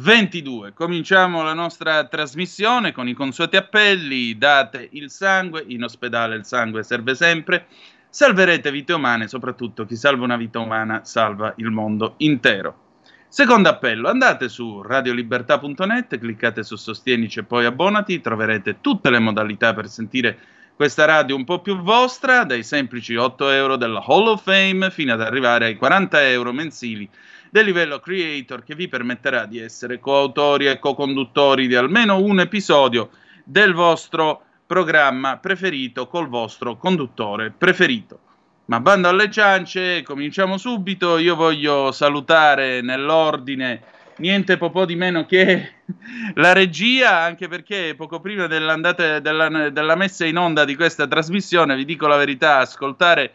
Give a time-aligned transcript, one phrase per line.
[0.00, 0.74] 22.
[0.74, 4.38] Cominciamo la nostra trasmissione con i consueti appelli.
[4.38, 7.66] Date il sangue, in ospedale il sangue serve sempre.
[8.08, 12.86] Salverete vite umane, soprattutto chi salva una vita umana salva il mondo intero.
[13.26, 19.74] Secondo appello, andate su radiolibertà.net, cliccate su Sostienici e poi abbonati, troverete tutte le modalità
[19.74, 20.38] per sentire
[20.76, 25.12] questa radio un po' più vostra, dai semplici 8 euro della Hall of Fame fino
[25.12, 27.10] ad arrivare ai 40 euro mensili
[27.50, 33.10] del livello creator che vi permetterà di essere coautori e co-conduttori di almeno un episodio
[33.44, 38.18] del vostro programma preferito col vostro conduttore preferito.
[38.66, 41.16] Ma bando alle ciance, cominciamo subito.
[41.16, 43.80] Io voglio salutare nell'ordine
[44.18, 45.72] niente po' di meno che
[46.34, 51.86] la regia, anche perché poco prima della, della messa in onda di questa trasmissione, vi
[51.86, 53.32] dico la verità, ascoltare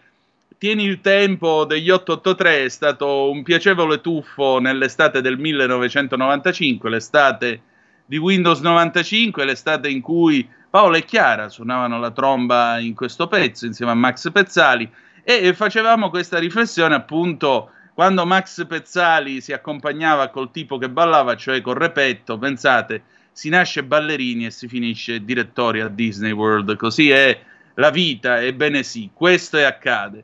[0.57, 7.61] Tieni il tempo degli 883 è stato un piacevole tuffo nell'estate del 1995, l'estate
[8.05, 13.65] di Windows 95, l'estate in cui Paolo e Chiara suonavano la tromba in questo pezzo
[13.65, 14.89] insieme a Max Pezzali
[15.23, 21.61] e facevamo questa riflessione appunto quando Max Pezzali si accompagnava col tipo che ballava, cioè
[21.61, 27.39] col repetto, pensate, si nasce ballerini e si finisce direttori a Disney World, così è
[27.75, 30.23] la vita, ebbene sì, questo è accade.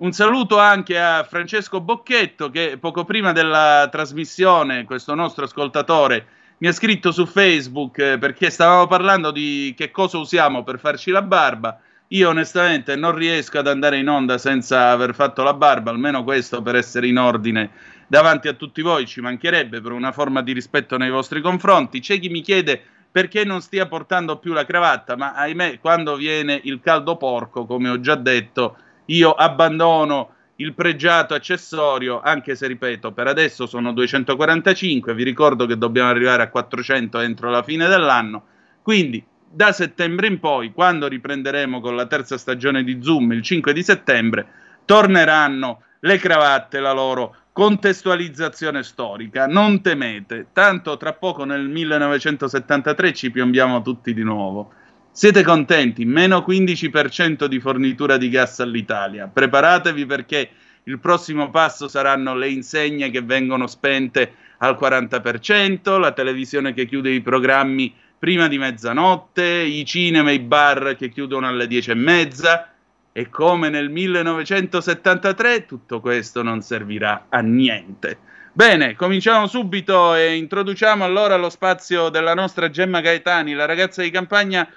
[0.00, 6.26] Un saluto anche a Francesco Bocchetto che poco prima della trasmissione, questo nostro ascoltatore,
[6.58, 11.10] mi ha scritto su Facebook eh, perché stavamo parlando di che cosa usiamo per farci
[11.10, 11.80] la barba.
[12.08, 16.62] Io onestamente non riesco ad andare in onda senza aver fatto la barba, almeno questo
[16.62, 17.70] per essere in ordine
[18.06, 21.98] davanti a tutti voi, ci mancherebbe per una forma di rispetto nei vostri confronti.
[21.98, 22.80] C'è chi mi chiede
[23.10, 27.88] perché non stia portando più la cravatta, ma ahimè quando viene il caldo porco, come
[27.88, 28.76] ho già detto,
[29.08, 35.78] io abbandono il pregiato accessorio, anche se ripeto, per adesso sono 245, vi ricordo che
[35.78, 38.44] dobbiamo arrivare a 400 entro la fine dell'anno,
[38.82, 43.72] quindi da settembre in poi, quando riprenderemo con la terza stagione di Zoom il 5
[43.72, 44.46] di settembre,
[44.84, 49.46] torneranno le cravatte, la loro contestualizzazione storica.
[49.46, 54.72] Non temete, tanto tra poco nel 1973 ci piombiamo tutti di nuovo.
[55.18, 56.04] Siete contenti?
[56.04, 59.26] Meno 15% di fornitura di gas all'Italia.
[59.26, 60.48] Preparatevi perché
[60.84, 67.10] il prossimo passo saranno le insegne che vengono spente al 40%, la televisione che chiude
[67.10, 71.94] i programmi prima di mezzanotte, i cinema e i bar che chiudono alle 10 e
[71.94, 72.72] mezza.
[73.10, 78.18] E come nel 1973 tutto questo non servirà a niente.
[78.52, 84.10] Bene, cominciamo subito e introduciamo allora lo spazio della nostra Gemma Gaetani, la ragazza di
[84.10, 84.68] campagna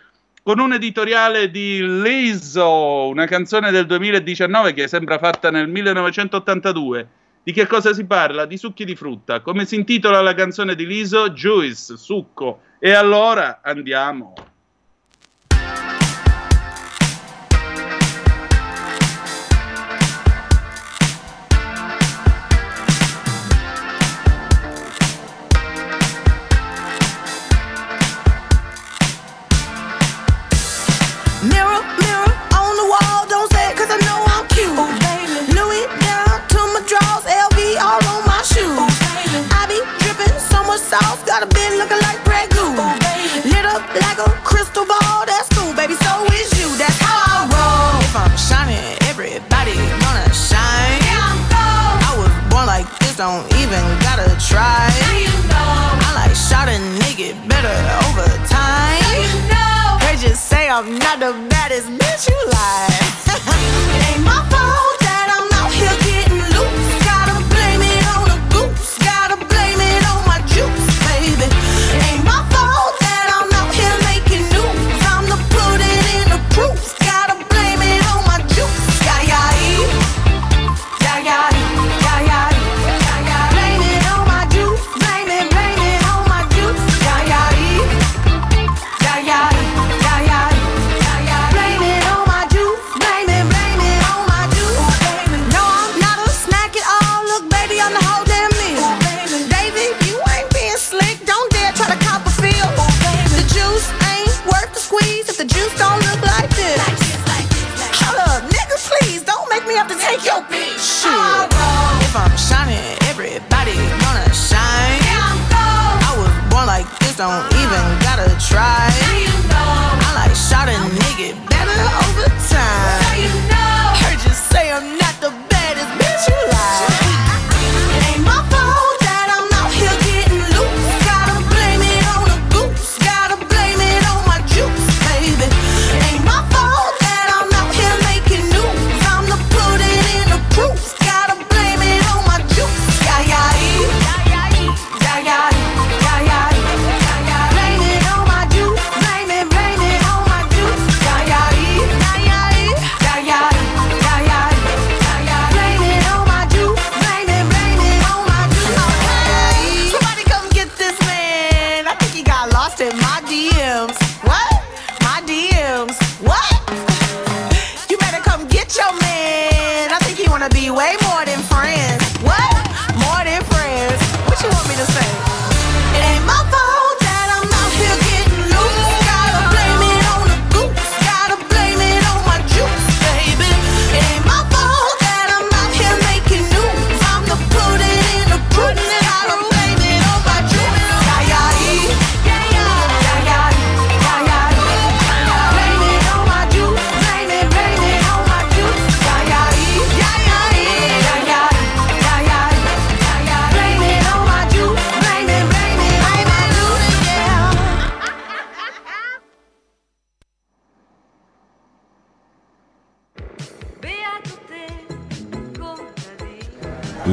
[0.44, 7.08] con un editoriale di Lizzo, una canzone del 2019 che sembra fatta nel 1982.
[7.44, 8.46] Di che cosa si parla?
[8.46, 9.42] Di succhi di frutta.
[9.42, 11.30] Come si intitola la canzone di Lizzo?
[11.30, 12.62] Juice, succo.
[12.80, 14.34] E allora andiamo.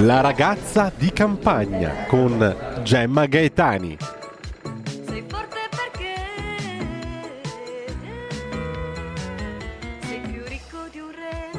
[0.08, 3.98] La ragazza di campagna con Gemma Gaetani.
[5.04, 6.14] Sei forte perché
[10.00, 11.50] sei più ricco di un re.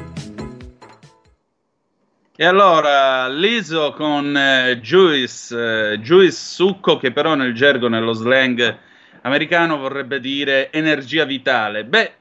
[2.34, 8.78] E allora, l'ISO con eh, Juice, eh, Juice succo che però nel gergo, nello slang
[9.22, 11.84] americano vorrebbe dire energia vitale.
[11.84, 12.14] Beh,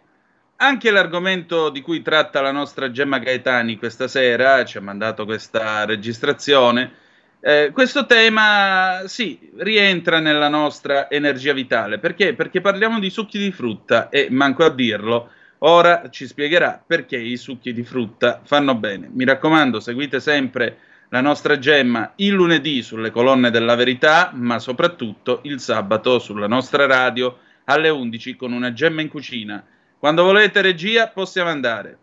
[0.61, 5.85] anche l'argomento di cui tratta la nostra Gemma Gaetani questa sera, ci ha mandato questa
[5.85, 6.91] registrazione,
[7.39, 11.97] eh, questo tema sì, rientra nella nostra energia vitale.
[11.97, 12.33] Perché?
[12.33, 15.29] Perché parliamo di succhi di frutta e manco a dirlo.
[15.59, 19.09] Ora ci spiegherà perché i succhi di frutta fanno bene.
[19.13, 20.77] Mi raccomando, seguite sempre
[21.09, 26.85] la nostra gemma il lunedì sulle colonne della verità, ma soprattutto il sabato sulla nostra
[26.85, 29.63] radio alle 11 con una gemma in cucina.
[29.99, 31.97] Quando volete regia possiamo andare.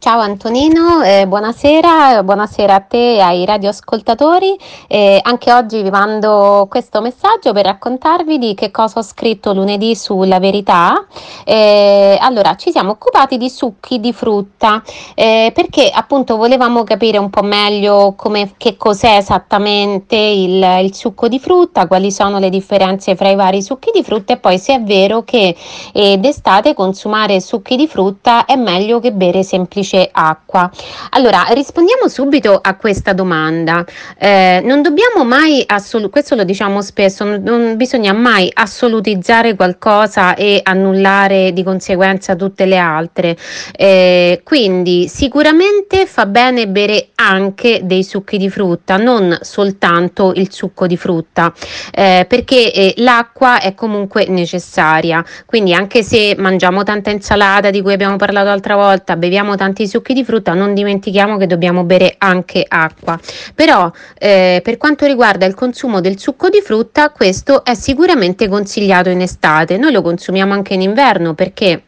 [0.00, 4.56] Ciao Antonino, eh, buonasera, buonasera a te e ai radioascoltatori.
[4.86, 9.96] Eh, anche oggi vi mando questo messaggio per raccontarvi di che cosa ho scritto lunedì
[9.96, 11.04] sulla verità.
[11.44, 14.84] Eh, allora, ci siamo occupati di succhi di frutta
[15.16, 21.26] eh, perché appunto volevamo capire un po' meglio come, che cos'è esattamente il, il succo
[21.26, 24.74] di frutta, quali sono le differenze fra i vari succhi di frutta e poi se
[24.74, 25.56] è vero che
[25.92, 30.70] eh, d'estate consumare succhi di frutta è meglio che bere semplicemente acqua.
[31.10, 33.84] Allora, rispondiamo subito a questa domanda.
[34.18, 40.34] Eh, non dobbiamo mai, assolu- questo lo diciamo spesso, non, non bisogna mai assolutizzare qualcosa
[40.34, 43.36] e annullare di conseguenza tutte le altre.
[43.76, 50.86] Eh, quindi sicuramente fa bene bere anche dei succhi di frutta, non soltanto il succo
[50.86, 51.52] di frutta,
[51.92, 55.24] eh, perché eh, l'acqua è comunque necessaria.
[55.46, 60.12] Quindi anche se mangiamo tanta insalata di cui abbiamo parlato l'altra volta, beviamo tanti succhi
[60.12, 63.18] di frutta, non dimentichiamo che dobbiamo bere anche acqua.
[63.54, 69.08] Però eh, per quanto riguarda il consumo del succo di frutta, questo è sicuramente consigliato
[69.08, 69.76] in estate.
[69.76, 71.82] Noi lo consumiamo anche in inverno perché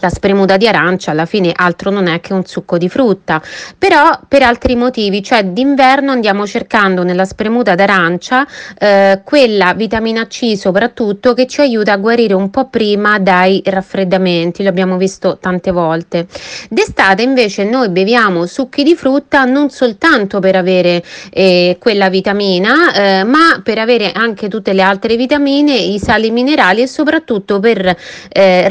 [0.00, 3.40] la spremuta di arancia alla fine altro non è che un succo di frutta,
[3.78, 8.46] però per altri motivi, cioè d'inverno andiamo cercando nella spremuta d'arancia
[8.78, 14.62] eh, quella vitamina C soprattutto che ci aiuta a guarire un po' prima dai raffreddamenti,
[14.62, 16.26] lo abbiamo visto tante volte.
[16.68, 23.24] D'estate invece noi beviamo succhi di frutta non soltanto per avere eh, quella vitamina, eh,
[23.24, 27.96] ma per avere anche tutte le altre vitamine, i sali minerali e soprattutto per
[28.32, 28.68] eh,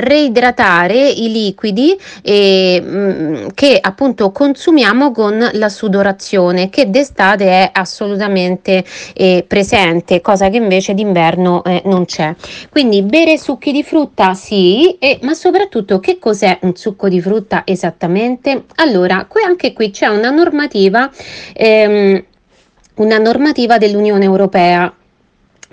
[0.90, 8.84] reidratare i liquidi eh, mh, che appunto consumiamo con la sudorazione che d'estate è assolutamente
[9.14, 12.34] eh, presente, cosa che invece d'inverno eh, non c'è.
[12.70, 17.62] Quindi bere succhi di frutta sì, e, ma soprattutto che cos'è un succo di frutta
[17.66, 18.66] esattamente?
[18.76, 21.10] Allora, qui anche qui c'è una normativa,
[21.54, 22.24] ehm,
[22.96, 24.94] una normativa dell'Unione Europea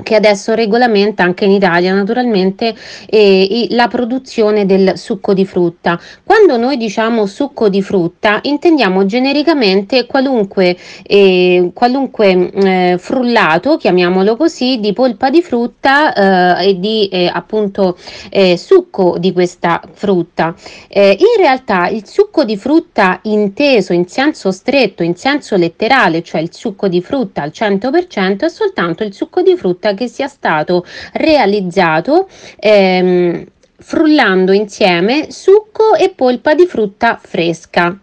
[0.02, 2.74] che adesso regolamenta anche in Italia naturalmente
[3.08, 5.98] eh, la produzione del succo di frutta.
[6.22, 14.78] Quando noi diciamo succo di frutta intendiamo genericamente qualunque, eh, qualunque eh, frullato, chiamiamolo così,
[14.80, 17.96] di polpa di frutta eh, e di eh, appunto
[18.30, 20.54] eh, succo di questa frutta.
[20.90, 26.52] in realtà il succo di frutta inteso in senso stretto, in senso letterale, cioè il
[26.52, 30.84] succo di frutta al 100% è soltanto il succo di frutta frutta che sia stato
[31.12, 32.28] realizzato
[32.58, 33.44] ehm,
[33.78, 37.96] frullando insieme succo e polpa di frutta fresca.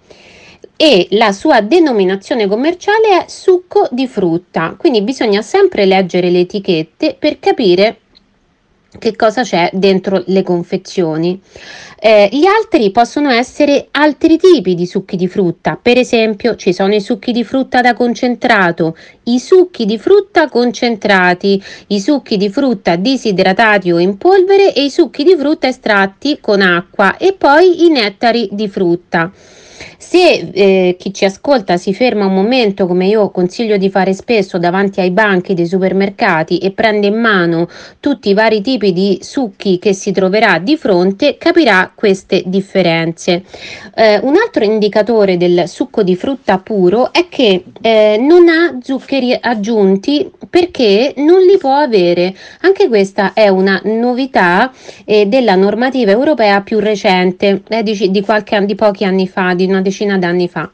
[0.76, 7.16] E la sua denominazione commerciale è succo di frutta, quindi bisogna sempre leggere le etichette
[7.18, 8.00] per capire
[9.00, 11.42] che cosa c'è dentro le confezioni.
[12.00, 16.94] Eh, gli altri possono essere altri tipi di succhi di frutta, per esempio ci sono
[16.94, 22.98] i succhi di frutta da concentrato, i succhi di frutta concentrati, i succhi di frutta
[22.98, 27.90] disidratati o in polvere e i succhi di frutta estratti con acqua e poi i
[27.90, 29.32] nettari di frutta.
[30.06, 34.60] Se eh, chi ci ascolta si ferma un momento, come io consiglio di fare spesso,
[34.60, 37.70] davanti ai banchi dei supermercati e prende in mano
[38.02, 43.44] tutti i vari tipi di succhi che si troverà di fronte, capirà queste differenze.
[43.96, 49.36] Eh, un altro indicatore del succo di frutta puro è che eh, non ha zuccheri
[49.40, 52.36] aggiunti perché non li può avere.
[52.62, 54.72] Anche questa è una novità
[55.06, 59.66] eh, della normativa europea più recente, eh, di, di, qualche, di pochi anni fa, di
[59.66, 60.70] una decina d'anni fa.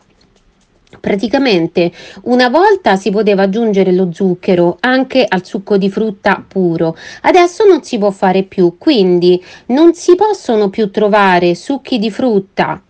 [1.00, 1.92] Praticamente
[2.24, 7.84] una volta si poteva aggiungere lo zucchero anche al succo di frutta puro, adesso non
[7.84, 12.82] si può fare più, quindi non si possono più trovare succhi di frutta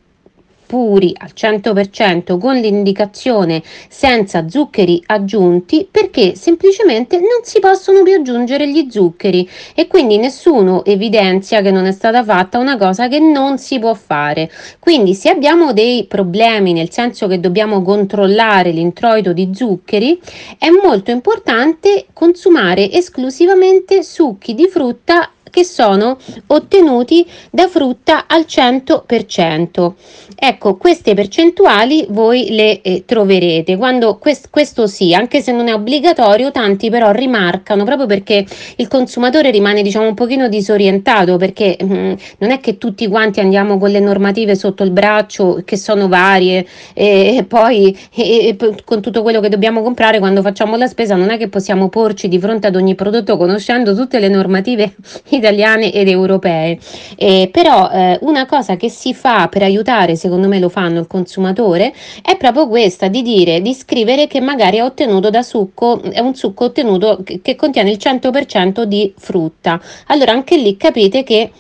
[0.70, 8.70] puri al 100% con l'indicazione senza zuccheri aggiunti perché semplicemente non si possono più aggiungere
[8.70, 13.58] gli zuccheri e quindi nessuno evidenzia che non è stata fatta una cosa che non
[13.58, 14.52] si può fare.
[14.78, 20.22] Quindi se abbiamo dei problemi nel senso che dobbiamo controllare l'introito di zuccheri
[20.60, 29.94] è molto importante consumare esclusivamente succhi di frutta che sono ottenuti da frutta al 100%.
[30.42, 35.74] Ecco, queste percentuali voi le eh, troverete quando quest- questo sì, anche se non è
[35.74, 38.46] obbligatorio, tanti però rimarcano proprio perché
[38.78, 43.42] il consumatore rimane diciamo un pochino disorientato perché mh, mm, non è che tutti quanti
[43.42, 48.76] andiamo con le normative sotto il braccio che sono varie e, e poi e, e,
[48.86, 52.30] con tutto quello che dobbiamo comprare quando facciamo la spesa non è che possiamo porci
[52.30, 54.96] di fronte ad ogni prodotto conoscendo tutte le normative
[55.32, 56.80] italiane ed europee.
[57.18, 61.08] Eh, però eh, una cosa che si fa per aiutare, secondo me lo fanno il
[61.08, 66.20] consumatore, è proprio questa di dire, di scrivere che magari è ottenuto da succo, è
[66.20, 69.82] un succo ottenuto che, che contiene il 100% di frutta.
[70.08, 71.52] Allora anche lì capite che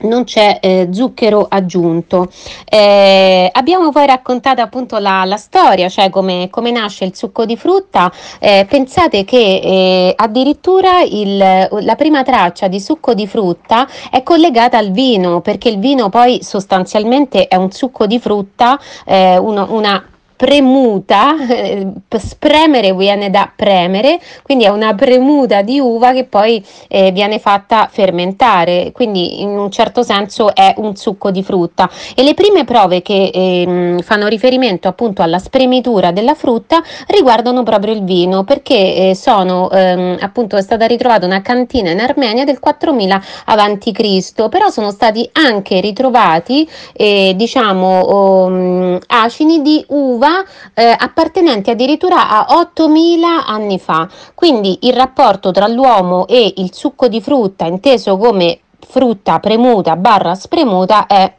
[0.00, 2.30] non c'è eh, zucchero aggiunto.
[2.64, 7.56] Eh, abbiamo poi raccontato appunto la, la storia, cioè come, come, nasce il succo di
[7.56, 8.12] frutta.
[8.38, 14.78] Eh, pensate che eh, addirittura il, la prima traccia di succo di frutta è collegata
[14.78, 20.04] al vino, perché il vino poi sostanzialmente è un succo di frutta, eh, uno, una
[20.38, 27.10] premuta, eh, spremere viene da premere, quindi è una premuta di uva che poi eh,
[27.10, 31.90] viene fatta fermentare, quindi in un certo senso è un succo di frutta.
[32.14, 37.92] E le prime prove che eh, fanno riferimento appunto alla spremitura della frutta riguardano proprio
[37.92, 42.60] il vino, perché eh, sono ehm, appunto è stata ritrovata una cantina in Armenia del
[42.60, 50.44] 4000 a.C., però sono stati anche ritrovati eh, diciamo um, acini di uva uva
[50.74, 54.08] eh, appartenenti addirittura a 8000 anni fa.
[54.34, 60.34] Quindi il rapporto tra l'uomo e il succo di frutta, inteso come frutta premuta barra
[60.34, 61.34] spremuta, è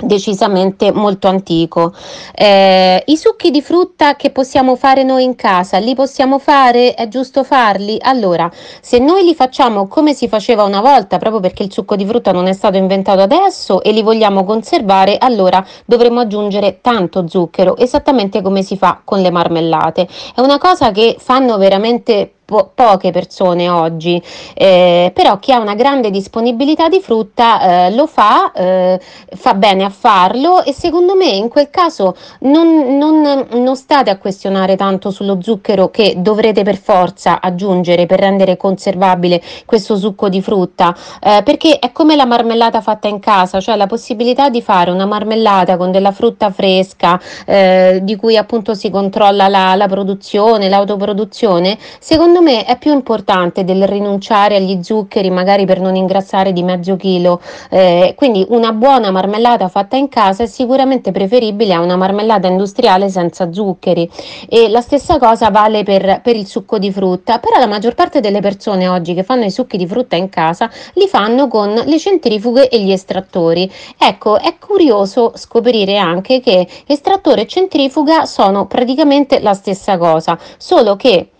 [0.00, 1.92] decisamente molto antico.
[2.34, 6.94] Eh, I succhi di frutta che possiamo fare noi in casa, li possiamo fare?
[6.94, 7.98] È giusto farli?
[8.00, 8.50] Allora,
[8.80, 12.32] se noi li facciamo come si faceva una volta, proprio perché il succo di frutta
[12.32, 18.42] non è stato inventato adesso e li vogliamo conservare, allora dovremo aggiungere tanto zucchero, esattamente
[18.42, 20.06] come si fa con le marmellate.
[20.34, 24.22] È una cosa che fanno veramente po- poche persone oggi,
[24.54, 28.98] eh, però chi ha una grande disponibilità di frutta eh, lo fa, eh,
[29.36, 34.16] fa bene a farlo e secondo me in quel caso non, non, non state a
[34.16, 40.40] questionare tanto sullo zucchero che dovrete per forza aggiungere per rendere conservabile questo succo di
[40.40, 44.90] frutta, eh, perché è come la marmellata fatta in casa, cioè la possibilità di fare
[44.90, 50.70] una marmellata con della frutta fresca eh, di cui appunto si controlla la, la produzione,
[50.70, 56.52] l'autoproduzione, secondo secondo me è più importante del rinunciare agli zuccheri, magari per non ingrassare
[56.52, 57.40] di mezzo chilo.
[57.68, 63.08] Eh, quindi una buona marmellata fatta in casa è sicuramente preferibile a una marmellata industriale
[63.08, 64.08] senza zuccheri.
[64.48, 68.20] E la stessa cosa vale per, per il succo di frutta, però la maggior parte
[68.20, 71.98] delle persone oggi che fanno i succhi di frutta in casa li fanno con le
[71.98, 73.70] centrifughe e gli estrattori.
[73.98, 80.94] Ecco, è curioso scoprire anche che estrattore e centrifuga sono praticamente la stessa cosa, solo
[80.94, 81.30] che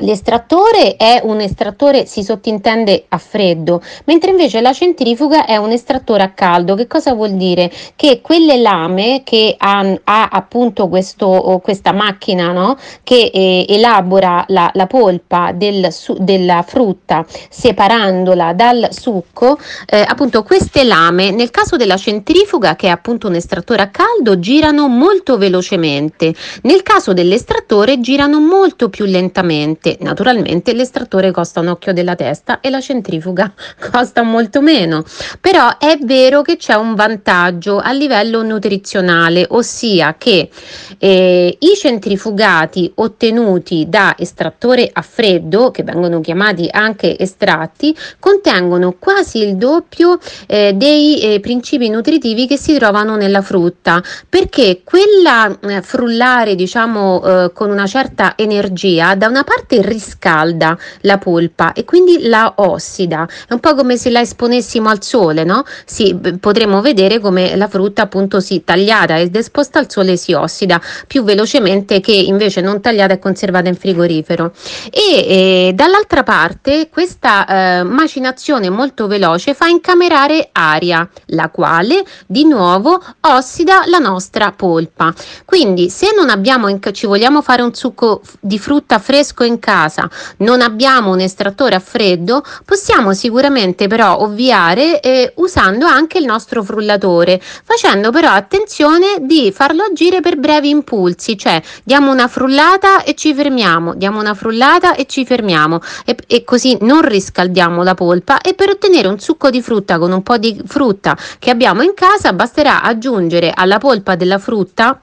[0.00, 6.22] L'estrattore è un estrattore, si sottintende a freddo, mentre invece la centrifuga è un estrattore
[6.22, 6.76] a caldo.
[6.76, 7.70] Che cosa vuol dire?
[7.96, 12.76] Che quelle lame che ha, ha appunto questo, questa macchina no?
[13.02, 20.44] che eh, elabora la, la polpa del, su, della frutta separandola dal succo, eh, appunto
[20.44, 25.38] queste lame nel caso della centrifuga che è appunto un estrattore a caldo girano molto
[25.38, 32.14] velocemente, nel caso dell'estrattore girano molto più lentamente perché naturalmente l'estrattore costa un occhio della
[32.14, 33.52] testa e la centrifuga
[33.90, 35.04] costa molto meno.
[35.40, 40.50] Però è vero che c'è un vantaggio a livello nutrizionale, ossia che
[40.98, 49.38] eh, i centrifugati ottenuti da estrattore a freddo, che vengono chiamati anche estratti, contengono quasi
[49.38, 55.82] il doppio eh, dei eh, principi nutritivi che si trovano nella frutta, perché quella eh,
[55.82, 62.28] frullare, diciamo, eh, con una certa energia, da una parte riscalda la polpa e quindi
[62.28, 63.28] la ossida.
[63.46, 65.64] È un po' come se la esponessimo al sole, no?
[65.84, 70.80] Sì, potremmo vedere come la frutta appunto si tagliata ed esposta al sole si ossida
[71.06, 74.52] più velocemente che invece non tagliata e conservata in frigorifero.
[74.90, 82.44] E eh, dall'altra parte questa eh, macinazione molto veloce fa incamerare aria, la quale di
[82.44, 85.12] nuovo ossida la nostra polpa.
[85.44, 90.08] Quindi se non abbiamo in, ci vogliamo fare un succo di frutta fresco in casa,
[90.38, 96.62] non abbiamo un estrattore a freddo, possiamo sicuramente però ovviare eh, usando anche il nostro
[96.62, 103.14] frullatore, facendo però attenzione di farlo agire per brevi impulsi, cioè diamo una frullata e
[103.14, 108.40] ci fermiamo, diamo una frullata e ci fermiamo e, e così non riscaldiamo la polpa
[108.40, 111.92] e per ottenere un succo di frutta con un po' di frutta che abbiamo in
[111.92, 114.98] casa basterà aggiungere alla polpa della frutta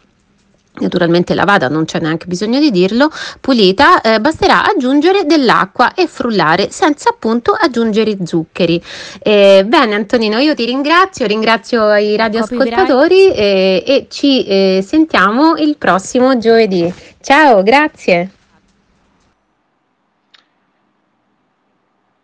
[0.80, 3.10] naturalmente lavata, non c'è neanche bisogno di dirlo,
[3.40, 8.82] pulita, eh, basterà aggiungere dell'acqua e frullare senza appunto aggiungere zuccheri.
[9.22, 15.78] Eh, bene Antonino, io ti ringrazio, ringrazio i radioascoltatori eh, e ci eh, sentiamo il
[15.78, 16.92] prossimo giovedì.
[17.22, 18.30] Ciao, grazie.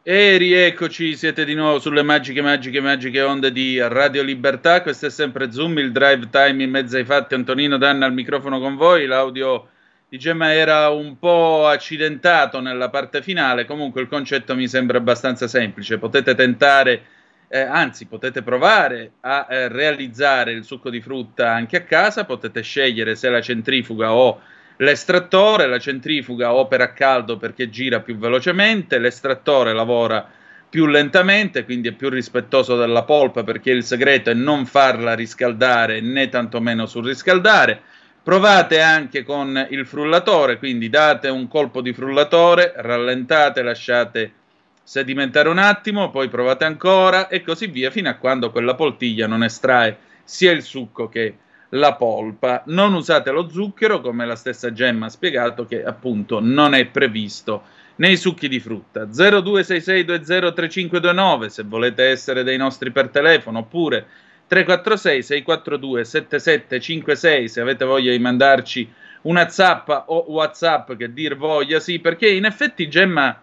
[0.04, 4.82] E rieccoci, siete di nuovo sulle magiche, magiche, magiche onde di Radio Libertà.
[4.82, 7.36] Questo è sempre Zoom, il drive time in mezzo ai fatti.
[7.36, 9.06] Antonino Danna al microfono con voi.
[9.06, 9.68] L'audio
[10.10, 13.66] di Gemma era un po' accidentato nella parte finale.
[13.66, 16.00] Comunque il concetto mi sembra abbastanza semplice.
[16.00, 17.04] Potete tentare,
[17.48, 22.26] eh, anzi, potete provare a eh, realizzare il succo di frutta anche a casa.
[22.26, 24.42] Potete scegliere se la centrifuga o
[24.82, 30.28] L'estrattore, la centrifuga opera a caldo perché gira più velocemente, l'estrattore lavora
[30.68, 36.02] più lentamente, quindi è più rispettoso della polpa perché il segreto è non farla riscaldare
[36.02, 37.80] né tantomeno surriscaldare.
[38.24, 44.34] Provate anche con il frullatore, quindi date un colpo di frullatore, rallentate, lasciate
[44.82, 49.44] sedimentare un attimo, poi provate ancora e così via fino a quando quella poltiglia non
[49.44, 51.36] estrae sia il succo che
[51.72, 52.64] la polpa.
[52.68, 57.64] Non usate lo zucchero, come la stessa Gemma ha spiegato, che appunto non è previsto
[57.98, 59.06] nei succhi di frutta.
[59.06, 64.08] 0266203529 se volete essere dei nostri per telefono, oppure
[64.48, 68.92] 346 642 7756 se avete voglia di mandarci
[69.24, 73.40] una zappa o WhatsApp che dir voglia, sì, perché in effetti Gemma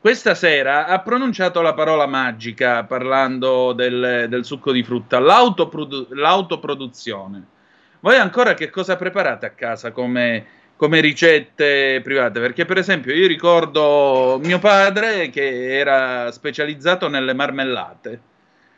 [0.00, 7.46] questa sera ha pronunciato la parola magica parlando del, del succo di frutta, l'autoprodu- l'autoproduzione.
[8.02, 12.40] Voi ancora che cosa preparate a casa come, come ricette private?
[12.40, 18.20] Perché per esempio io ricordo mio padre che era specializzato nelle marmellate.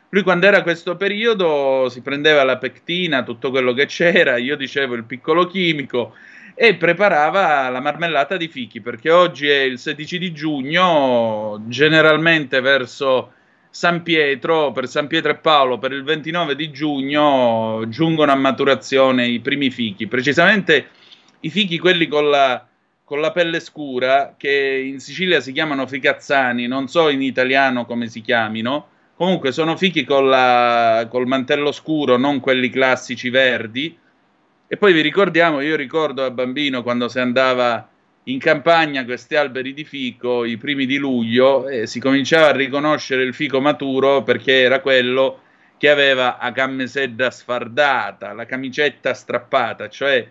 [0.09, 4.93] Lui quando era questo periodo si prendeva la pectina, tutto quello che c'era, io dicevo
[4.93, 6.15] il piccolo chimico
[6.53, 13.31] e preparava la marmellata di fichi perché oggi è il 16 di giugno, generalmente verso
[13.73, 19.25] San Pietro, per San Pietro e Paolo, per il 29 di giugno giungono a maturazione
[19.25, 20.89] i primi fichi, precisamente
[21.39, 22.63] i fichi quelli con la,
[23.03, 28.09] con la pelle scura, che in Sicilia si chiamano ficazzani, non so in italiano come
[28.09, 33.97] si chiamino, comunque sono fichi la, col mantello scuro, non quelli classici verdi.
[34.67, 37.89] E poi vi ricordiamo, io ricordo a bambino quando si andava
[38.25, 43.23] in campagna questi alberi di fico i primi di luglio e si cominciava a riconoscere
[43.23, 45.41] il fico maturo perché era quello
[45.77, 50.25] che aveva la camisedda sfardata, la camicetta strappata, cioè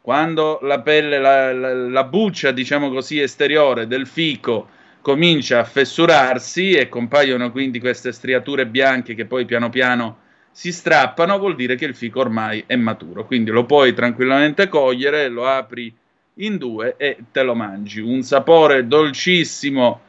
[0.00, 4.68] quando la pelle, la, la, la buccia, diciamo così, esteriore del fico
[5.00, 10.18] comincia a fessurarsi e compaiono quindi queste striature bianche che poi piano piano
[10.50, 13.24] si strappano, vuol dire che il fico ormai è maturo.
[13.24, 15.94] Quindi lo puoi tranquillamente cogliere, lo apri
[16.40, 18.00] in due e te lo mangi.
[18.00, 20.00] Un sapore dolcissimo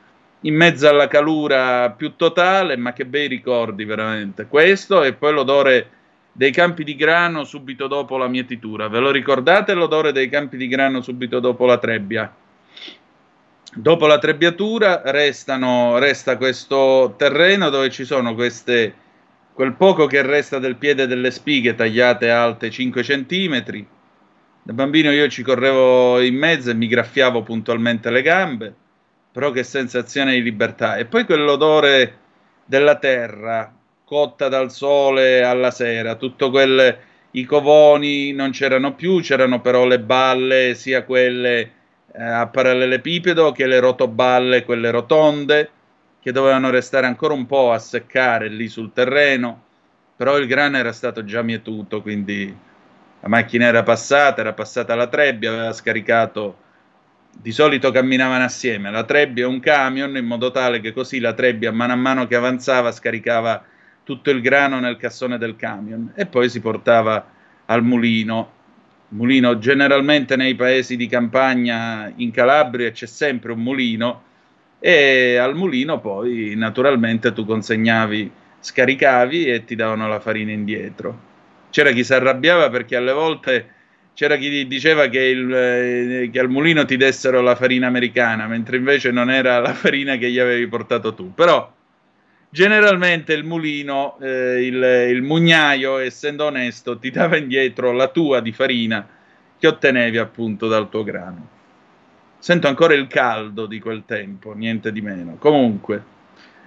[0.42, 4.48] in mezzo alla calura più totale, ma che bei ricordi veramente.
[4.48, 5.90] Questo e poi l'odore
[6.32, 8.88] dei campi di grano subito dopo la mietitura.
[8.88, 12.34] Ve lo ricordate l'odore dei campi di grano subito dopo la trebbia?
[13.74, 18.94] Dopo la trebbiatura restano, resta questo terreno dove ci sono queste,
[19.54, 23.88] quel poco che resta del piede delle spighe tagliate alte 5 centimetri.
[24.64, 28.76] Da bambino io ci correvo in mezzo e mi graffiavo puntualmente le gambe
[29.32, 30.98] però che sensazione di libertà.
[30.98, 32.18] E poi quell'odore
[32.66, 36.98] della terra cotta dal sole alla sera, tutto quel
[37.32, 41.72] i covoni non c'erano più, c'erano però le balle, sia quelle
[42.14, 45.70] eh, a parallelepipedo che le rotoballe, quelle rotonde,
[46.20, 49.64] che dovevano restare ancora un po' a seccare lì sul terreno,
[50.18, 52.54] però il grano era stato già mietuto, quindi
[53.22, 56.58] la macchina era passata, era passata la trebbia, aveva scaricato
[57.34, 61.34] di solito camminavano assieme la trebbia e un camion in modo tale che così la
[61.34, 63.64] trebbia mano a mano che avanzava scaricava
[64.04, 67.26] tutto il grano nel cassone del camion e poi si portava
[67.66, 68.60] al mulino.
[69.10, 74.24] Mulino generalmente nei paesi di campagna in Calabria c'è sempre un mulino
[74.80, 81.30] e al mulino poi naturalmente tu consegnavi, scaricavi e ti davano la farina indietro.
[81.72, 83.70] C'era chi si arrabbiava perché alle volte
[84.14, 88.78] c'era chi diceva che, il, eh, che, al mulino ti dessero la farina americana, mentre
[88.78, 91.34] invece non era la farina che gli avevi portato tu.
[91.34, 91.74] Però
[92.50, 98.52] generalmente il mulino, eh, il, il, mugnaio, essendo onesto, ti dava indietro la tua di
[98.52, 99.08] farina
[99.58, 101.48] che ottenevi appunto dal tuo grano.
[102.38, 105.36] Sento ancora il caldo di quel tempo, niente di meno.
[105.38, 106.20] Comunque.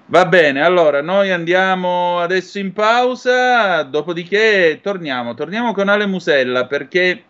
[0.07, 7.25] Va bene, allora noi andiamo adesso in pausa, dopodiché torniamo, torniamo con Ale Musella perché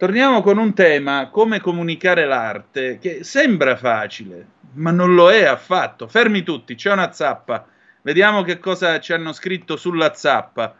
[0.00, 6.08] Torniamo con un tema, come comunicare l'arte, che sembra facile, ma non lo è affatto.
[6.08, 7.66] Fermi tutti, c'è una zappa.
[8.00, 10.74] Vediamo che cosa ci hanno scritto sulla zappa.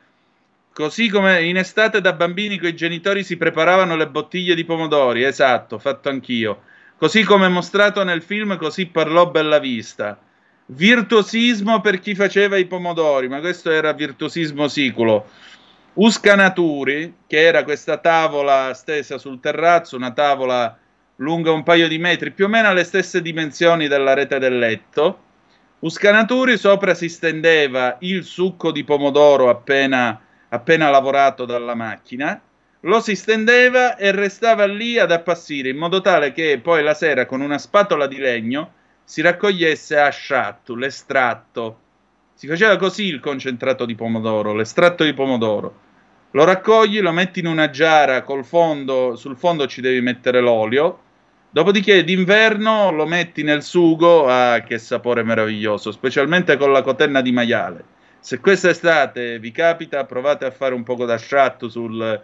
[0.73, 5.79] Così come in estate da bambini coi genitori si preparavano le bottiglie di pomodori, esatto,
[5.79, 6.63] fatto anch'io.
[6.97, 10.19] Così come mostrato nel film, così parlò Bellavista.
[10.73, 15.29] Virtuosismo per chi faceva i pomodori, ma questo era virtuosismo siculo.
[15.95, 20.79] Uscanaturi, che era questa tavola stesa sul terrazzo, una tavola
[21.17, 25.23] lunga un paio di metri, più o meno alle stesse dimensioni della rete del letto.
[25.81, 32.41] Uscanaturi sopra si stendeva il succo di pomodoro appena, appena lavorato dalla macchina,
[32.83, 37.27] lo si stendeva e restava lì ad appassire in modo tale che poi la sera
[37.27, 38.75] con una spatola di legno
[39.11, 41.79] si raccogliesse a sciatto, l'estratto
[42.33, 45.75] si faceva così il concentrato di pomodoro, l'estratto di pomodoro.
[46.31, 51.01] Lo raccogli, lo metti in una giara col fondo, sul fondo ci devi mettere l'olio.
[51.51, 57.33] Dopodiché d'inverno lo metti nel sugo, ah che sapore meraviglioso, specialmente con la cotenna di
[57.33, 57.85] maiale.
[58.21, 62.23] Se quest'estate vi capita, provate a fare un poco d'asciatto sul,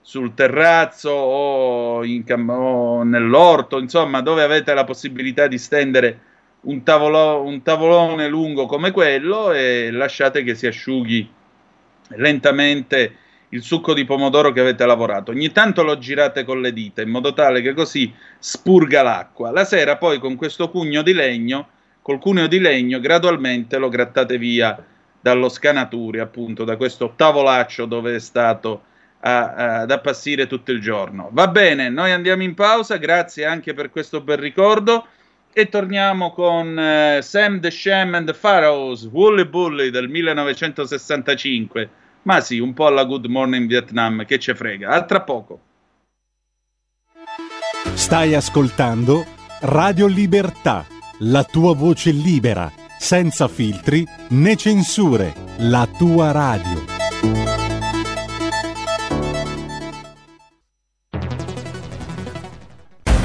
[0.00, 6.20] sul terrazzo o, in, o nell'orto, insomma, dove avete la possibilità di stendere
[6.60, 11.30] un, tavolo, un tavolone lungo come quello e lasciate che si asciughi
[12.10, 13.16] lentamente
[13.50, 15.30] il succo di pomodoro che avete lavorato.
[15.30, 19.50] Ogni tanto lo girate con le dita in modo tale che così spurga l'acqua.
[19.50, 21.68] La sera poi con questo cugno di legno,
[22.02, 24.84] col cuneo di legno, gradualmente lo grattate via
[25.20, 28.82] dallo scanaturi, appunto, da questo tavolaccio dove è stato
[29.20, 31.30] a, a, ad appassire tutto il giorno.
[31.32, 35.06] Va bene, noi andiamo in pausa, grazie anche per questo bel ricordo
[35.58, 41.90] e torniamo con eh, Sam the Sham and the Pharaohs, Wooly Bully del 1965.
[42.22, 44.90] Ma sì, un po' alla Good Morning Vietnam, che ce frega.
[44.90, 45.60] A tra poco.
[47.94, 49.26] Stai ascoltando
[49.62, 50.86] Radio Libertà,
[51.20, 56.97] la tua voce libera, senza filtri né censure, la tua radio.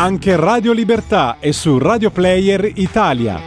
[0.00, 3.40] Anche Radio Libertà è su Radio Player Italia.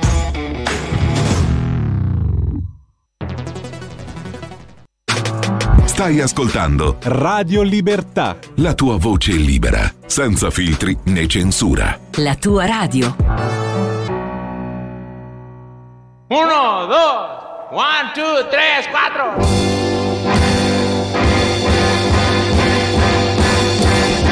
[5.86, 8.38] Stai ascoltando Radio Libertà.
[8.56, 11.98] la tua voce libera, senza filtri né censura.
[12.16, 13.16] La tua radio.
[16.28, 19.38] Uno, dos, one, two, tres, cuatro.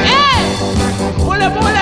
[0.03, 1.23] ¡Eh!
[1.23, 1.78] ¡Pule, pule!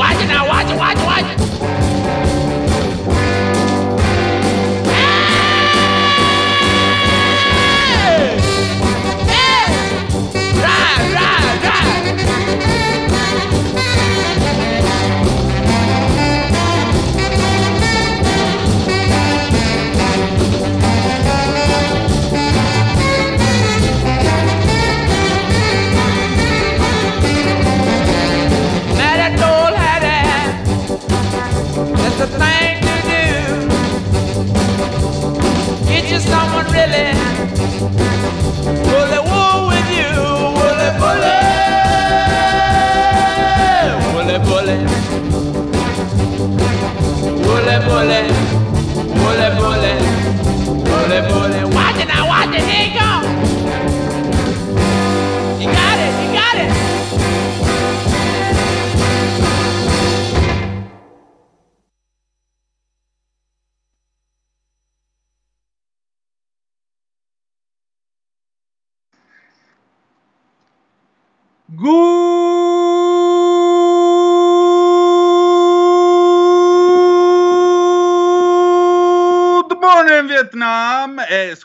[0.00, 0.48] Watch it now.
[0.48, 1.39] Watch it, watch it, watch it.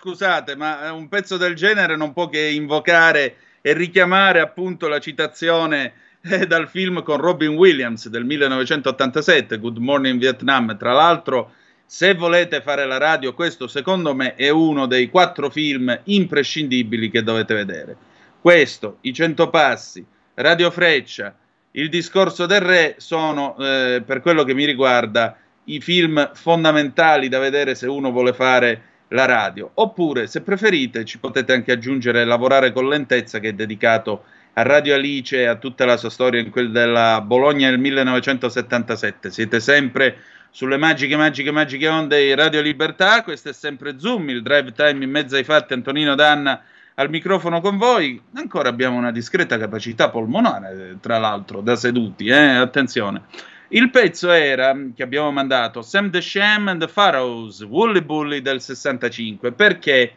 [0.05, 5.93] Scusate, ma un pezzo del genere non può che invocare e richiamare appunto la citazione
[6.21, 10.77] eh, dal film con Robin Williams del 1987, Good Morning Vietnam.
[10.77, 11.53] Tra l'altro,
[11.87, 17.23] se volete fare la radio, questo secondo me è uno dei quattro film imprescindibili che
[17.23, 17.97] dovete vedere.
[18.39, 21.35] Questo, I Cento Passi, Radio Freccia,
[21.71, 27.39] Il discorso del re sono, eh, per quello che mi riguarda, i film fondamentali da
[27.39, 29.71] vedere se uno vuole fare la radio.
[29.73, 34.93] Oppure, se preferite, ci potete anche aggiungere Lavorare con lentezza, che è dedicato a Radio
[34.93, 39.31] Alice e a tutta la sua storia in quel della Bologna del 1977.
[39.31, 40.17] Siete sempre
[40.51, 43.23] sulle magiche, magiche, magiche onde di Radio Libertà.
[43.23, 45.73] Questo è sempre Zoom, il drive time in mezzo ai fatti.
[45.73, 46.61] Antonino Danna
[46.95, 48.21] al microfono con voi.
[48.35, 52.35] Ancora abbiamo una discreta capacità polmonare, tra l'altro, da seduti, eh?
[52.35, 53.23] attenzione.
[53.69, 58.61] Il pezzo era che abbiamo mandato Sam the Sham and the Pharaohs, Woolly Bully del
[58.61, 59.51] 65.
[59.53, 60.13] Perché?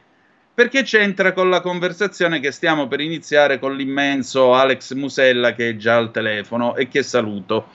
[0.53, 5.77] Perché c'entra con la conversazione che stiamo per iniziare con l'immenso Alex Musella che è
[5.77, 7.69] già al telefono e che saluto.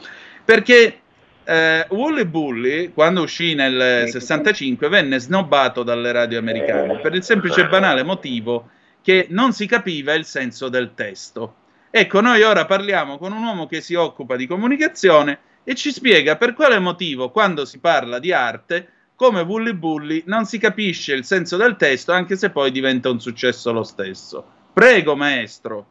[0.45, 0.99] Perché
[1.43, 7.61] eh, Woolly Bully, quando uscì nel 65, venne snobbato dalle radio americane per il semplice
[7.61, 8.69] e banale motivo
[9.01, 11.55] che non si capiva il senso del testo.
[11.89, 16.35] Ecco, noi ora parliamo con un uomo che si occupa di comunicazione e ci spiega
[16.35, 21.23] per quale motivo, quando si parla di arte, come Wully Bully non si capisce il
[21.23, 24.43] senso del testo, anche se poi diventa un successo lo stesso.
[24.73, 25.85] Prego, maestro.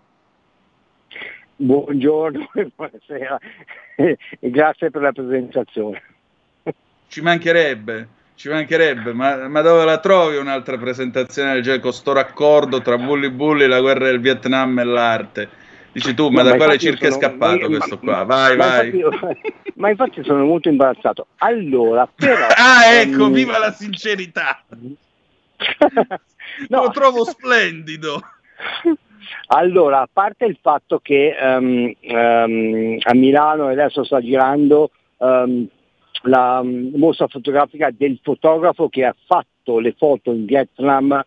[1.57, 3.39] Buongiorno e buonasera
[3.97, 6.03] e grazie per la presentazione.
[7.07, 8.09] Ci mancherebbe.
[8.35, 12.99] Ci mancherebbe, ma, ma dove la trovi un'altra presentazione del genere con sto raccordo tra
[12.99, 15.49] Bully Bully, la guerra del Vietnam e l'arte?
[15.92, 18.22] Dici tu, ma No, da quale circa è sono- scappato ma- questo qua?
[18.24, 18.98] Vai, ma vai.
[19.00, 21.26] infatti- ma infatti sono molto imbarazzato.
[21.38, 22.46] Allora, però...
[22.57, 24.62] Ah, ecco, ehm, viva la sincerità!
[26.68, 26.83] No.
[26.83, 28.20] Lo trovo splendido.
[29.48, 34.90] Allora, a parte il fatto che ehm, ehm, a Milano adesso sta girando
[36.24, 41.24] la mostra fotografica del fotografo che ha fatto le foto in Vietnam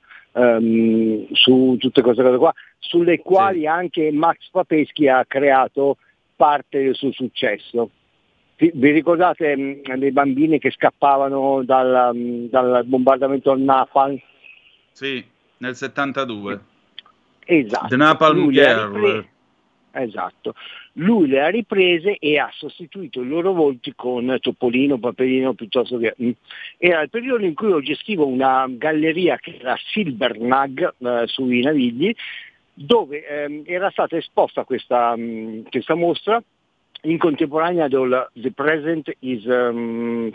[1.32, 2.54] su tutte queste cose qua,
[2.88, 5.98] sulle quali anche Max Papeschi ha creato
[6.36, 7.90] parte del suo successo.
[8.58, 14.18] Vi ricordate mh, dei bambini che scappavano dal, mh, dal bombardamento al Napalm?
[14.92, 15.24] Sì,
[15.58, 16.60] nel 72.
[17.46, 17.88] Esatto.
[17.88, 19.30] The Napalm Lui ripre-
[19.92, 20.56] Esatto.
[20.94, 26.16] Lui le ha riprese e ha sostituito i loro volti con Topolino, Paperino piuttosto che...
[26.22, 26.32] mm.
[26.78, 32.14] Era il periodo in cui io gestivo una galleria che era Silbernag eh, sui Navigli,
[32.76, 36.44] dove ehm, era stata esposta questa, mm, questa mostra
[37.04, 39.46] in contemporanea del The Present is...
[39.46, 40.32] ehm,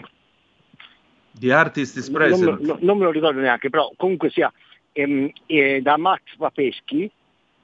[1.38, 2.60] The Artist is non, me- Present.
[2.60, 4.52] no- non me lo ricordo neanche, però comunque sia
[4.92, 7.10] ehm, eh, da Max Papeschi,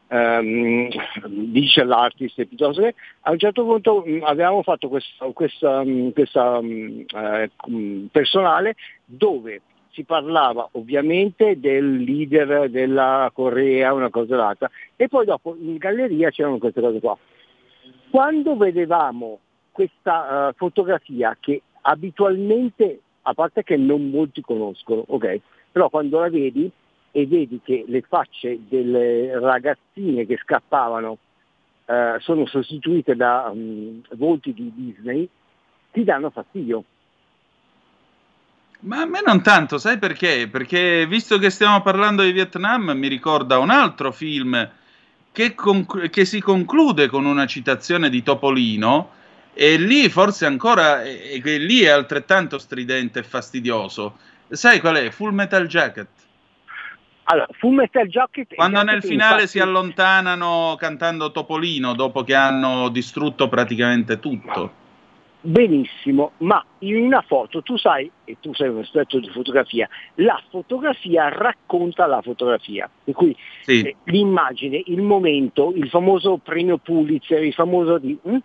[0.08, 0.88] ehm,
[1.26, 6.60] dice l'artist piuttosto che a un certo punto mh, avevamo fatto questa, questa, mh, questa,
[6.60, 9.60] mh, eh, mh, personale dove
[9.96, 16.28] si parlava ovviamente del leader della Corea, una cosa l'altra, e poi dopo in galleria
[16.28, 17.16] c'erano queste cose qua.
[18.10, 19.38] Quando vedevamo
[19.72, 25.40] questa eh, fotografia che abitualmente, a parte che non molti conoscono, ok,
[25.72, 26.70] però quando la vedi
[27.10, 31.16] e vedi che le facce delle ragazzine che scappavano
[31.86, 35.26] eh, sono sostituite da mm, volti di Disney,
[35.90, 36.84] ti danno fastidio.
[38.86, 40.46] Ma a me non tanto, sai perché?
[40.48, 44.70] Perché visto che stiamo parlando di Vietnam, mi ricorda un altro film
[45.32, 49.10] che, conclu- che si conclude con una citazione di Topolino
[49.54, 54.18] e lì forse ancora, e e che lì è altrettanto stridente e fastidioso.
[54.48, 55.10] Sai qual è?
[55.10, 56.08] Full Metal Jacket.
[57.24, 58.54] Allora, Full Metal Jacket...
[58.54, 64.84] Quando nel finale infatti- si allontanano cantando Topolino dopo che hanno distrutto praticamente tutto.
[65.40, 70.40] Benissimo, ma in una foto tu sai, e tu sei un esperto di fotografia, la
[70.50, 72.90] fotografia racconta la fotografia.
[73.04, 73.82] Per cui Sì.
[73.82, 78.18] eh, l'immagine, il momento, il famoso premio Pulitzer, il famoso di...
[78.28, 78.36] mm?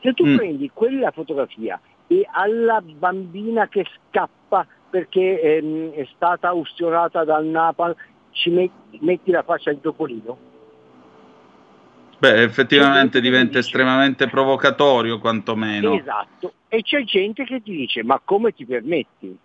[0.00, 0.36] Se tu Mm.
[0.36, 7.96] prendi quella fotografia e alla bambina che scappa perché ehm, è stata ustionata dal Napal,
[8.30, 10.38] ci met- metti la faccia di Topolino,
[12.18, 15.94] Beh, effettivamente diventa estremamente provocatorio, quantomeno.
[15.94, 19.38] esatto, e c'è gente che ti dice ma come ti permetti?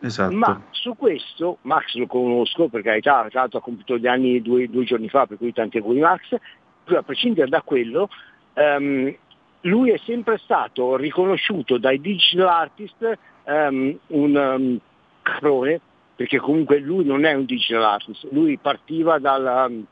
[0.00, 0.34] Esatto.
[0.34, 4.68] Ma su questo, Max lo conosco, per carità, tra l'altro ha compiuto gli anni due,
[4.68, 6.34] due giorni fa, per cui tanti auguri Max,
[6.86, 8.08] a prescindere da quello,
[8.54, 9.14] ehm,
[9.60, 14.78] lui è sempre stato riconosciuto dai digital artist ehm, un um,
[15.22, 15.80] caprone,
[16.16, 19.86] perché comunque lui non è un digital artist, lui partiva dal, um,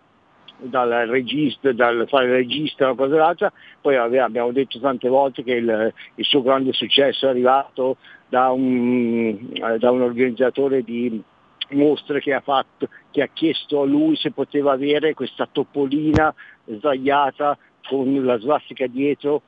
[0.62, 5.54] dal regista, dal fare il regista o cosa l'altra, poi abbiamo detto tante volte che
[5.54, 7.96] il, il suo grande successo è arrivato
[8.28, 9.36] da un,
[9.78, 11.22] da un organizzatore di
[11.70, 16.32] mostre che ha, fatto, che ha chiesto a lui se poteva avere questa topolina
[16.64, 17.56] sdraiata
[17.88, 19.42] con la svastica dietro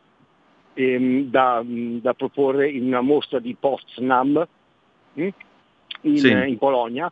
[0.75, 4.47] ehm, da, da proporre in una mostra di Potsdam
[5.19, 5.29] mm,
[6.03, 6.31] in, Sì.
[6.31, 7.11] in Polonia.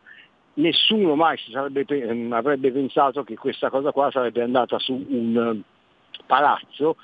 [0.53, 6.23] Nessuno mai sarebbe, ehm, avrebbe pensato che questa cosa qua sarebbe andata su un eh,
[6.25, 6.97] palazzo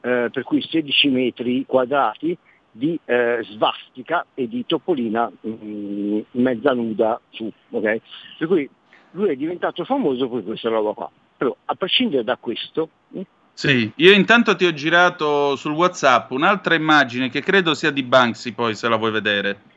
[0.00, 2.36] eh, per cui 16 metri quadrati
[2.70, 7.50] di eh, svastica e di topolina mm, mezza nuda su.
[7.70, 8.00] ok?
[8.38, 8.68] Per cui
[9.12, 11.10] lui è diventato famoso per questa roba qua.
[11.36, 13.20] Però a prescindere da questo, mm,
[13.52, 18.52] Sì, io intanto ti ho girato sul WhatsApp un'altra immagine che credo sia di Banksy,
[18.52, 19.72] poi se la vuoi vedere.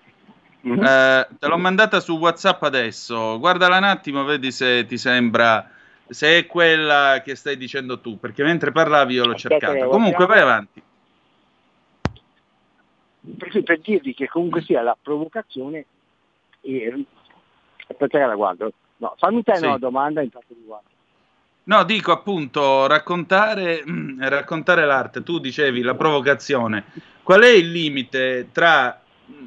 [0.75, 0.83] Mhm.
[0.83, 3.39] Eh, te l'ho mandata su WhatsApp adesso.
[3.39, 5.69] Guardala un attimo, vedi se ti sembra
[6.09, 9.87] se è quella che stai dicendo tu, perché mentre parlavi io l'ho Aspetta, cercata.
[9.87, 10.81] Comunque vai avanti.
[13.37, 15.85] per, per dirvi che comunque sia la provocazione
[16.61, 17.05] e
[17.87, 18.71] aspetta che la guardo.
[18.97, 19.65] No, fammi te Sì.
[19.65, 20.87] una domanda intanto di guardo.
[21.63, 25.21] No, dico appunto raccontare, mm, raccontare l'arte.
[25.23, 26.85] Tu dicevi la provocazione.
[27.21, 28.97] Qual è il limite tra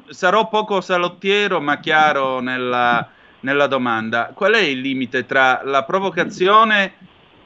[0.09, 3.09] sarò poco salottiero, ma chiaro nella,
[3.41, 4.31] nella domanda?
[4.33, 6.93] Qual è il limite tra la provocazione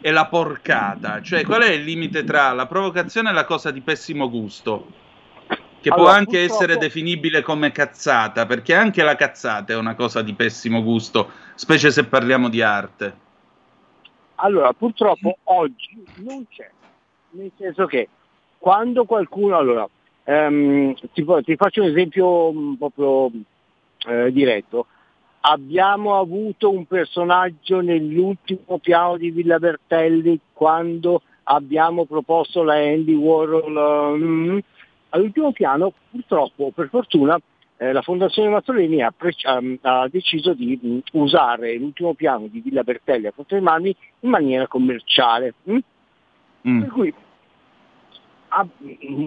[0.02, 1.22] e la porcata?
[1.22, 5.04] Cioè, qual è il limite tra la provocazione e la cosa di pessimo gusto?
[5.86, 9.94] che può Allora, anche purtroppo- essere definibile come cazzata, perché anche la cazzata è una
[9.94, 13.18] cosa di pessimo gusto, specie se parliamo di arte.
[14.36, 16.68] Allora, purtroppo oggi non c'è,
[17.34, 18.10] nel senso che
[18.58, 19.88] quando qualcuno, allora,
[20.26, 23.32] ehm, ti, ti faccio un esempio mh, proprio
[24.08, 24.88] eh, diretto,
[25.42, 34.18] abbiamo avuto un personaggio nell'ultimo piano di Villa Bertelli quando abbiamo proposto la Andy Warhol,
[34.18, 34.58] mm,
[35.10, 37.40] all'ultimo piano purtroppo, per fortuna,
[37.78, 42.62] eh, la Fondazione Mazzolini ha, pre- um, ha deciso di mh, usare l'ultimo piano di
[42.62, 45.54] Villa Bertelli a dei Marmi in maniera commerciale.
[45.70, 46.80] mm?
[46.82, 47.14] Per cui
[48.56, 48.68] a-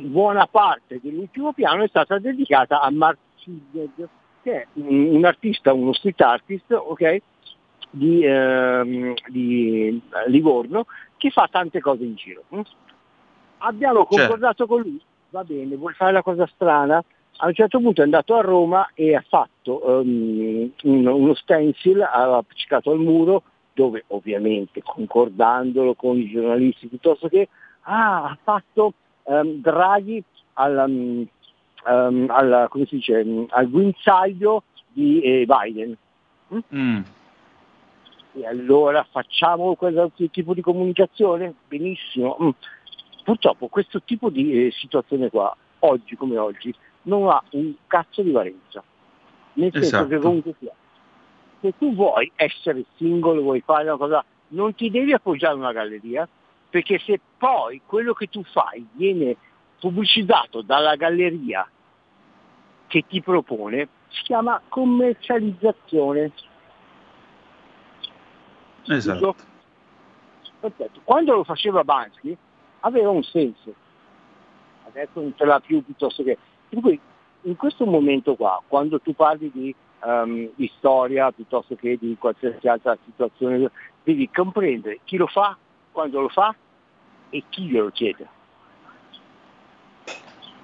[0.05, 3.91] buona parte dell'ultimo piano è stata dedicata a Mark Sidney,
[4.43, 7.19] che è un, artista, uno street artist, ok?
[7.91, 12.45] Di, ehm, di Livorno che fa tante cose in giro.
[12.55, 12.61] mm?
[13.59, 14.17] Abbiamo Certo.
[14.17, 15.01] concordato con lui,
[15.31, 17.03] va bene, vuoi fare la cosa strana?
[17.41, 22.37] A un certo punto è andato a Roma e ha fatto un- uno stencil, ha
[22.37, 23.43] appiccicato al muro,
[23.75, 27.49] dove ovviamente concordandolo con i giornalisti piuttosto che,
[27.83, 28.95] ah, ha fatto
[29.29, 30.23] ehm, Draghi
[30.55, 31.27] al,
[31.87, 35.97] um, al, come si dice, mm, al guinzaglio di eh, Biden.
[36.75, 37.01] Mm.
[38.35, 41.55] E allora facciamo questo tipo di comunicazione?
[41.69, 42.37] Benissimo.
[42.43, 42.49] Mm.
[43.25, 48.31] Purtroppo questo tipo di eh, situazione qua, oggi come oggi, non ha un cazzo di
[48.31, 48.83] valenza.
[49.55, 50.09] Nel senso Esatto.
[50.09, 50.73] che comunque sia,
[51.61, 55.73] se tu vuoi essere singolo, vuoi fare una cosa, non ti devi appoggiare a una
[55.73, 56.29] galleria,
[56.71, 59.37] perché se poi quello che tu fai viene
[59.79, 61.69] pubblicizzato dalla galleria
[62.87, 66.33] che ti propone, si chiama commercializzazione.
[68.87, 69.35] Esatto.
[70.61, 71.01] Perfetto.
[71.05, 72.37] Quando lo faceva Bansky
[72.81, 73.75] aveva un senso,
[74.87, 76.39] adesso non ce l'ha più piuttosto che...
[76.81, 77.01] Cui
[77.43, 82.67] in questo momento qua, quando tu parli di, ehm, di storia piuttosto che di qualsiasi
[82.67, 83.71] altra situazione,
[84.03, 85.57] devi comprendere chi lo fa,
[85.99, 86.55] quando lo fa
[87.29, 88.29] e chi glielo chiede.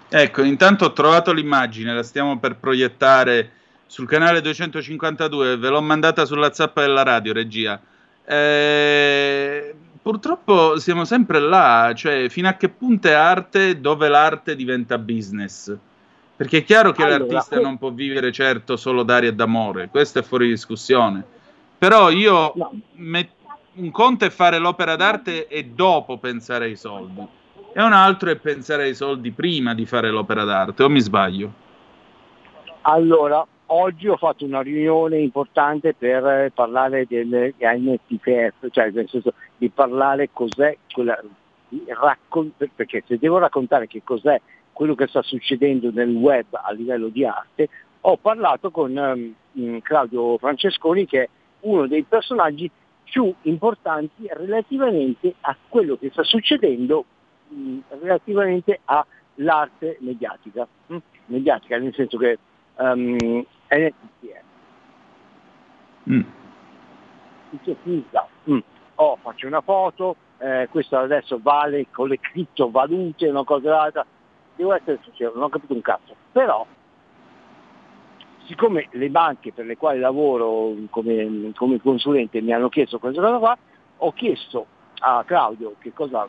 [0.09, 3.51] Ecco, intanto ho trovato l'immagine, la stiamo per proiettare
[3.87, 7.80] sul canale 252, ve l'ho mandata sulla zappa della radio, regia.
[8.24, 14.99] Eh, purtroppo siamo sempre là, cioè fino a che punto è arte dove l'arte diventa
[14.99, 15.76] business.
[16.37, 20.20] Perché è chiaro che Allora, l'artista non può vivere certo solo d'aria e d'amore, questo
[20.20, 21.24] è fuori discussione.
[21.76, 22.55] Però io
[22.93, 23.43] met-
[23.77, 27.27] un conto è fare l'opera d'arte e dopo pensare ai soldi.
[27.72, 31.53] E un altro è pensare ai soldi prima di fare l'opera d'arte, o mi sbaglio?
[32.83, 39.33] Allora, oggi ho fatto una riunione importante per eh, parlare del NTPF, cioè nel senso
[39.57, 41.18] di parlare cos'è quella,
[41.68, 44.41] di raccon- perché se devo raccontare che cos'è
[44.72, 47.68] quello che sta succedendo nel web a livello di arte,
[48.03, 51.29] ho parlato con mh, Claudio Francesconi che è
[51.61, 52.70] uno dei personaggi
[53.05, 57.05] più importanti relativamente a quello che sta succedendo
[57.49, 60.67] mh, relativamente all'arte mediatica.
[60.87, 60.97] mh?
[61.27, 62.39] Mediatica nel senso che
[62.77, 64.43] um, NTPF.
[66.11, 66.21] Mm.
[67.51, 68.59] Dice, scusa, mm,
[68.97, 74.07] oh, faccio una foto, eh, questo adesso vale con le criptovalute, una cosa l'altra.
[74.57, 76.15] Devo essere sincero, non ho capito un cazzo.
[76.33, 76.67] Però,
[78.47, 83.39] siccome le banche per le quali lavoro come, come consulente mi hanno chiesto questa cosa
[83.39, 83.59] qua,
[83.99, 84.67] ho chiesto
[85.01, 86.27] a Claudio che cosa,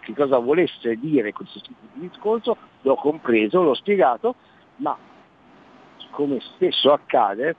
[0.00, 4.34] che cosa volesse dire questo tipo di discorso, l'ho compreso, l'ho spiegato,
[4.76, 4.96] ma
[6.10, 7.56] come spesso accade,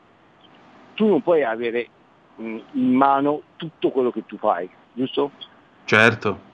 [0.95, 1.87] tu non puoi avere
[2.37, 5.31] in mano tutto quello che tu fai, giusto?
[5.85, 6.47] Certo.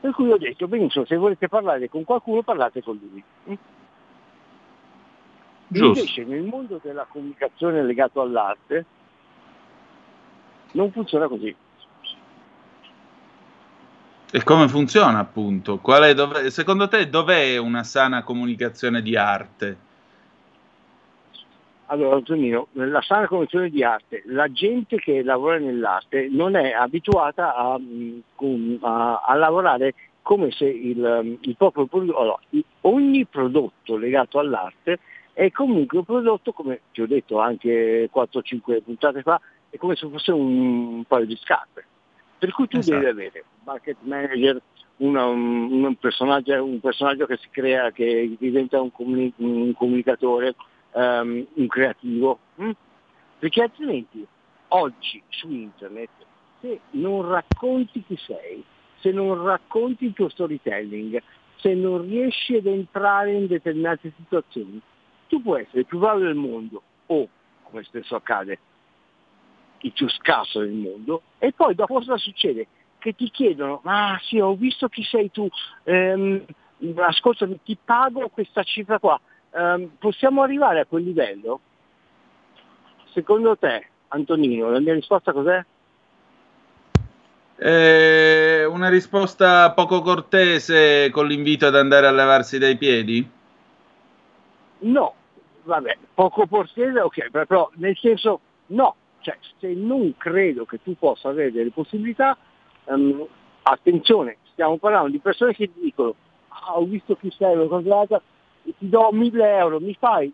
[0.00, 3.22] Per cui ho detto, benissimo, se volete parlare con qualcuno parlate con lui.
[5.68, 5.74] Mm?
[5.74, 6.00] Giusto.
[6.00, 8.84] Invece nel mondo della comunicazione legato all'arte
[10.72, 11.54] non funziona così.
[14.30, 15.78] E come funziona appunto?
[15.78, 19.76] Qual è, dove- secondo te dov'è una sana comunicazione di arte?
[21.86, 27.54] Allora, Antonino, nella sana comunicazione di arte, la gente che lavora nell'arte non è abituata
[27.54, 27.80] a,
[28.34, 32.38] com- a- a lavorare come se il, um, il proprio prodotto, allora,
[32.82, 34.98] ogni prodotto legato all'arte
[35.38, 40.08] è comunque un prodotto, come ti ho detto anche 4-5 puntate fa, è come se
[40.08, 41.84] fosse un, un paio di scarpe.
[42.38, 42.98] Per cui tu Esatto.
[42.98, 44.60] devi avere un market manager,
[44.96, 50.56] una- un, un personaggio, un personaggio che si crea, che diventa un, comuni- un comunicatore,
[50.94, 52.70] ehm, un creativo, hm?
[53.38, 54.26] perché altrimenti
[54.70, 56.10] oggi su internet
[56.60, 58.64] se non racconti chi sei,
[58.98, 61.22] se non racconti il tuo storytelling,
[61.58, 64.82] se non riesci ad entrare in determinate situazioni.
[65.28, 67.28] Tu puoi essere il più bravo del mondo o,
[67.62, 68.58] come spesso accade,
[69.80, 72.66] il più scarso del mondo e poi dopo cosa succede?
[72.98, 75.48] Che ti chiedono, ma sì, ho visto chi sei tu,
[75.84, 76.44] ehm,
[76.96, 79.20] ascoltami, ti pago questa cifra qua,
[79.50, 81.60] Ehm, possiamo arrivare a quel livello?
[83.12, 85.64] Secondo te, Antonino, la mia risposta cos'è?
[87.56, 93.28] Eh, una risposta poco cortese con l'invito ad andare a levarsi dai piedi?
[94.80, 95.14] No,
[95.64, 101.28] vabbè, poco portiere, ok, però nel senso no, cioè se non credo che tu possa
[101.28, 102.36] avere delle possibilità,
[102.84, 103.26] ehm,
[103.62, 106.14] attenzione, stiamo parlando di persone che dicono,
[106.48, 108.22] ah, ho visto chi sei, l'ho controllata,
[108.62, 110.32] ti do 1000 euro, mi fai?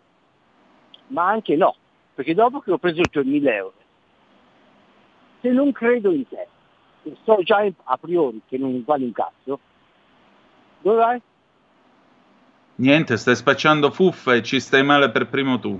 [1.07, 1.75] Ma anche no,
[2.13, 3.73] perché dopo che ho preso i tuoi 1000 euro,
[5.41, 6.47] se non credo in te,
[7.23, 9.59] so già a priori che non vale un cazzo,
[10.81, 11.21] dove vai?
[12.75, 15.79] Niente, stai spacciando fuffa e ci stai male per primo tu.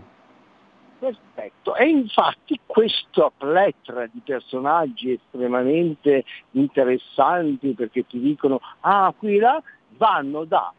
[0.97, 9.61] Perfetto, e infatti questa pletora di personaggi estremamente interessanti perché ti dicono ah qui là
[9.97, 10.73] vanno da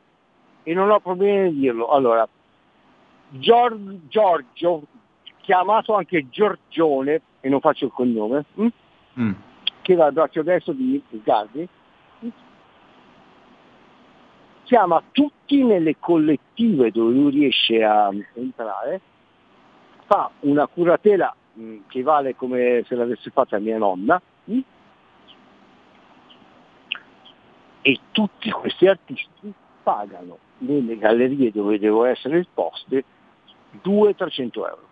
[0.63, 1.89] e non ho problemi di dirlo.
[1.89, 2.27] Allora,
[3.29, 4.83] Gior- Giorgio,
[5.43, 8.67] chiamato anche Giorgione, e non faccio il cognome, hm?
[9.21, 9.33] Mm.
[9.83, 11.67] che va al braccio destro di Gardi,
[14.67, 19.01] chiama tutti nelle collettive dove lui riesce a entrare,
[20.07, 24.59] fa una curatela mh, che vale come se l'avesse fatta mia nonna, mh?
[27.83, 29.55] e tutti questi artisti
[29.85, 33.05] pagano nelle gallerie dove devo essere esposte
[33.85, 34.89] 200-300 euro.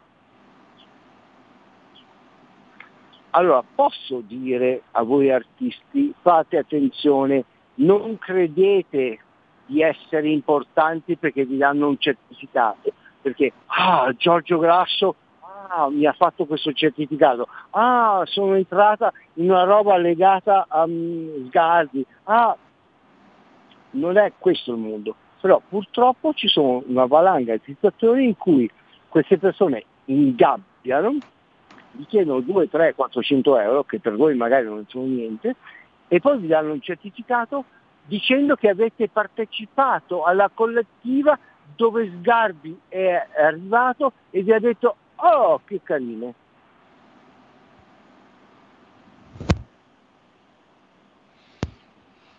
[3.31, 7.45] Allora, posso dire a voi artisti, fate attenzione,
[7.77, 9.19] non credete
[9.67, 15.15] di essere importanti perché vi danno un certificato, perché ah, Giorgio Grasso
[15.69, 21.49] ah, mi ha fatto questo certificato, ah, sono entrata in una roba legata a um,
[21.49, 22.57] Sgardi, ah,
[23.91, 28.71] non è questo il mondo, però purtroppo ci sono una valanga di situazioni in cui
[29.09, 31.17] queste persone ingabbiano,
[31.93, 35.55] gli chiedono 2, 3, 400 euro, che per voi magari non sono niente,
[36.09, 37.65] e poi vi danno un certificato
[38.07, 41.39] dicendo che avete partecipato alla collettiva
[41.77, 45.81] dove Sgarbi è arrivato e vi ha detto oh che.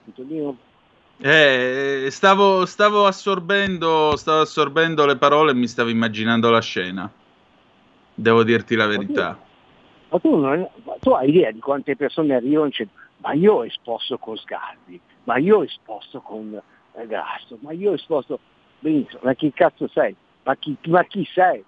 [0.06, 0.58] Antonino?
[1.18, 7.10] Eh, stavo, stavo, assorbendo, stavo assorbendo le parole e mi stavo immaginando la scena.
[8.14, 9.38] Devo dirti la verità.
[10.10, 10.68] Ma tu, non,
[11.00, 15.00] tu hai idea di quante persone arrivano e dicono ma io ho esposto con Sgarbi,
[15.26, 16.60] ma io ho esposto con
[16.94, 18.40] eh, Grasso, ma io ho esposto...
[18.80, 20.16] Benissimo, ma chi cazzo sei?
[20.44, 21.64] Ma chi, ma chi sei?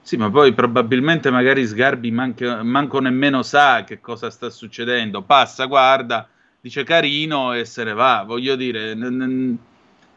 [0.00, 5.22] Sì, ma poi probabilmente magari Sgarbi manca, manco nemmeno sa che cosa sta succedendo.
[5.22, 6.28] Passa, guarda
[6.60, 8.94] dice carino e se ne va, voglio dire.
[8.94, 9.56] N-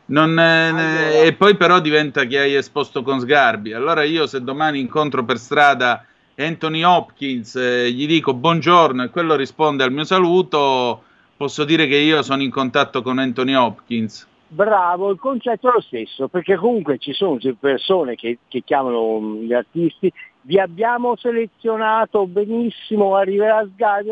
[0.06, 1.24] non, allora.
[1.24, 3.74] E poi però diventa che hai esposto con Sgarbi.
[3.74, 9.36] Allora io se domani incontro per strada Anthony Hopkins, eh, gli dico buongiorno e quello
[9.36, 11.04] risponde al mio saluto,
[11.42, 14.28] posso dire che io sono in contatto con Anthony Hopkins.
[14.48, 19.42] Bravo, il concetto è lo stesso, perché comunque ci sono persone che, che chiamano mm,
[19.42, 24.12] gli artisti, vi abbiamo selezionato benissimo, arriverà Sgarbi,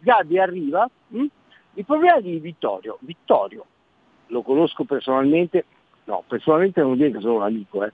[0.00, 1.20] Sgarbi arriva, mh?
[1.20, 1.26] Mm?
[1.74, 3.64] Il problema di Vittorio, Vittorio,
[4.26, 5.64] lo conosco personalmente,
[6.06, 7.92] no, personalmente non dire che sono un amico, eh.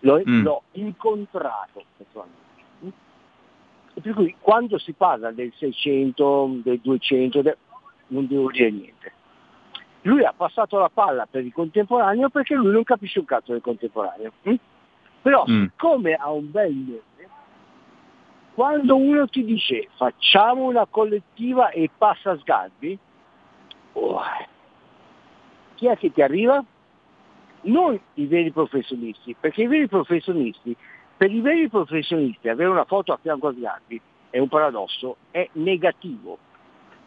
[0.00, 0.42] l'ho, mm.
[0.42, 2.40] l'ho incontrato personalmente.
[3.94, 7.56] E per cui quando si parla del 600, del 200, del,
[8.12, 9.12] non devo dire niente.
[10.02, 13.60] Lui ha passato la palla per il contemporaneo perché lui non capisce un cazzo del
[13.60, 14.32] contemporaneo.
[14.42, 14.54] Hm?
[15.22, 15.62] Però mm.
[15.64, 17.30] siccome ha un bel nome,
[18.54, 22.98] quando uno ti dice facciamo una collettiva e passa Sgarbi,
[23.92, 24.20] Oh.
[25.74, 26.64] Chi è che ti arriva?
[27.62, 30.74] Non i veri professionisti, perché i veri professionisti,
[31.16, 34.00] per i veri professionisti avere una foto a fianco a Sgarbi
[34.30, 36.38] è un paradosso, è negativo,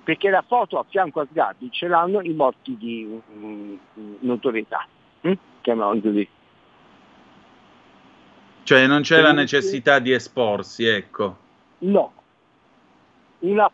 [0.06, 3.78] perché la foto a fianco a Sgarbi ce l'hanno i morti di um,
[4.20, 4.88] notorietà,
[5.22, 5.34] hm?
[5.62, 6.30] chiamiamolo così.
[8.64, 11.38] Cioè non c'è la necessità di esporsi, ecco.
[11.80, 12.14] No,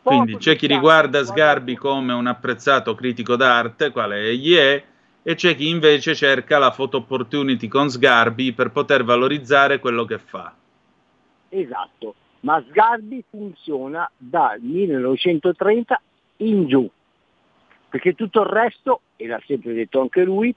[0.01, 4.83] quindi c'è chi riguarda Sgarbi come un apprezzato critico d'arte, quale egli è,
[5.23, 10.17] e c'è chi invece cerca la photo opportunity con Sgarbi per poter valorizzare quello che
[10.17, 10.53] fa.
[11.49, 16.01] Esatto, ma Sgarbi funziona dal 1930
[16.41, 16.89] in giù.
[17.89, 20.55] perché tutto il resto, e l'ha sempre detto anche lui,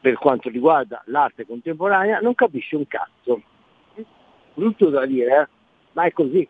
[0.00, 3.42] per quanto riguarda l'arte contemporanea, non capisce un cazzo.
[4.54, 5.48] Brutto da dire, eh?
[5.92, 6.46] ma è così.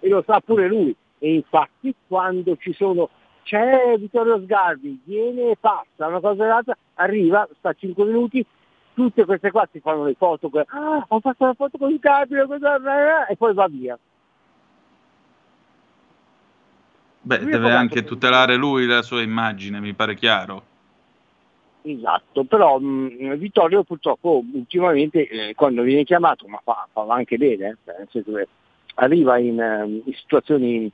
[0.00, 0.94] E lo sa pure lui.
[1.18, 3.08] E infatti quando ci sono,
[3.44, 8.44] c'è Vittorio Sgarbi, viene e passa, una cosa e l'altra, arriva, sta 5 minuti,
[8.94, 13.36] tutte queste qua si fanno le foto, ah, ho fatto la foto con Sgarbi, e
[13.36, 13.96] poi va via.
[17.22, 20.64] Beh, Lui deve anche tutelare lui la sua immagine, mi pare chiaro.
[21.82, 27.68] Esatto, però mh, Vittorio purtroppo ultimamente eh, quando viene chiamato, ma fa, fa anche bene,
[27.68, 28.48] eh, cioè, nel senso che
[28.96, 30.90] arriva in, ehm, in situazioni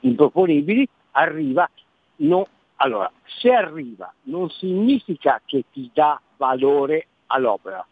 [0.00, 1.68] improponibili, arriva,
[2.16, 2.46] no,
[2.76, 7.84] allora, se arriva non significa che ti dà valore all'opera,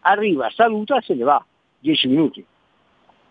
[0.00, 1.44] arriva, saluta e se ne va,
[1.78, 2.44] 10 minuti.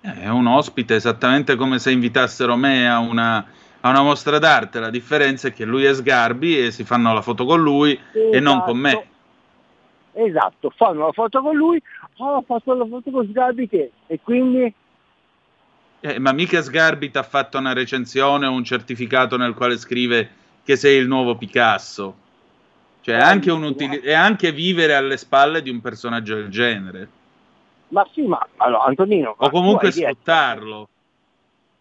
[0.02, 3.46] Eh, È un ospite, esattamente come se invitassero me a una,
[3.86, 4.80] a una mostra d'arte.
[4.80, 8.40] La differenza è che lui è Sgarbi e si fanno la foto con lui e
[8.40, 9.08] non con me.
[10.14, 11.82] Esatto, fanno la foto con lui,
[12.18, 14.74] oh, ho fatto la foto con Sgarbi che, e quindi
[16.02, 20.30] Eh, ma mica Sgarbi ti ha fatto una recensione o un certificato nel quale scrive
[20.64, 22.16] che sei il nuovo Picasso.
[23.02, 27.10] Cioè, è anche, un utili- è anche vivere alle spalle di un personaggio del genere.
[27.90, 30.88] Ma sì, ma allora Antonino, O comunque sfruttarlo.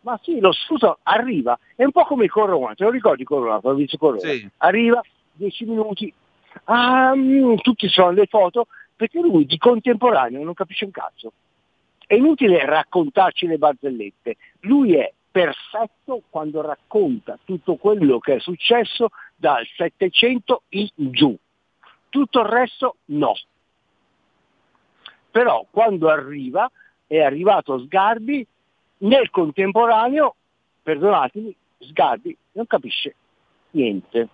[0.03, 3.61] Ma sì, lo scusa, arriva, è un po' come il Corona, te lo ricordi Corona,
[3.61, 4.21] Fabrizio Corona?
[4.21, 4.49] Sì.
[4.59, 5.01] Arriva,
[5.33, 6.13] 10 minuti,
[6.65, 11.33] ah, mm, tutti sono le foto, perché lui di contemporaneo non capisce un cazzo.
[12.05, 19.09] È inutile raccontarci le barzellette, lui è perfetto quando racconta tutto quello che è successo
[19.37, 21.37] dal 700 in giù,
[22.09, 23.35] tutto il resto no.
[25.31, 26.71] Però quando arriva,
[27.07, 28.47] è arrivato Sgarbi,
[29.03, 30.35] nel contemporaneo,
[30.83, 33.15] perdonatemi, Sgarbi non capisce
[33.71, 34.29] niente.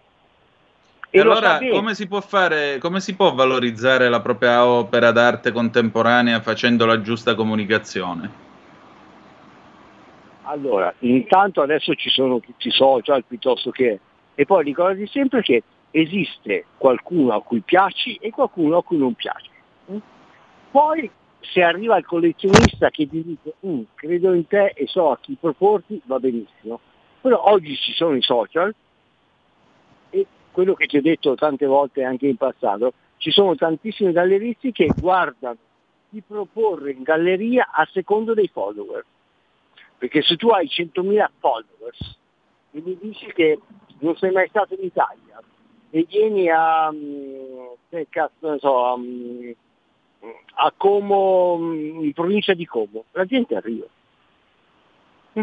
[1.11, 5.53] E lo allora come si può fare, come si può valorizzare la propria opera d'arte
[5.53, 8.47] contemporanea facendo la giusta comunicazione?
[10.43, 14.01] Allora, intanto adesso ci sono tutti i social piuttosto che...
[14.35, 19.15] E poi ricordi sempre che esiste qualcuno a cui piaci e qualcuno a cui non
[19.15, 19.51] piaci.
[20.71, 21.11] Poi
[21.41, 25.37] se arriva il collezionista che ti dice "Mm, credo in te e so a chi
[25.39, 26.81] proporti, va benissimo.
[27.21, 28.75] Però oggi ci sono i social
[30.11, 34.73] e quello che ti ho detto tante volte anche in passato, ci sono tantissimi galleristi
[34.73, 35.57] che guardano
[36.09, 39.05] di proporre in galleria a secondo dei follower.
[39.99, 42.17] Perché se tu hai 100.000 followers
[42.71, 43.59] e mi dici che
[43.99, 45.43] non sei mai stato in Italia
[45.91, 49.51] e vieni a, mm, che cazzo ne so, a, mm,
[50.55, 53.87] a Como, mm, in provincia di Como, la gente arriva.
[55.39, 55.43] Mm.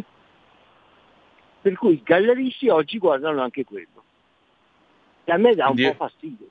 [1.62, 4.04] Per cui i galleristi oggi guardano anche quello.
[5.24, 6.48] E a me dà un Quindi- po' fastidio,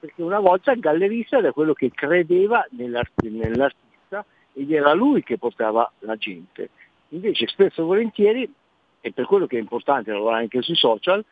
[0.00, 4.24] perché- una volta il gallerista era quello che credeva nell'art- nell'artista
[4.54, 6.70] ed era lui che portava la gente.
[7.10, 8.52] Invece spesso e volentieri,
[9.00, 11.24] e per quello che è importante lavorare anche sui social,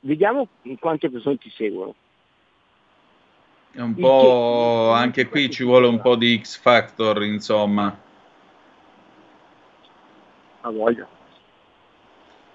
[0.00, 1.94] vediamo quante persone ti seguono.
[3.72, 7.96] È un po' anche qui ci vuole un po' di X Factor, insomma.
[10.62, 11.06] A voglia.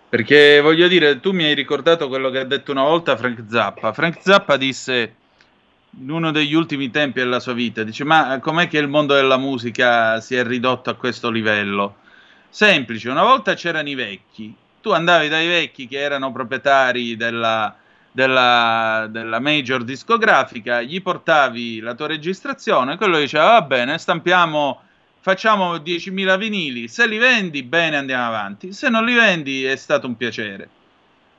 [0.09, 3.93] Perché voglio dire, tu mi hai ricordato quello che ha detto una volta Frank Zappa.
[3.93, 5.15] Frank Zappa disse
[5.99, 9.37] in uno degli ultimi tempi della sua vita, dice ma com'è che il mondo della
[9.37, 11.95] musica si è ridotto a questo livello?
[12.49, 17.75] Semplice, una volta c'erano i vecchi, tu andavi dai vecchi che erano proprietari della,
[18.15, 24.81] della, della major discografica, gli portavi la tua registrazione, quello diceva va bene, stampiamo,
[25.19, 30.07] facciamo 10.000 vinili, se li vendi bene andiamo avanti, se non li vendi è stato
[30.07, 30.69] un piacere.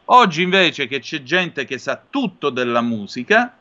[0.04, 3.56] Oggi invece che c'è gente che sa tutto della musica,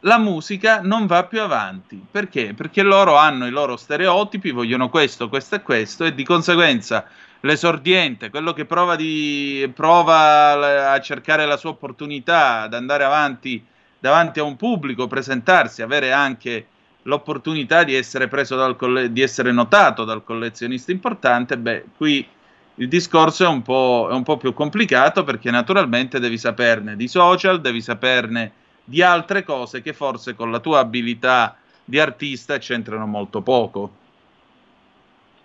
[0.00, 2.04] la musica non va più avanti.
[2.10, 2.52] Perché?
[2.52, 7.06] Perché loro hanno i loro stereotipi, vogliono questo, questo e questo, e di conseguenza
[7.42, 13.64] l'esordiente, quello che prova, di, prova a cercare la sua opportunità, ad andare avanti
[14.02, 16.66] davanti a un pubblico, presentarsi, avere anche
[17.02, 18.28] l'opportunità di essere
[18.76, 22.26] colle- di essere notato dal collezionista importante, beh, qui
[22.76, 27.60] il discorso è un, è un po' più complicato perché naturalmente devi saperne di social,
[27.60, 28.50] devi saperne
[28.82, 33.90] di altre cose che forse con la tua abilità di artista c'entrano molto poco.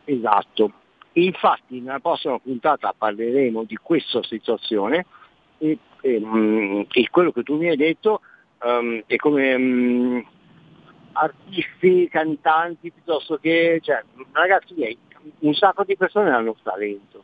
[0.06, 0.72] Esatto.
[1.18, 5.06] Infatti nella prossima puntata parleremo di questa situazione
[5.58, 8.22] e, e, mm, e quello che tu mi hai detto
[8.62, 10.20] ehm, è come mm,
[11.14, 14.96] artisti, cantanti piuttosto che, cioè, ragazzi miei,
[15.40, 17.24] un sacco di persone hanno talento.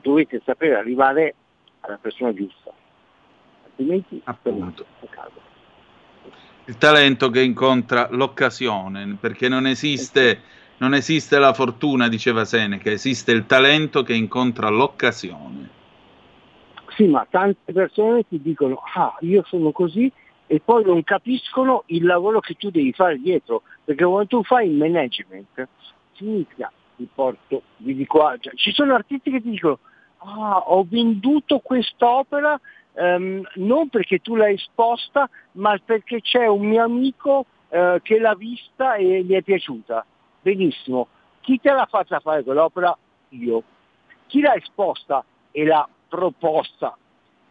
[0.00, 1.34] Dovete sapere arrivare
[1.80, 2.72] alla persona giusta.
[3.64, 4.86] altrimenti Appunto.
[6.64, 10.40] Il talento che incontra l'occasione, perché non esiste,
[10.80, 15.68] non esiste la fortuna, diceva Seneca, esiste il talento che incontra l'occasione.
[16.96, 20.10] Sì, ma tante persone ti dicono, ah, io sono così
[20.46, 24.68] e poi non capiscono il lavoro che tu devi fare dietro, perché quando tu fai
[24.68, 25.68] il management
[26.14, 29.78] significa ti porto, vi dico, ah, cioè, ci sono artisti che ti dicono,
[30.18, 32.58] ah, ho venduto quest'opera
[32.94, 38.34] ehm, non perché tu l'hai esposta, ma perché c'è un mio amico eh, che l'ha
[38.34, 40.04] vista e gli è piaciuta.
[40.42, 41.08] Benissimo.
[41.40, 42.96] Chi te l'ha fatta fare quell'opera?
[43.30, 43.62] Io.
[44.26, 46.96] Chi l'ha esposta e l'ha proposta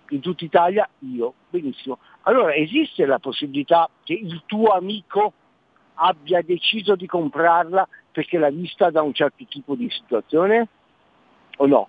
[0.10, 0.88] in tutta Italia?
[1.00, 1.34] Io.
[1.50, 2.00] Benissimo.
[2.24, 5.34] Allora esiste la possibilità che il tuo amico
[5.96, 10.68] abbia deciso di comprarla perché l'ha vista da un certo tipo di situazione?
[11.58, 11.88] O no?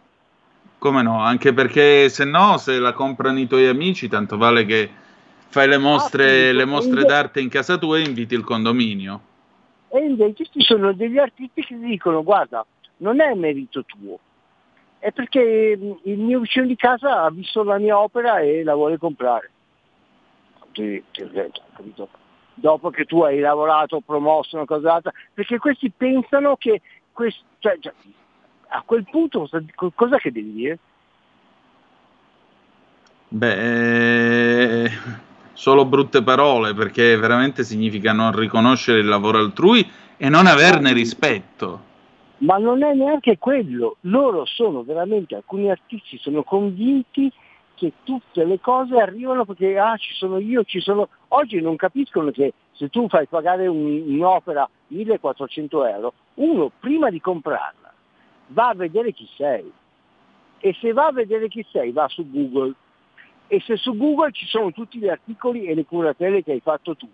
[0.78, 1.20] Come no?
[1.20, 4.90] Anche perché se no, se la comprano i tuoi amici, tanto vale che
[5.48, 9.20] fai le mostre, Ah, le mostre d'arte in casa tua e inviti il condominio.
[9.92, 12.64] E invece ci sono degli artisti che dicono guarda,
[12.98, 14.18] non è merito tuo,
[15.00, 18.74] è perché mh, il mio vicino di casa ha visto la mia opera e la
[18.74, 19.50] vuole comprare.
[22.54, 26.82] Dopo che tu hai lavorato, promosso una cosa altra, perché questi pensano che
[27.12, 27.76] quest- cioè,
[28.68, 29.60] a quel punto cosa,
[29.94, 30.78] cosa che devi dire?
[33.28, 34.90] Beh, eh,
[35.52, 41.88] solo brutte parole, perché veramente significa non riconoscere il lavoro altrui e non averne rispetto.
[42.38, 47.30] ma non è neanche quello, loro sono veramente, alcuni artisti sono convinti
[47.74, 51.08] che tutte le cose arrivano perché ah ci sono io, ci sono...
[51.28, 57.20] Oggi non capiscono che se tu fai pagare un- un'opera 1400 euro, uno prima di
[57.20, 57.92] comprarla
[58.48, 59.70] va a vedere chi sei.
[60.58, 62.74] E se va a vedere chi sei va su Google
[63.52, 66.94] e se su Google ci sono tutti gli articoli e le curatele che hai fatto
[66.94, 67.08] tu,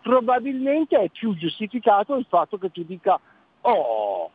[0.00, 3.20] probabilmente è più giustificato il fatto che tu dica
[3.60, 4.30] oh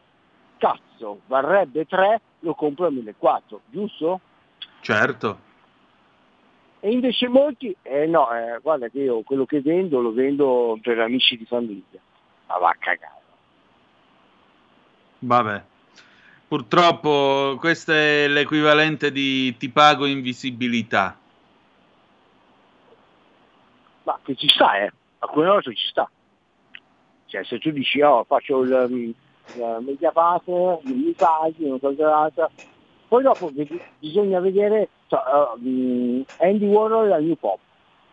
[0.58, 4.20] cazzo, varrebbe 3, lo compro a 1400, giusto?
[4.82, 5.40] Certo.
[6.80, 11.00] E invece molti, eh no, eh, guarda che io quello che vendo lo vendo per
[11.00, 12.00] amici di famiglia.
[12.46, 13.22] Ma va a cagare.
[15.20, 15.64] Vabbè.
[16.48, 21.18] Purtroppo questo è l'equivalente di ti pago invisibilità.
[24.08, 24.90] Ma che ci sta, eh.
[25.20, 26.10] Alcune volte ci sta.
[27.26, 32.08] Cioè se tu dici oh faccio il, il media partner, i miei tagli, una cosa
[32.08, 32.50] l'altra,
[33.10, 33.52] poi dopo
[34.00, 37.60] bisogna vedere cioè, uh, mm, Andy Warhol al New Pop.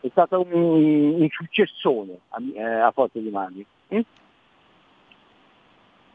[0.00, 3.64] È stato un, un successone a, eh, a forza di mani.
[3.94, 4.00] mm?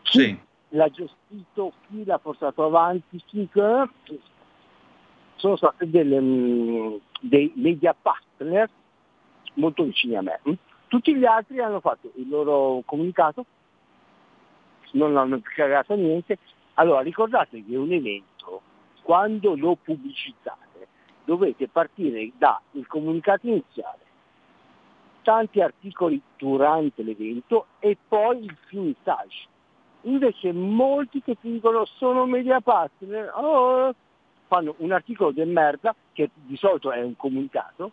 [0.03, 0.37] Sì.
[0.69, 3.89] l'ha gestito, chi l'ha portato avanti, chi eh,
[5.35, 8.69] sono stati delle, mm, dei media partner
[9.59, 10.39] molto vicini a me.
[10.49, 10.53] mm.
[10.87, 13.45] Tutti gli altri hanno fatto il loro comunicato,
[14.93, 16.39] non hanno più cagato niente.
[16.75, 18.61] Allora ricordate che un evento,
[19.03, 20.87] quando lo pubblicizzate,
[21.25, 23.99] dovete partire dal comunicato iniziale,
[25.21, 29.45] tanti articoli durante l'evento e poi il finissage.
[30.03, 33.93] Invece molti che dicono sono media partner, oh,
[34.47, 37.91] fanno un articolo del merda, che di solito è un comunicato,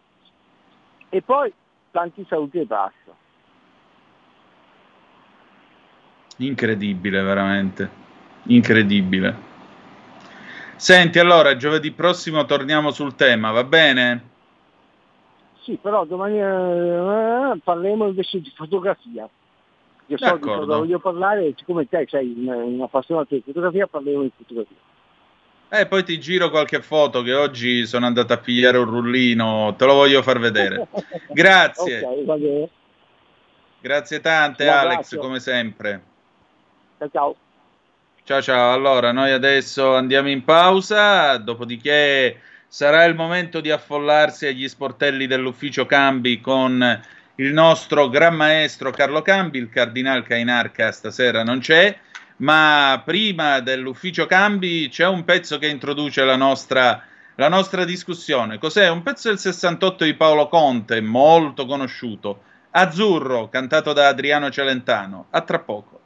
[1.08, 1.52] e poi
[1.90, 3.14] tanti saluti e basta.
[6.38, 7.90] Incredibile, veramente.
[8.44, 9.54] Incredibile.
[10.76, 14.34] Senti, allora, giovedì prossimo torniamo sul tema, va bene?
[15.62, 19.28] Sì, però domani eh, parleremo invece di fotografia.
[20.08, 24.22] Io so di cosa voglio parlare, siccome te sei un, un appassionato di fotografia, parleremo
[24.22, 24.76] di fotografia.
[25.68, 29.84] E poi ti giro qualche foto che oggi sono andato a pigliare un rullino, te
[29.84, 30.86] lo voglio far vedere.
[31.32, 32.02] Grazie.
[32.02, 32.68] Ok, va bene.
[33.80, 36.02] Grazie tante Alex, come sempre.
[36.98, 37.36] Ciao ciao.
[38.22, 44.66] Ciao ciao, allora noi adesso andiamo in pausa, dopodiché sarà il momento di affollarsi agli
[44.66, 47.02] sportelli dell'ufficio Cambi con
[47.36, 51.96] il nostro gran maestro Carlo Cambi, il Cardinal Cainarca stasera non c'è,
[52.38, 57.02] ma prima dell'ufficio Cambi c'è un pezzo che introduce la nostra,
[57.36, 58.58] la nostra discussione.
[58.58, 58.88] Cos'è?
[58.88, 65.26] Un pezzo del 68 di Paolo Conte, molto conosciuto, Azzurro, cantato da Adriano Celentano.
[65.30, 66.00] A tra poco.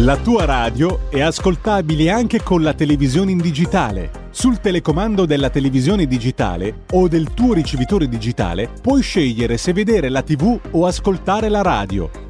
[0.00, 4.28] La tua radio è ascoltabile anche con la televisione in digitale.
[4.30, 10.20] Sul telecomando della televisione digitale o del tuo ricevitore digitale puoi scegliere se vedere la
[10.20, 12.25] TV o ascoltare la radio.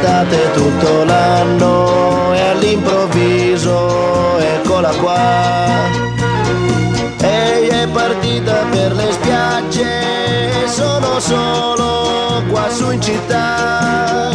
[0.00, 5.88] L'estate tutto l'anno e all'improvviso eccola qua.
[7.20, 14.30] Ehi è partita per le spiagge, sono solo qua su in città.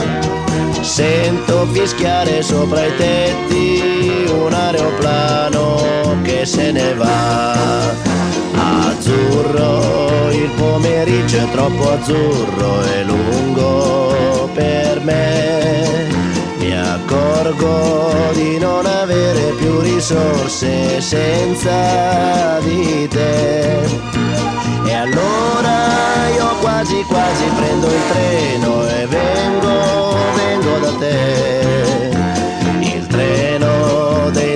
[0.81, 8.13] Sento fischiare sopra i tetti un aeroplano che se ne va.
[9.07, 16.07] Azzurro, il pomeriggio è troppo azzurro e lungo per me.
[16.57, 23.83] Mi accorgo di non avere più risorse senza di te.
[24.87, 32.04] E allora io quasi quasi prendo il treno e vengo, vengo da te.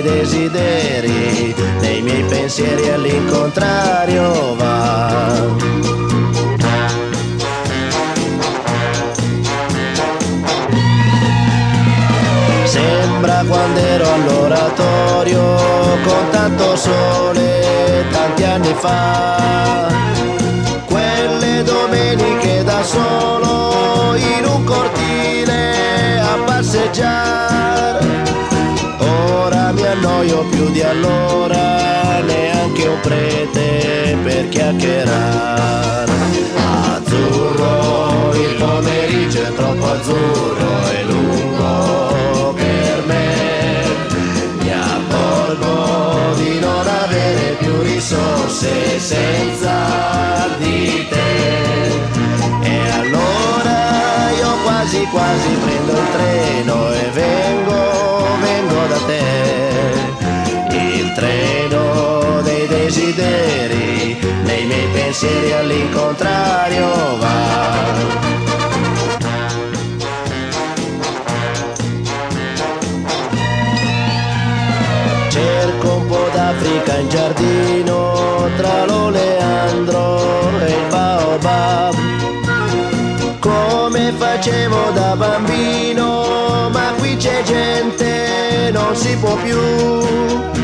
[0.02, 5.46] Desideri, dei miei pensieri all'incontrario va.
[12.64, 15.42] Sembra quando ero all'oratorio
[16.02, 19.88] con tanto sole tanti anni fa.
[20.86, 27.69] Quelle domeniche da solo in un cortile a passeggiare.
[30.20, 36.12] Annoio più di allora, neanche un prete per chiacchierare.
[36.92, 43.82] Azzurro, il pomeriggio è troppo azzurro e lungo per me.
[44.60, 51.88] Mi accorgo di non avere più risorse senza di te.
[52.60, 57.69] E allora io quasi quasi prendo il treno e vengo,
[61.20, 66.86] treno dei desideri, nei miei pensieri all'incontrario
[67.18, 67.38] va.
[75.28, 81.94] Cerco un po' d'Africa in giardino tra l'oleandro e il baobab.
[83.40, 90.59] Come facevo da bambino, ma qui c'è gente, non si può più.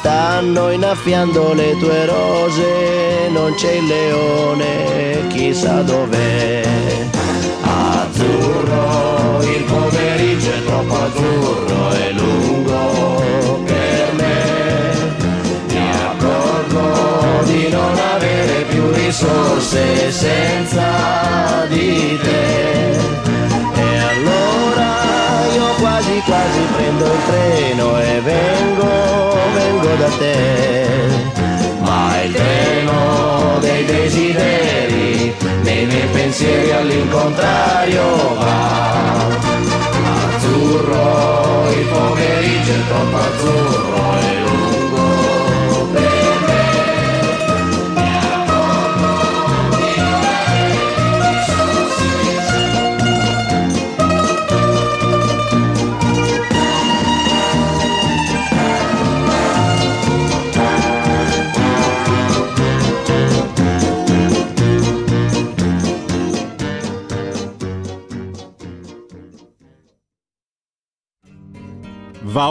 [0.00, 6.62] Stanno innaffiando le tue rose, non c'è il leone, chissà dov'è.
[7.60, 14.42] Azzurro, il pomeriggio è troppo azzurro e lungo per me.
[15.68, 22.92] Mi accorgo di non avere più risorse senza di te.
[23.74, 28.59] E allora io quasi quasi prendo il treno e da
[30.18, 30.88] te.
[31.80, 38.02] Ma il treno dei desideri, nei miei pensieri all'incontrario
[38.38, 39.28] va.
[40.34, 44.09] Azzurro, il pomeriggio è troppo azzurro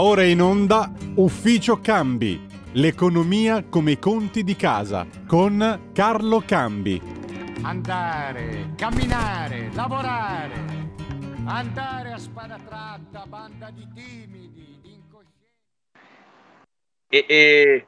[0.09, 6.99] ora in onda Ufficio Cambi, l'economia come i conti di casa, con Carlo Cambi.
[7.61, 10.87] Andare, camminare, lavorare.
[11.45, 15.53] Andare a spada tratta, banda di timidi, di incoscienti.
[17.07, 17.87] E, e-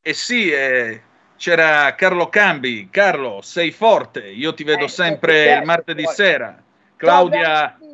[0.00, 1.02] e sì, eh,
[1.36, 2.88] c'era Carlo Cambi.
[2.88, 4.28] Carlo, sei forte.
[4.30, 6.14] Io ti vedo Eh, sempre certo, il martedì poi.
[6.14, 6.62] sera.
[6.96, 7.87] Claudia, Ciao,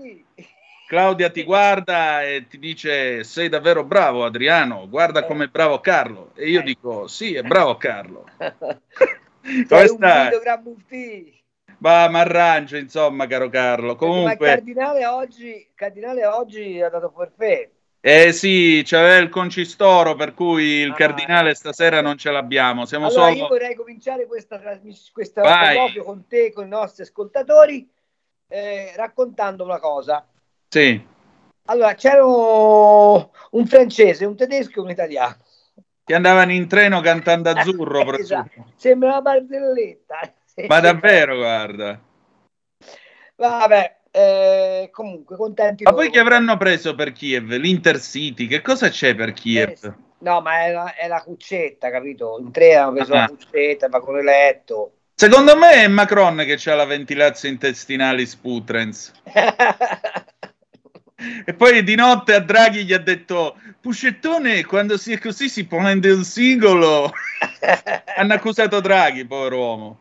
[0.94, 4.88] Claudia ti guarda e ti dice: Sei davvero bravo, Adriano.
[4.88, 6.30] Guarda com'è bravo Carlo.
[6.36, 8.24] E io dico: Sì, è bravo Carlo.
[8.38, 11.42] Come stai?
[11.78, 13.86] Ma mi arrangio, insomma, caro Carlo.
[13.86, 17.68] Ma il Comunque, cardinale oggi, cardinale oggi ha dato forfè.
[18.00, 22.84] eh sì, c'aveva il concistoro, per cui il cardinale stasera non ce l'abbiamo.
[22.86, 23.08] Siamo Ah.
[23.08, 23.36] Allora solo.
[23.36, 27.90] io vorrei cominciare questa trasmissione, con te, con i nostri ascoltatori,
[28.46, 30.24] eh, raccontando una cosa.
[30.74, 31.00] Sì,
[31.66, 35.36] Allora, c'era un francese, un tedesco e un italiano.
[36.02, 38.18] Che andavano in treno cantando azzurro.
[38.18, 38.72] Esatto.
[38.74, 40.34] Sembra una barzelletta.
[40.66, 42.00] Ma davvero, guarda.
[43.36, 45.84] Vabbè, eh, comunque contenti.
[45.84, 47.52] Ma poi che avranno preso per Kiev?
[47.52, 48.48] L'Intercity?
[48.48, 49.94] Che cosa c'è per Kiev?
[50.18, 52.36] No, ma è la, è la cuccetta, capito?
[52.40, 53.20] In tre hanno preso Ah.
[53.20, 54.94] la cuccetta, il vagone letto.
[55.14, 59.12] Secondo me è Macron che ha la ventilazione intestinale sputrens.
[61.16, 65.64] E poi di notte a Draghi gli ha detto Puscettone, quando si è così si
[65.66, 67.12] prende un singolo.
[68.16, 69.98] Hanno accusato Draghi, povero uomo.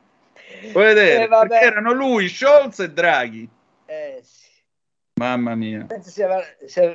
[0.71, 1.23] Vuoi vedere?
[1.25, 1.27] Eh.
[1.27, 3.47] Perché erano lui, Scholz e Draghi.
[3.85, 4.49] Eh, sì.
[5.19, 5.85] Mamma mia.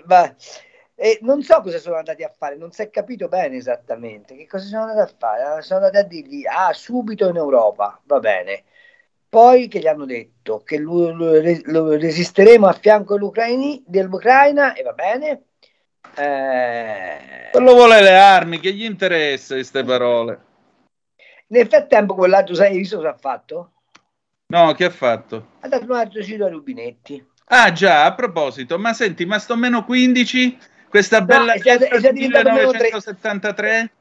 [0.05, 0.35] Va-
[1.01, 4.49] E non so cosa sono andati a fare, non si è capito bene esattamente che
[4.49, 5.63] cosa sono andati a fare.
[5.63, 8.65] Sono andati a dirgli, ah, subito in Europa, va bene.
[9.29, 13.15] Poi che gli hanno detto che lu- re- lu- resisteremo a fianco
[13.85, 15.43] dell'Ucraina e va bene.
[16.17, 20.47] Eh, Quello vuole le armi, che gli interessa queste parole?
[21.51, 23.73] nel frattempo quell'altro, sai, visto cosa ha fatto?
[24.49, 25.53] No, che ha fatto?
[25.61, 27.27] Ha dato un altro giro ai rubinetti.
[27.47, 30.59] Ah già, a proposito, ma senti, ma sto meno 15?
[30.89, 33.93] Questa bella è già- è già festa diventato meno tre- 1973?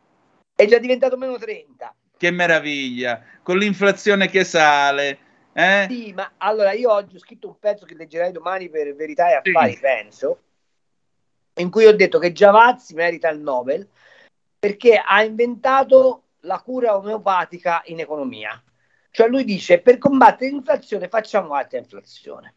[0.55, 1.95] È già diventato meno 30.
[2.17, 5.19] Che meraviglia, con l'inflazione che sale.
[5.53, 5.87] Eh?
[5.89, 9.33] Sì, ma allora io oggi ho scritto un pezzo che leggerai domani per Verità e
[9.35, 10.41] Affari, penso,
[11.55, 13.87] in cui ho detto che Giavazzi merita il Nobel
[14.59, 18.61] perché ha inventato la cura omeopatica in economia.
[19.11, 22.55] Cioè lui dice per combattere l'inflazione facciamo alta inflazione.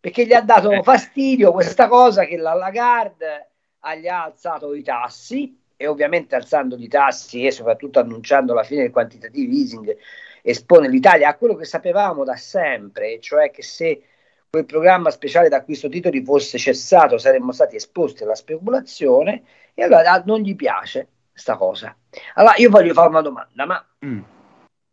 [0.00, 3.50] Perché gli ha dato fastidio questa cosa che la Lagarde
[3.98, 8.82] gli ha alzato i tassi e ovviamente alzando i tassi e soprattutto annunciando la fine
[8.82, 9.96] del quantitative easing
[10.42, 14.02] espone l'Italia a quello che sapevamo da sempre, e cioè che se
[14.48, 19.42] quel programma speciale d'acquisto titoli fosse cessato saremmo stati esposti alla speculazione
[19.74, 21.94] e allora non gli piace sta cosa.
[22.34, 24.20] Allora io voglio fare una domanda, ma Mm.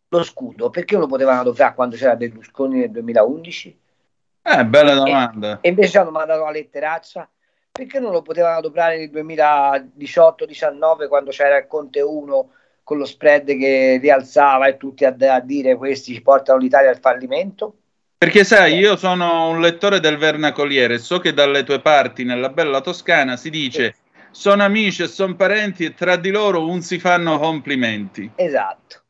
[0.08, 3.78] lo scudo perché lo potevano adoperare quando c'era Berlusconi nel 2011?
[4.42, 5.58] Eh, bella domanda.
[5.62, 7.28] E invece hanno mandato la letteraccia.
[7.76, 12.50] Perché non lo potevano adoperare nel 2018-19 quando c'era il Conte 1
[12.84, 17.00] con lo spread che rialzava e tutti a, a dire questi ci portano l'Italia al
[17.00, 17.78] fallimento?
[18.16, 22.80] Perché sai, io sono un lettore del vernacoliere so che dalle tue parti, nella bella
[22.80, 23.96] Toscana, si dice
[24.30, 28.30] sono amici e sono parenti e tra di loro un si fanno complimenti.
[28.36, 29.02] Esatto.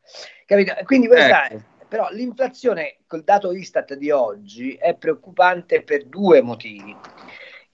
[0.46, 0.74] Capito?
[0.84, 1.54] Quindi questa Ecco.
[1.54, 6.96] è- però l'inflazione col dato Istat di oggi è preoccupante per due motivi.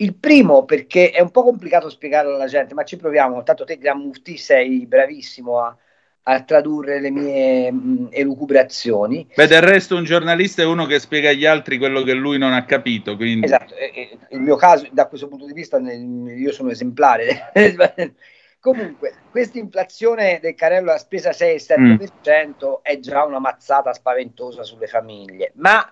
[0.01, 3.43] Il primo perché è un po' complicato spiegarlo alla gente, ma ci proviamo.
[3.43, 5.77] Tanto te, Gran Mufti, sei bravissimo a,
[6.23, 9.29] a tradurre le mie mh, elucubrazioni.
[9.35, 12.55] Beh, del resto un giornalista è uno che spiega agli altri quello che lui non
[12.55, 13.45] ha capito, quindi...
[13.45, 17.53] Esatto, e- e il mio caso, da questo punto di vista, ne- io sono esemplare.
[18.59, 25.53] Comunque, questa inflazione del carrello della spesa 6-7% è già una mazzata spaventosa sulle famiglie,
[25.57, 25.87] ma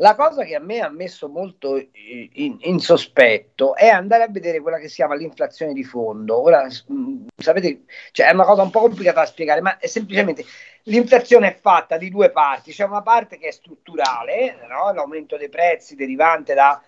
[0.00, 4.60] la cosa che a me ha messo molto in, in sospetto è andare a vedere
[4.60, 6.40] quella che si chiama l'inflazione di fondo.
[6.40, 7.82] Ora, mh, sapete,
[8.12, 10.44] cioè è una cosa un po' complicata da spiegare, ma è semplicemente
[10.84, 12.72] l'inflazione è fatta di due parti.
[12.72, 14.90] C'è una parte che è strutturale, no?
[14.92, 16.80] l'aumento dei prezzi derivante dal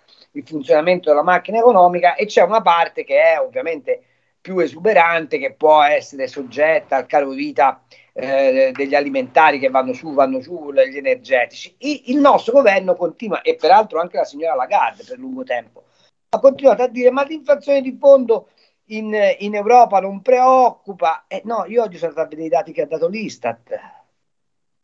[0.45, 4.03] funzionamento della macchina economica, e c'è una parte che è ovviamente
[4.41, 7.83] più esuberante, che può essere soggetta al caro vita
[8.13, 11.75] eh, degli alimentari che vanno su, vanno giù, gli energetici.
[11.79, 15.85] I- il nostro governo continua, e peraltro anche la signora Lagarde per lungo tempo,
[16.29, 18.49] ha continuato a dire ma l'inflazione di fondo
[18.87, 21.25] in, in Europa non preoccupa.
[21.27, 23.81] Eh, no, io oggi sono andato a vedere i dati che ha dato l'Istat.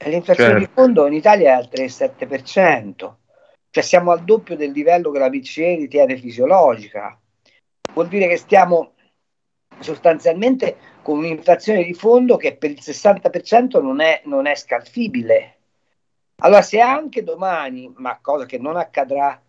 [0.04, 0.66] L'inflazione Certo.
[0.66, 3.14] di fondo in Italia è al 3,7%,
[3.70, 7.18] cioè siamo al doppio del livello che la BCE ritiene fisiologica.
[7.92, 8.92] Vuol dire che stiamo
[9.80, 10.76] sostanzialmente
[11.08, 15.56] con un'inflazione di fondo che per il 60% non è, non è scalfibile.
[16.42, 19.40] Allora, se anche domani, ma cosa che non accadrà,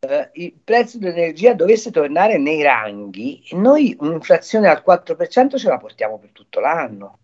[0.00, 6.18] eh, il prezzo dell'energia dovesse tornare nei ranghi, noi un'inflazione al 4% ce la portiamo
[6.18, 7.18] per tutto l'anno.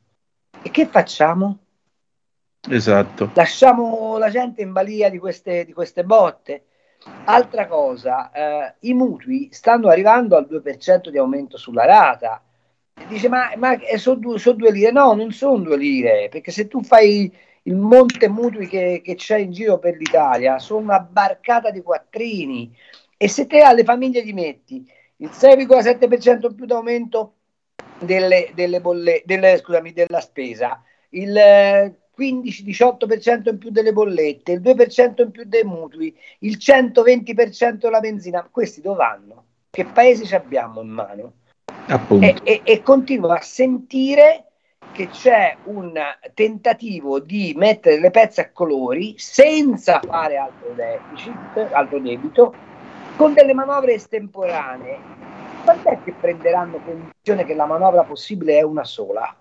[0.63, 1.59] E che facciamo?
[2.71, 3.33] Esatto.
[3.35, 6.67] Lasciamo la gente in balia di queste, di queste botte?
[7.25, 12.41] Altra cosa, eh, i mutui stanno arrivando al 2% di aumento sulla rata.
[13.09, 14.91] Dice, ma, ma sono due, so due lire?
[14.91, 17.33] No, non sono due lire, perché se tu fai
[17.65, 22.75] il monte mutui che, che c'è in giro per l'Italia, sono una barcata di quattrini.
[23.17, 24.85] E se te alle famiglie gli metti
[25.17, 27.35] il 6,7% in più d'aumento
[28.01, 34.61] delle, delle bolle, delle, scusami, della spesa, il eh, 15-18% in più delle bollette, il
[34.61, 39.45] 2% in più dei mutui, il 120% della benzina, questi dove vanno?
[39.71, 41.33] Che paesi ci abbiamo in mano?
[42.21, 44.47] E, e, e continuo a sentire
[44.93, 45.99] che c'è un
[46.35, 52.55] tentativo di mettere le pezze a colori senza fare altro deficit, altro debito,
[53.17, 55.21] con delle manovre estemporanee.
[55.65, 59.35] Quando è che prenderanno condizione che la manovra possibile è una sola?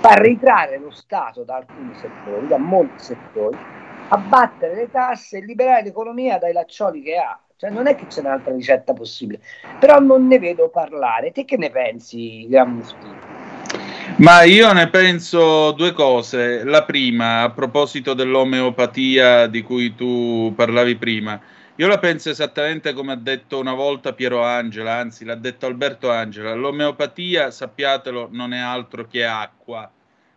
[0.00, 3.58] Far ritrarre lo Stato da alcuni settori, da molti settori,
[4.08, 7.38] abbattere le tasse e liberare l'economia dai laccioli che ha.
[7.58, 9.40] Cioè non è che c'è un'altra ricetta possibile,
[9.80, 11.32] però non ne vedo parlare.
[11.32, 13.06] Te che ne pensi, Gran Mufti?
[14.16, 16.64] Ma io ne penso due cose.
[16.64, 21.40] La prima, a proposito dell'omeopatia di cui tu parlavi prima,
[21.76, 26.10] io la penso esattamente come ha detto una volta Piero Angela, anzi l'ha detto Alberto
[26.10, 26.52] Angela.
[26.52, 29.90] L'omeopatia, sappiatelo, non è altro che acqua.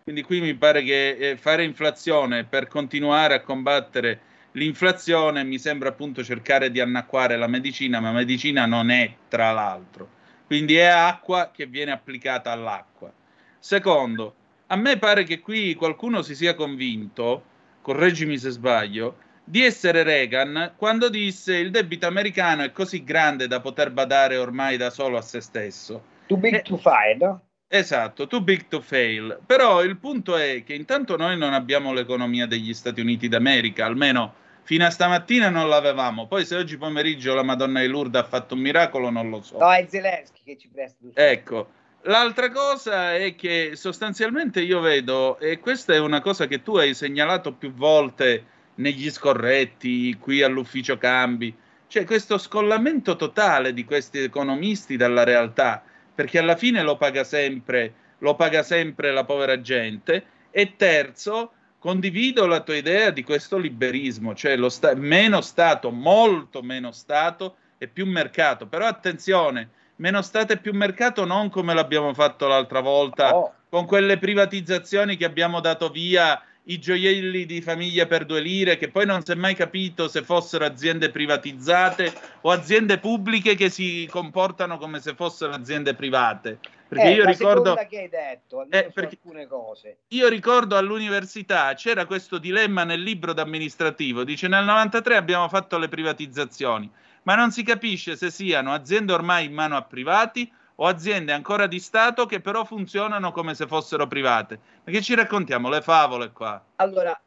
[0.04, 4.22] Quindi qui mi pare che eh, fare inflazione per continuare a combattere
[4.54, 10.18] l'inflazione mi sembra appunto cercare di annacquare la medicina, ma medicina non è tra l'altro.
[10.46, 13.12] Quindi è acqua che viene applicata all'acqua.
[13.60, 14.36] Secondo,
[14.68, 17.44] a me pare che qui qualcuno si sia convinto,
[17.82, 23.60] correggimi se sbaglio, di essere Reagan quando disse il debito americano è così grande da
[23.60, 26.04] poter badare ormai da solo a se stesso.
[26.28, 27.42] Too big to fail, no?
[27.72, 29.40] Esatto, too big to fail.
[29.46, 34.34] Però il punto è che intanto noi non abbiamo l'economia degli Stati Uniti d'America, almeno
[34.64, 36.28] fino a stamattina non l'avevamo.
[36.28, 39.60] Poi se oggi pomeriggio la Madonna di Lourdes ha fatto un miracolo non lo so.
[39.60, 40.98] No, è Zelensky che ci presta.
[41.14, 41.70] Ecco,
[42.04, 46.94] L'altra cosa è che sostanzialmente io vedo, e questa è una cosa che tu hai
[46.94, 48.46] segnalato più volte
[48.76, 51.54] negli scorretti, qui all'ufficio cambi,
[51.88, 55.84] cioè questo scollamento totale di questi economisti dalla realtà,
[56.20, 60.22] perché alla fine lo paga sempre, lo paga sempre la povera gente.
[60.52, 66.62] E terzo, condivido la tua idea di questo liberismo, cioè lo sta- meno Stato, molto
[66.62, 68.68] meno Stato e più mercato.
[68.68, 73.54] Però attenzione, meno Stato e più mercato non come l'abbiamo fatto l'altra volta Oh.
[73.70, 76.38] con quelle privatizzazioni che abbiamo dato via
[76.70, 80.22] i gioielli di famiglia per due lire che poi non si è mai capito se
[80.22, 87.06] fossero aziende privatizzate o aziende pubbliche che si comportano come se fossero aziende private perché
[87.06, 89.98] Eh, io ricordo che hai detto, Eh, alcune cose.
[90.10, 95.88] io ricordo all'università c'era questo dilemma nel libro d'amministrativo, dice nel 93 abbiamo fatto le
[95.88, 96.90] privatizzazioni,
[97.24, 100.52] ma non si capisce se siano aziende ormai in mano a privati
[100.82, 104.60] o aziende ancora di Stato che però funzionano come se fossero private.
[104.84, 106.64] Perché ci raccontiamo le favole qua?
[106.78, 107.20] Allora,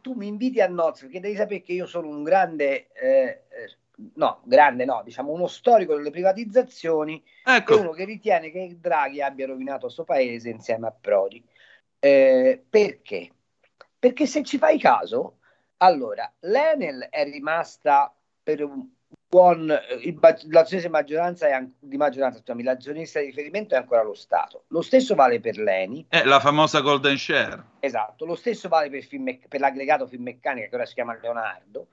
[0.00, 3.76] tu mi inviti a nozze perché devi sapere che io sono un grande, eh, eh,
[4.14, 7.76] no, grande no, diciamo uno storico delle privatizzazioni Ecco.
[7.76, 11.42] e uno che ritiene che Draghi abbia rovinato questo paese insieme a Prodi.
[11.98, 13.30] Eh, perché?
[13.98, 15.38] Perché se ci fai caso,
[15.78, 18.86] allora, l'Enel è rimasta per un
[19.32, 19.70] buon...
[19.70, 20.18] eh, il
[20.50, 24.64] L'azionista di maggioranza, è di maggioranza scusami, l'azionista di riferimento è ancora lo Stato.
[24.68, 27.64] Lo stesso vale per l'ENI, Eh, la famosa Golden Share.
[27.80, 31.86] Esatto, lo stesso vale per, Finmec- per l'aggregato Finmeccanica che ora si chiama Leonardo.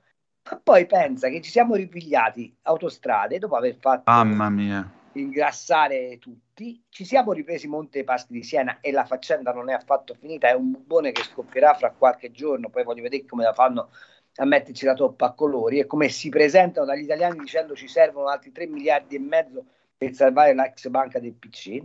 [0.52, 4.90] Ma poi pensa che ci siamo ripigliati autostrade dopo aver fatto Mamma mia.
[5.14, 9.74] ingrassare tutti, ci siamo ripresi Monte dei Paschi di Siena e la faccenda non è
[9.74, 13.53] affatto finita, è un bubbone che scoppierà fra qualche giorno, poi voglio vedere come la
[13.53, 13.91] fanno
[14.35, 18.27] a metterci la toppa a colori e come si presentano dagli italiani dicendo ci servono
[18.27, 19.65] altri 3 miliardi e mezzo
[19.97, 21.84] per salvare l'ex banca del PC.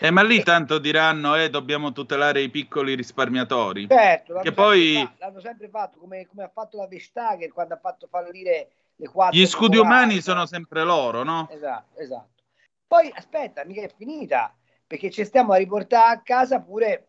[0.00, 3.88] Eh, ma lì tanto diranno, eh, dobbiamo tutelare i piccoli risparmiatori.
[3.88, 7.52] Certo, l'hanno Che sempre poi fa- l'hanno sempre fatto come, come ha fatto la Vestager
[7.52, 10.20] quando ha fatto fallire le quattro gli scudi popolari, umani no?
[10.20, 11.48] sono sempre loro, no?
[11.50, 12.42] Esatto, esatto.
[12.86, 14.56] Poi aspetta, mica è finita,
[14.86, 17.08] perché ci stiamo a riportare a casa pure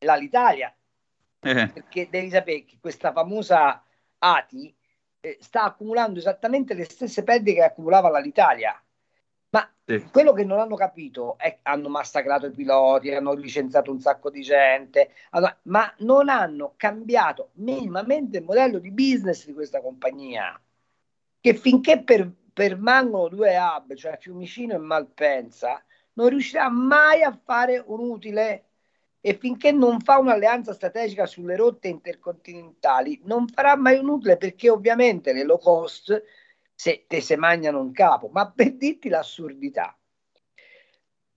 [0.00, 0.74] l'Alitalia,
[1.46, 1.68] Eh.
[1.68, 3.82] perché devi sapere che questa famosa
[4.18, 4.74] ATI
[5.20, 8.80] eh, sta accumulando esattamente le stesse perdite che accumulava l'Alitalia.
[9.50, 10.04] Ma Sì.
[10.10, 14.30] quello che non hanno capito è che hanno massacrato i piloti, hanno licenziato un sacco
[14.30, 20.60] di gente, hanno- ma non hanno cambiato minimamente il modello di business di questa compagnia.
[21.40, 25.82] Che finché per- permangono due hub, cioè Fiumicino e Malpensa,
[26.14, 28.64] non riuscirà mai a fare un utile
[29.26, 34.70] e finché non fa un'alleanza strategica sulle rotte intercontinentali non farà mai un utile perché
[34.70, 36.22] ovviamente le low cost
[36.72, 39.98] se te se mangiano un capo, ma per dirti l'assurdità,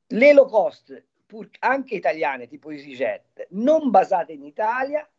[0.06, 5.10] le low cost, pur anche italiane tipo EasyJet, non basate in Italia,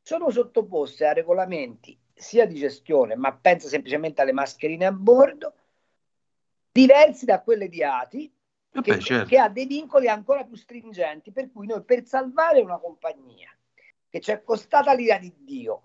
[0.00, 5.54] sono sottoposte a regolamenti sia di gestione, ma pensa semplicemente alle mascherine a bordo,
[6.70, 8.35] diversi da quelle di ATI,
[8.80, 9.28] che, Vabbè, certo.
[9.28, 13.50] che ha dei vincoli ancora più stringenti, per cui noi per salvare una compagnia
[14.08, 15.82] che ci è costata l'ira di Dio,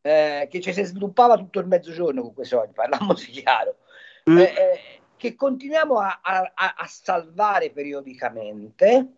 [0.00, 3.76] eh, che ci si sviluppava tutto il mezzogiorno con quei soldi, parliamoci chiaro,
[4.28, 4.38] Mm.
[4.38, 4.80] eh, eh,
[5.16, 9.12] che continuiamo a, a- a- a salvare periodicamente,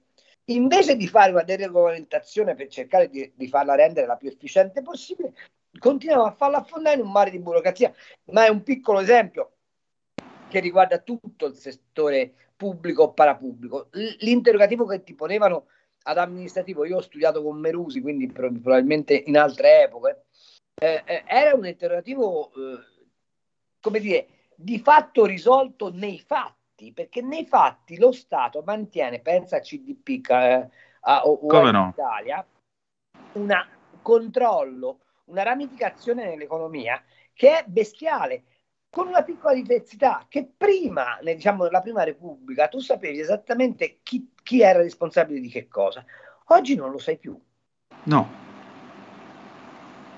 [0.47, 5.35] invece di fare una deregolamentazione per cercare di, di farla rendere la più efficiente possibile,
[5.79, 7.93] continuiamo a farla affondare in un mare di burocrazia.
[8.27, 9.53] Ma è un piccolo esempio
[10.49, 13.89] che riguarda tutto il settore pubblico o parapubblico.
[14.19, 15.69] L'interrogativo che ti ponevano
[16.03, 20.25] ad amministrativo, io ho studiato con Merusi, quindi pro- probabilmente in altre epoche,
[20.79, 23.07] eh, eh, era un interrogativo, eh,
[23.81, 29.61] come dire, di fatto risolto nei fatti, perché nei fatti lo Stato mantiene, pensa a
[29.61, 30.69] CDP eh,
[31.01, 31.95] a, o, o no?
[31.97, 32.47] Italia,
[33.33, 33.67] un
[34.03, 38.45] controllo, una ramificazione nell'economia che è bestiale,
[38.91, 44.63] con una piccola diversità, che prima, diciamo, nella prima Repubblica, tu sapevi esattamente chi, chi
[44.63, 46.05] era responsabile di che cosa.
[46.47, 47.41] Oggi non lo sai più.
[48.03, 48.29] No.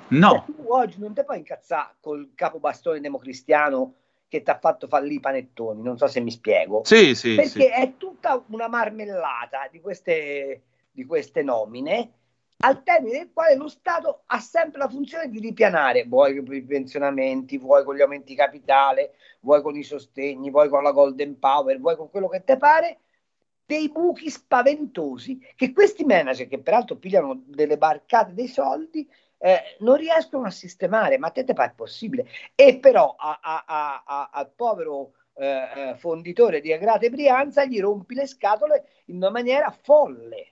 [0.09, 0.31] No.
[0.31, 3.95] Cioè, tu oggi non ti puoi incazzare col capobastone democristiano
[4.29, 6.81] che ti ha fatto fallire i panettoni, non so se mi spiego.
[6.85, 7.67] Sì, sì, Perché sì.
[7.67, 12.11] è tutta una marmellata di queste, di queste nomine
[12.65, 16.63] al termine del quale lo Stato ha sempre la funzione di ripianare, vuoi con i
[16.63, 21.79] pensionamenti, vuoi con gli aumenti capitale, vuoi con i sostegni, vuoi con la Golden Power,
[21.81, 22.99] vuoi con quello che te pare,
[23.65, 29.09] dei buchi spaventosi che questi manager, che peraltro pigliano delle barcate dei soldi,
[29.39, 32.27] eh, non riescono a sistemare, ma a te te pare possibile.
[32.55, 33.65] E però a- a-
[34.07, 39.31] a- al povero eh, eh, fonditore di Agrate Brianza gli rompi le scatole in una
[39.31, 40.52] maniera folle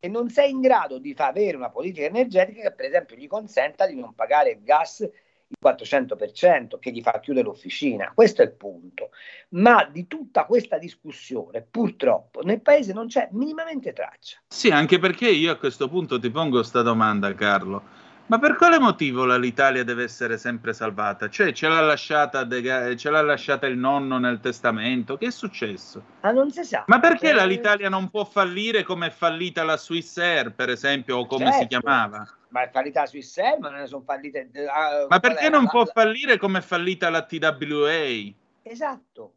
[0.00, 3.28] e non sei in grado di fa- avere una politica energetica che per esempio gli
[3.28, 5.08] consenta di non pagare il gas
[5.50, 8.12] il 400% che gli fa chiudere l'officina.
[8.14, 9.10] Questo è il punto.
[9.50, 14.38] Ma di tutta questa discussione, purtroppo, nel paese non c'è minimamente traccia.
[14.46, 17.82] Sì, anche perché io a questo punto ti pongo questa domanda, Carlo.
[18.30, 21.28] Ma per quale motivo la- l'Italia deve essere sempre salvata?
[21.28, 25.16] Cioè, ce l'ha lasciata, ce l'ha lasciata il nonno nel testamento?
[25.16, 26.04] Che è successo?
[26.20, 26.84] Ma non si sa.
[26.86, 30.68] Ma perché la- Eh, l'Italia non può fallire come è fallita la Swiss Air, per
[30.68, 31.66] esempio, o come si certo.
[31.66, 32.24] chiamava?
[32.50, 34.48] Ma è fallita sui Air, ma non ne sono fallite.
[34.72, 38.32] ah, Ma perché non La- può la- fallire come è fallita la TWA?
[38.62, 39.32] Esatto.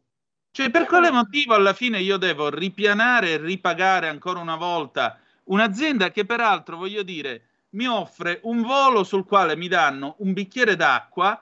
[0.52, 6.12] Cioè, per quale motivo alla fine io devo ripianare e ripagare ancora una volta un'azienda
[6.12, 7.42] che peraltro, voglio dire,
[7.74, 11.40] mi offre un volo sul quale mi danno un bicchiere d'acqua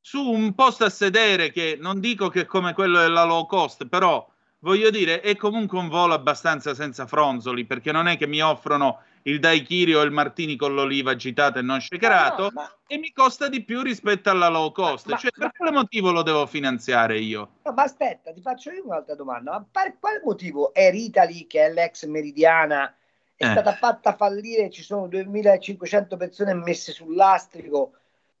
[0.00, 3.86] su un posto a sedere che non dico che è come quello della low cost,
[3.86, 4.28] però
[4.60, 9.02] voglio dire è comunque un volo abbastanza senza fronzoli, perché non è che mi offrono
[9.24, 12.98] il daiquiri o il martini con l'oliva agitata e non shakerato No, no, ma- e
[12.98, 15.08] mi costa di più rispetto alla low cost.
[15.08, 17.48] ma- cioè, per ma- quale motivo lo devo finanziare io?
[17.62, 19.52] No, ma aspetta, ti faccio io un'altra domanda.
[19.52, 22.92] Ma per quale motivo Air Italy, che è l'ex Meridiana,
[23.42, 23.50] è Eh.
[23.50, 24.70] stata fatta fallire?
[24.70, 27.94] Ci sono 2500 persone messe sul lastrico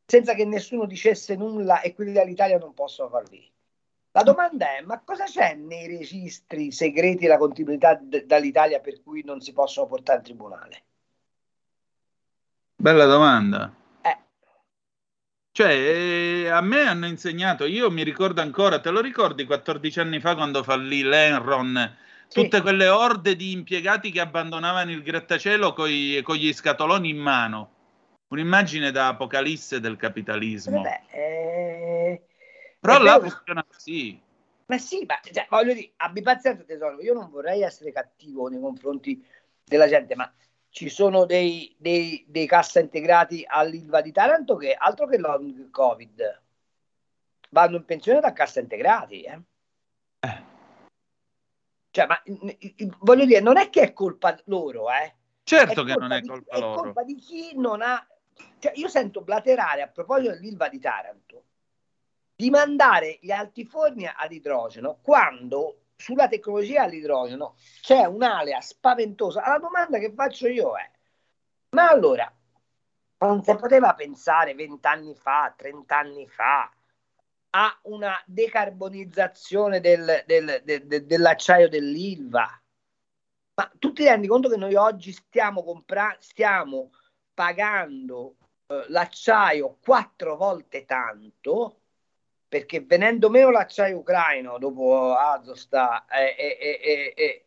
[0.06, 3.50] senza che nessuno dicesse nulla e quelli dall'Italia non possono fallire.
[4.12, 9.24] La domanda è: ma cosa c'è nei registri segreti della continuità d- dall'Italia per cui
[9.24, 10.82] non si possono portare in tribunale?
[12.76, 13.74] Bella domanda.
[14.02, 14.18] Eh.
[15.50, 20.20] Cioè, eh, a me hanno insegnato, io mi ricordo ancora, te lo ricordi 14 anni
[20.20, 21.96] fa quando fallì l'Enron?
[22.32, 27.70] Tutte quelle orde di impiegati che abbandonavano il grattacielo con gli scatoloni in mano.
[28.28, 30.80] Un'immagine da apocalisse del capitalismo.
[30.80, 32.22] Vabbè, eh,
[32.80, 33.30] Però è là vero.
[33.30, 34.20] funziona così.
[34.66, 38.60] Ma sì, ma cioè, voglio dire, abbi pazienza tesoro, io non vorrei essere cattivo nei
[38.60, 39.22] confronti
[39.62, 40.32] della gente, ma
[40.70, 46.42] ci sono dei, dei, dei cassa integrati all'Ilva di Taranto che altro che long covid
[47.50, 49.22] vanno in pensione da cassa integrati.
[49.22, 49.40] Eh.
[51.92, 52.20] Cioè, ma
[53.00, 55.14] voglio dire, non è che è colpa loro, eh.
[55.44, 56.80] Certo È che non è di- colpa è loro.
[56.80, 58.04] colpa di chi non ha...
[58.58, 61.44] Cioè, io sento blaterare a proposito dell'Ilva di Taranto
[62.34, 69.46] di mandare gli altiforni ad idrogeno quando sulla tecnologia all'idrogeno c'è un'alea spaventosa.
[69.46, 70.90] La domanda che faccio io è,
[71.76, 72.34] ma allora
[73.18, 76.72] non si poteva pensare vent'anni fa, trent'anni fa
[77.54, 82.48] a una decarbonizzazione del- del- del- del- dell'acciaio dell'Ilva?
[83.54, 86.92] Ma tu ti rendi conto che noi oggi stiamo comprando, stiamo
[87.34, 88.36] pagando
[88.68, 91.80] eh, l'acciaio quattro volte tanto
[92.48, 97.44] perché venendo meno l'acciaio ucraino dopo eh, eh, eh, eh, eh,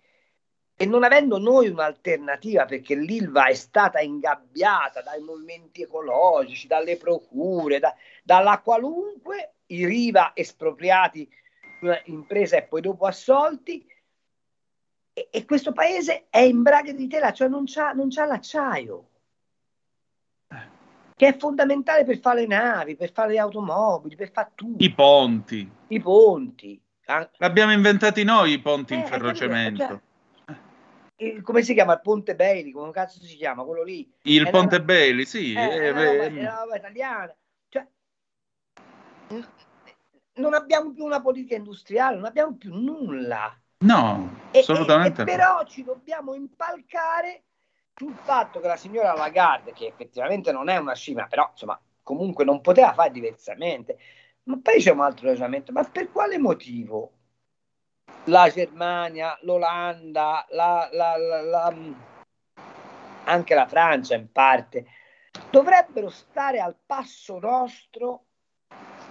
[0.78, 7.80] e non avendo noi un'alternativa perché l'Ilva è stata ingabbiata dai movimenti ecologici, dalle procure,
[7.80, 11.28] da- dalla qualunque, i Riva espropriati
[12.06, 13.86] impresa e poi dopo assolti
[15.14, 19.10] e, e questo paese è in braghe di tela, cioè non c'ha, non c'ha l'acciaio.
[21.18, 24.84] che è fondamentale per fare le navi, per fare le automobili, per fare tutto.
[24.84, 25.70] I ponti.
[25.88, 26.82] I ponti.
[27.06, 29.86] Ah, L'abbiamo inventati noi i ponti in Eh, ferrocemento.
[29.86, 30.04] capito,
[31.18, 31.94] il- come si chiama?
[31.94, 33.64] Il Ponte Bailey, come cazzo si chiama?
[33.64, 34.12] Quello lì.
[34.24, 35.54] Il È Ponte una- Bailey, sì.
[35.54, 37.36] Eh, eh, è roba- è una roba italiana.
[39.30, 39.48] N-
[40.36, 43.58] non abbiamo più una politica industriale, non abbiamo più nulla.
[43.80, 47.44] no, E, assolutamente e- e però ci dobbiamo impalcare
[47.96, 52.44] sul fatto che la signora Lagarde, che effettivamente non è una scima, però insomma comunque
[52.44, 53.98] non poteva fare diversamente.
[54.44, 57.12] Ma poi c'è un altro ragionamento, ma per quale motivo
[58.26, 61.76] la Germania, l'Olanda, la- la- la- la-
[63.26, 64.86] anche la Francia in parte,
[65.50, 68.25] dovrebbero stare al passo nostro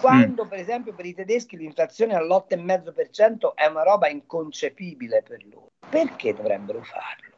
[0.04, 5.70] quando per esempio per i tedeschi l'inflazione all'8,5% è una roba inconcepibile per loro.
[5.88, 7.32] Perché dovrebbero farlo?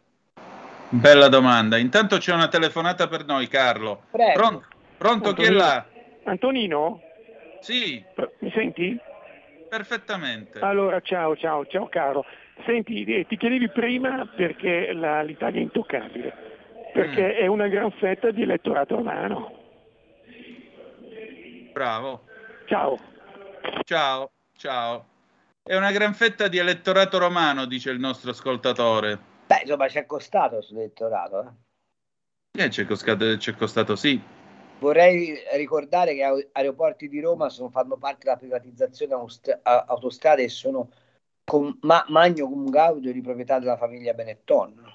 [0.88, 1.76] Bella domanda.
[1.76, 4.02] Intanto c'è una telefonata per noi, Carlo.
[4.10, 4.32] Prego.
[4.32, 4.66] Pronto,
[4.98, 5.64] pronto chi è Antonino.
[5.64, 5.86] là?
[6.24, 7.00] Antonino?
[7.60, 8.04] Sì,
[8.40, 8.98] Mi senti?
[9.68, 10.58] perfettamente.
[10.60, 12.24] Allora, ciao, ciao, ciao caro.
[12.64, 16.32] Senti, eh, ti chiedevi prima perché la- l'Italia è intoccabile,
[16.92, 17.42] perché Mm.
[17.42, 19.52] è una gran fetta di elettorato romano.
[21.72, 22.25] Bravo.
[22.66, 22.98] Ciao.
[23.84, 25.06] Ciao, ciao.
[25.62, 29.18] È una gran fetta di elettorato romano, dice il nostro ascoltatore.
[29.46, 31.40] Beh, insomma, ci è costato questo elettorato.
[31.40, 32.64] eh.
[32.64, 34.20] Eh, ci è costato, ci è costato sì.
[34.78, 40.48] Vorrei ricordare che Ae- Aeroporti di Roma sono, fanno parte della privatizzazione austra- autostrade e
[40.48, 40.90] sono
[41.44, 44.94] con ma- magno cum gaudio di proprietà della famiglia Benetton.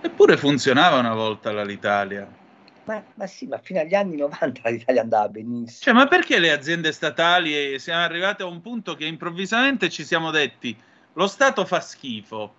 [0.00, 2.40] Eppure funzionava una volta l'Italia.
[2.84, 5.80] Ma, ma sì, ma fino agli anni 90 l'Italia andava benissimo.
[5.82, 10.04] Cioè, ma perché le aziende statali eh, siamo arrivati a un punto che improvvisamente ci
[10.04, 10.76] siamo detti
[11.14, 12.54] lo Stato fa schifo?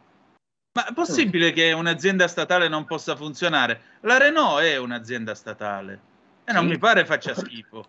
[0.76, 3.82] Ma è possibile che un'azienda statale non possa funzionare?
[4.02, 6.00] La Renault è un'azienda statale
[6.46, 6.70] e non Sì.
[6.70, 7.86] mi pare faccia schifo.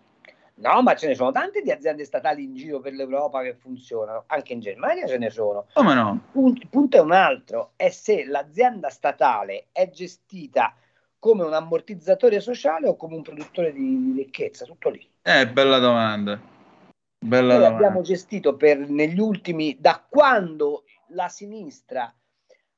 [0.57, 4.23] No, ma ce ne sono tante di aziende statali in giro per l'Europa che funzionano,
[4.27, 5.65] anche in Germania ce ne sono.
[5.73, 6.21] Come no?
[6.31, 10.73] Punto- Il punto è un altro, è se l'azienda statale è gestita
[11.25, 15.09] come un ammortizzatore sociale o come un produttore di, ricchezza, tutto lì.
[15.23, 16.39] Eh, bella domanda.
[17.17, 17.75] Bella Noi domanda.
[17.87, 22.13] abbiamo gestito per negli ultimi, da quando la sinistra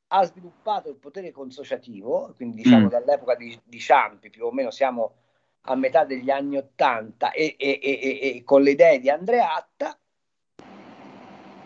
[0.07, 2.89] ha sviluppato il potere consociativo, quindi diciamo Mm.
[2.89, 5.15] dall'epoca di, di Ciampi, più o meno siamo
[5.63, 9.99] a metà degli anni Ottanta, e- e- e- e con le idee di Andreatta,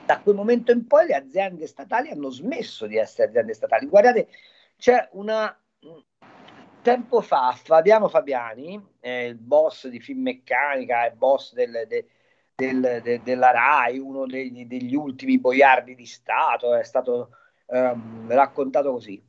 [0.08, 3.86] da quel momento in poi le aziende statali hanno smesso di essere aziende statali.
[3.86, 4.30] Guardate,
[4.78, 5.56] c'è una...
[6.82, 12.08] Tempo fa Fabiano Fabiani, eh, il boss di Finmeccanica, il boss del- de-
[12.56, 17.36] del- de- della RAI, uno degli, degli ultimi boiardi di Stato, è stato
[17.74, 19.22] ehm, raccontato così.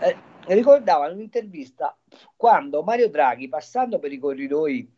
[0.00, 0.16] Eh,
[0.46, 1.96] ricordava in un'intervista
[2.34, 4.90] quando Mario Draghi, passando per i corridoi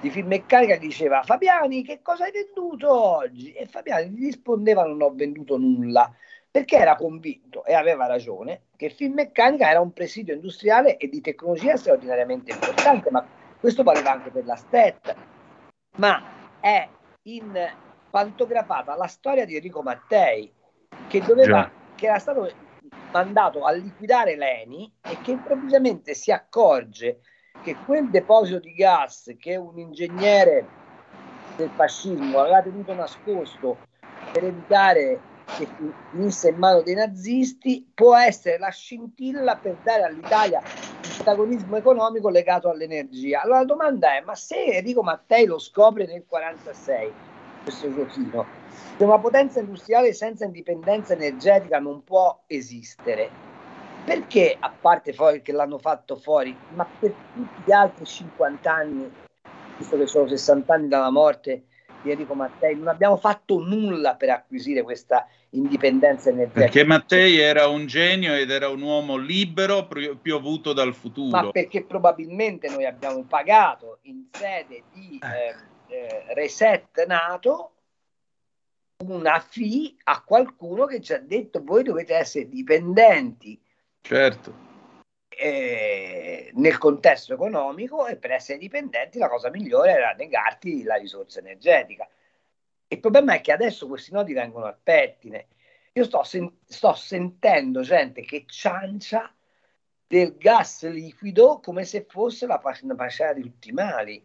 [0.00, 3.52] di Finmeccanica, diceva Fabiani, che cosa hai venduto oggi?
[3.52, 6.12] E Fabiani gli rispondeva non ho venduto nulla,
[6.52, 11.78] perché era convinto, e aveva ragione, che Finmeccanica era un presidio industriale e di tecnologia
[11.78, 13.26] straordinariamente importante, ma
[13.58, 15.16] questo valeva anche per la STET.
[15.96, 16.22] Ma
[16.60, 16.86] è
[17.22, 17.72] in
[18.10, 20.52] pantografata la storia di Enrico Mattei,
[21.08, 22.52] che, doveva, che era stato
[23.12, 27.20] mandato a liquidare l'ENI e che improvvisamente si accorge
[27.62, 30.66] che quel deposito di gas che un ingegnere
[31.56, 33.78] del fascismo aveva tenuto nascosto
[34.32, 35.68] per evitare che
[36.10, 42.28] finisse in mano dei nazisti può essere la scintilla per dare all'Italia il protagonismo economico
[42.28, 43.42] legato all'energia.
[43.42, 47.12] Allora la domanda è, ma se Enrico Mattei lo scopre nel 1946,
[47.62, 48.46] questo giochino,
[48.96, 53.30] che una potenza industriale senza indipendenza energetica non può esistere,
[54.04, 59.12] perché, a parte poi che l'hanno fatto fuori, ma per tutti gli altri 50 anni,
[59.76, 61.66] visto che sono 60 anni dalla morte
[62.10, 66.64] Enrico Mattei, non abbiamo fatto nulla per acquisire questa indipendenza energetica.
[66.64, 69.88] Perché Mattei era un genio ed era un uomo libero
[70.20, 71.30] piovuto dal futuro.
[71.30, 77.72] ma perché probabilmente noi abbiamo pagato in sede di eh, eh, reset nato
[79.04, 83.60] una fee a qualcuno che ci ha detto voi dovete essere dipendenti
[84.02, 84.70] Certo.
[85.36, 91.40] Eh, nel contesto economico e per essere dipendenti la cosa migliore era negarti la risorsa
[91.40, 92.08] energetica.
[92.88, 95.48] Il problema è che adesso questi nodi vengono al pettine.
[95.92, 99.34] Io sto, sen- sto sentendo gente che ciancia
[100.06, 104.22] del gas liquido come se fosse la pa- una pascella di tutti i mali.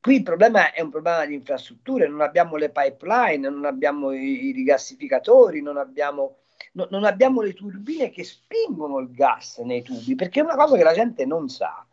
[0.00, 4.46] Qui il problema è un problema di infrastrutture, non abbiamo le pipeline, non abbiamo i,
[4.46, 6.38] i rigassificatori, non abbiamo,
[6.78, 10.76] no- non abbiamo le turbine che spingono il gas nei tubi, perché è una cosa
[10.76, 11.84] che la gente non sa.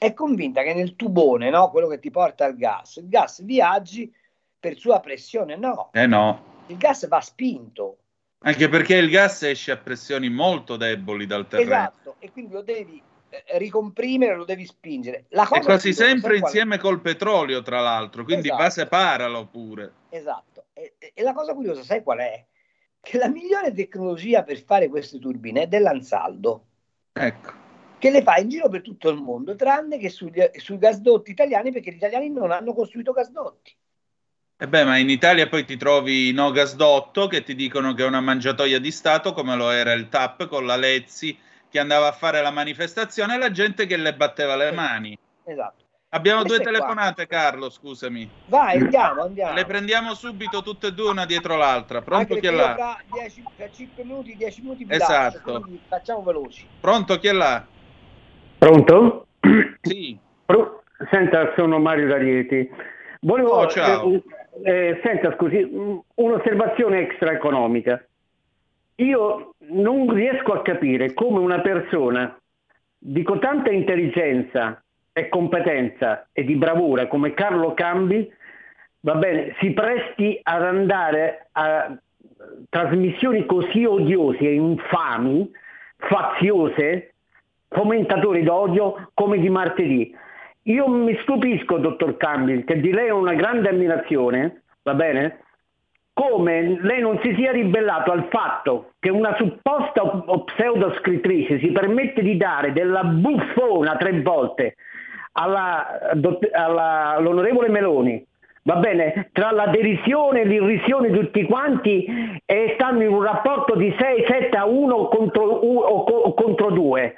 [0.00, 4.12] è convinta che nel tubone, no, quello che ti porta il gas, il gas viaggi
[4.60, 5.56] per sua pressione.
[5.56, 7.98] No, Eh no, il gas va spinto.
[8.40, 11.70] anche perché il gas esce a pressioni molto deboli dal terreno.
[11.72, 15.24] Esatto, e quindi lo devi eh, ricomprimere, lo devi spingere.
[15.30, 16.54] La cosa quasi curiosa, sempre sai qual è?
[16.54, 18.62] insieme col petrolio, tra l'altro, quindi Esatto.
[18.62, 19.92] va separalo pure.
[20.10, 20.66] Esatto.
[20.74, 22.46] E- e la cosa curiosa, sai qual è?
[23.08, 26.66] Che la migliore tecnologia per fare queste turbine è dell'Ansaldo,
[27.14, 27.52] Ecco.
[27.96, 31.72] che le fa in giro per tutto il mondo, tranne che sugli, sui gasdotti italiani,
[31.72, 33.74] perché gli italiani non hanno costruito gasdotti.
[34.58, 38.04] E beh, ma in Italia poi ti trovi i no gasdotto che ti dicono che
[38.04, 41.34] è una mangiatoia di Stato, come lo era il TAP con la Lezzi
[41.70, 45.18] che andava a fare la manifestazione e la gente che le batteva le mani.
[45.44, 45.87] Esatto.
[46.10, 46.72] Abbiamo due Queste qua.
[46.86, 48.28] telefonate, Carlo, scusami.
[48.46, 49.52] Vai, andiamo, andiamo.
[49.52, 52.00] Le prendiamo subito tutte e due una dietro l'altra.
[52.00, 52.96] Pronto Anche chi è là?
[53.12, 55.52] 10, fra 5 minuti, 10 minuti Esatto.
[55.52, 56.66] lascio, facciamo veloci.
[56.80, 57.66] Pronto chi è là?
[58.58, 59.26] Pronto?
[59.82, 60.18] Sì.
[60.46, 62.70] Pro- Senta, sono Mario D'Arieti.
[63.20, 64.10] Volevo, Oh, ciao.
[64.10, 64.22] eh,
[64.64, 68.02] eh, senta, scusi, mh, un'osservazione extraeconomica.
[68.96, 72.36] Io non riesco a capire come una persona
[72.98, 74.82] di con tanta intelligenza
[75.18, 78.30] e competenza e di bravura come Carlo Cambi,
[79.00, 81.96] va bene, si presti ad andare a
[82.68, 85.50] trasmissioni così odiose infami,
[85.96, 87.14] faziose,
[87.68, 90.14] fomentatori d'odio come di martedì.
[90.64, 95.40] Io mi stupisco, dottor Cambi, che di lei ho una grande ammirazione, va bene?
[96.12, 102.22] Come lei non si sia ribellato al fatto che una supposta o pseudoscrittrice si permette
[102.22, 104.74] di dare della buffona tre volte
[105.38, 105.86] alla,
[106.52, 108.24] alla- all'onorevole Meloni,
[108.62, 112.04] va bene, tra la derisione e l'irrisione di tutti quanti
[112.44, 117.14] e stanno in un rapporto di 6-7 a 1 contro, o co- contro 2.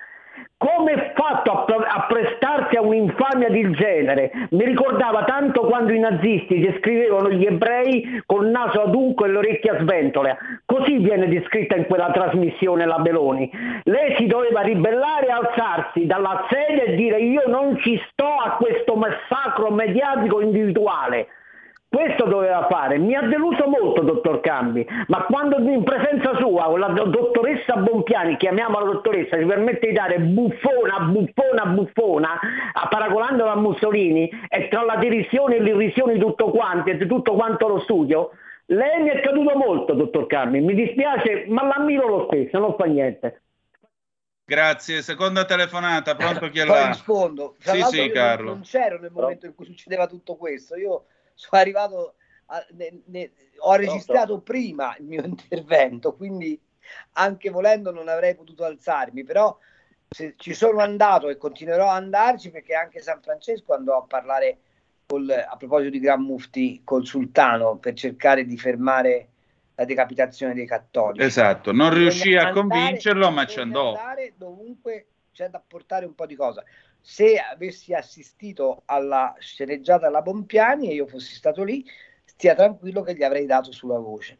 [0.61, 4.31] Come è fatto a, a prestarsi a un'infamia del genere?
[4.51, 9.70] Mi ricordava tanto quando i nazisti descrivevano gli ebrei col naso adunco e le orecchie
[9.70, 10.37] a sventole.
[10.66, 13.51] Così viene descritta in quella trasmissione la Meloni.
[13.85, 18.57] Lei si doveva ribellare e alzarsi dalla sedia e dire io non ci sto a
[18.59, 21.28] questo massacro mediatico individuale.
[21.93, 22.99] Questo doveva fare.
[22.99, 28.37] Mi ha deluso molto, dottor Cambi, ma quando in presenza sua la do- dottoressa Bompiani,
[28.37, 32.39] chiamiamola dottoressa, si permette di dare buffona, buffona, buffona,
[32.75, 37.07] a- paragonandola a Mussolini, e tra la derisione e l'irrisione di tutto quanto e di
[37.09, 38.31] tutto quanto lo studio,
[38.67, 40.61] lei mi è caduto molto, dottor Cambi.
[40.61, 43.43] Mi dispiace, ma l'ammiro lo stesso, non fa niente.
[44.45, 46.87] Grazie, seconda telefonata, pronto chi è Poi là?
[46.87, 47.57] rispondo.
[47.61, 48.51] Tra Sì, sì, io Carlo.
[48.51, 50.77] non c'ero nel momento in cui succedeva tutto questo.
[50.77, 51.05] Io
[51.41, 52.15] sono arrivato,
[52.47, 56.61] a- ne- ne- ho registrato prima il mio intervento, quindi
[57.12, 59.57] anche volendo non avrei potuto alzarmi, però
[60.37, 64.59] ci sono andato e continuerò ad andarci perché anche San Francesco andò a parlare
[65.07, 69.29] col- a proposito di Gran Mufti col sultano per cercare di fermare
[69.77, 71.25] la decapitazione dei cattolici.
[71.25, 73.89] Esatto, non riuscì a andare- convincerlo, ma ci andò.
[73.97, 76.65] andare dovunque c'è da portare un po' di cosa.
[77.01, 81.85] Se avessi assistito alla sceneggiata alla Bompiani e io fossi stato lì,
[82.24, 84.39] stia tranquillo che gli avrei dato sulla voce.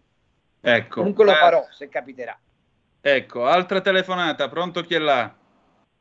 [0.61, 1.01] Ecco.
[1.01, 2.39] Comunque lo Eh, farò se capiterà.
[3.01, 5.35] Ecco, altra telefonata, pronto chi è là?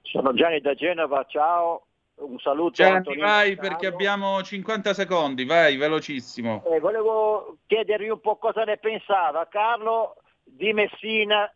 [0.02, 5.78] Sono Gianni da Genova, ciao, un saluto Gianni, Antonino vai perché abbiamo 50 secondi, vai,
[5.78, 6.64] velocissimo.
[6.66, 11.50] Eh, volevo chiedergli un po' cosa ne pensava Carlo di Messina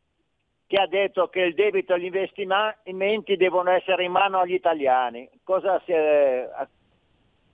[0.74, 5.30] che ha detto che il debito e gli investimenti devono essere in mano agli italiani.
[5.44, 6.50] Cosa, è-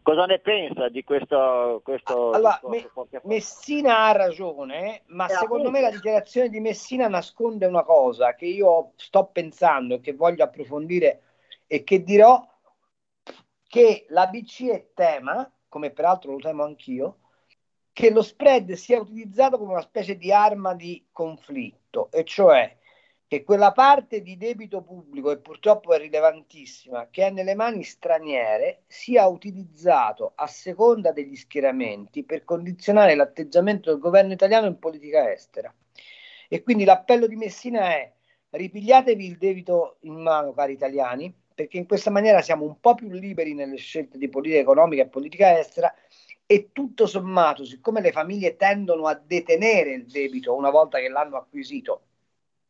[0.01, 3.19] cosa ne pensa di questo, questo Allora, discorso Me-?
[3.25, 5.71] Messina ha ragione, ma Eh, secondo appunto.
[5.71, 10.45] me la dichiarazione di Messina nasconde una cosa che io sto pensando e che voglio
[10.45, 11.23] approfondire
[11.67, 12.41] e che dirò
[13.67, 17.17] che la BCE tema, come peraltro lo temo anch'io,
[17.91, 22.77] che lo spread sia utilizzato come una specie di arma di conflitto, e cioè
[23.29, 28.85] che quella parte di debito pubblico, e purtroppo è rilevantissima, che è nelle mani straniere,
[28.87, 35.71] sia utilizzato a seconda degli schieramenti per condizionare l'atteggiamento del governo italiano in politica estera.
[36.47, 38.11] E quindi l'appello di Messina è
[38.49, 43.11] ripigliatevi il debito in mano, cari italiani, perché in questa maniera siamo un po' più
[43.11, 45.93] liberi nelle scelte di politica economica e politica estera
[46.47, 51.37] e tutto sommato, siccome le famiglie tendono a detenere il debito una volta che l'hanno
[51.37, 52.05] acquisito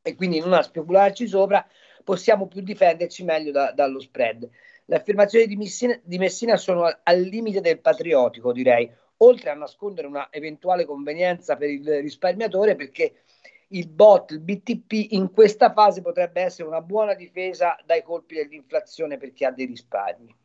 [0.01, 1.65] e quindi non a specularci sopra,
[2.03, 4.49] possiamo più difenderci meglio da- dallo spread.
[4.85, 9.53] Le affermazioni di Messina, di Messina sono al, al limite del patriottico, direi, oltre a
[9.53, 13.21] nascondere una eventuale convenienza per il risparmiatore, perché
[13.69, 19.17] il bot, il BTP in questa fase potrebbe essere una buona difesa dai colpi dell'inflazione
[19.17, 20.35] per chi ha dei risparmi.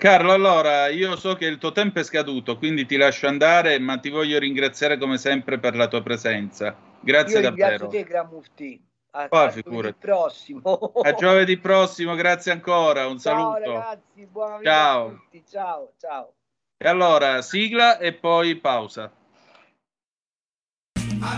[0.00, 3.98] Carlo, allora io so che il tuo tempo è scaduto, quindi ti lascio andare, ma
[3.98, 6.74] ti voglio ringraziare come sempre per la tua presenza.
[7.00, 7.86] Grazie Io davvero.
[7.88, 8.82] te, Mufti.
[9.10, 9.76] A, Poi, a figurati.
[9.82, 10.92] giovedì prossimo.
[11.02, 13.72] A giovedì prossimo, grazie ancora, un Ciao saluto.
[13.72, 15.06] ragazzi, buona Ciao.
[15.06, 15.44] a tutti.
[15.46, 16.32] Ciao, ciao.
[16.78, 19.12] E allora, sigla e poi pausa.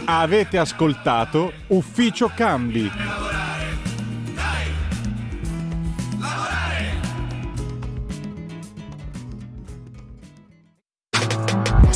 [0.05, 3.42] Avete ascoltato Ufficio Cambi.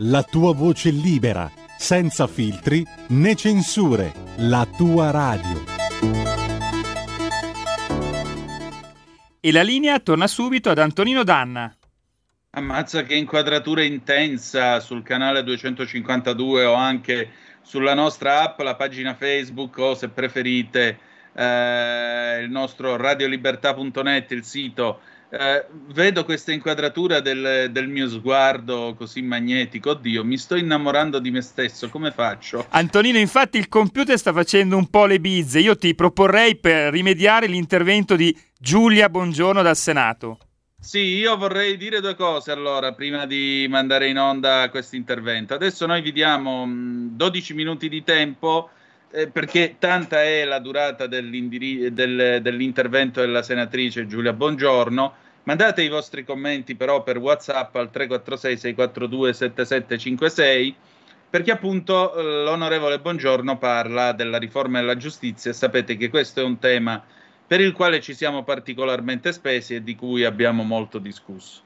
[0.00, 5.64] la tua voce libera, senza filtri né censure, la tua radio.
[9.40, 11.74] E la linea torna subito ad Antonino Danna.
[12.50, 17.30] Ammazza che inquadratura intensa sul canale 252 o anche
[17.62, 20.98] sulla nostra app, la pagina Facebook o se preferite
[21.32, 25.00] eh, il nostro radiolibertà.net, il sito.
[25.30, 29.90] Eh, vedo questa inquadratura del, del mio sguardo così magnetico.
[29.90, 31.88] Oddio, mi sto innamorando di me stesso.
[31.90, 32.66] Come faccio?
[32.70, 35.58] Antonino, infatti il computer sta facendo un po' le bizze.
[35.58, 40.38] Io ti proporrei per rimediare l'intervento di Giulia Bongiorno dal Senato.
[40.80, 45.52] Sì, io vorrei dire due cose allora prima di mandare in onda questo intervento.
[45.52, 48.70] Adesso noi vi diamo mh, 12 minuti di tempo
[49.10, 55.14] eh, perché tanta è la durata del- dell'intervento della senatrice Giulia Bongiorno.
[55.44, 60.76] Mandate i vostri commenti però per WhatsApp al 346 642 7756
[61.30, 66.44] perché appunto eh, l'onorevole Bongiorno parla della riforma della giustizia e sapete che questo è
[66.44, 67.02] un tema
[67.46, 71.62] per il quale ci siamo particolarmente spesi e di cui abbiamo molto discusso.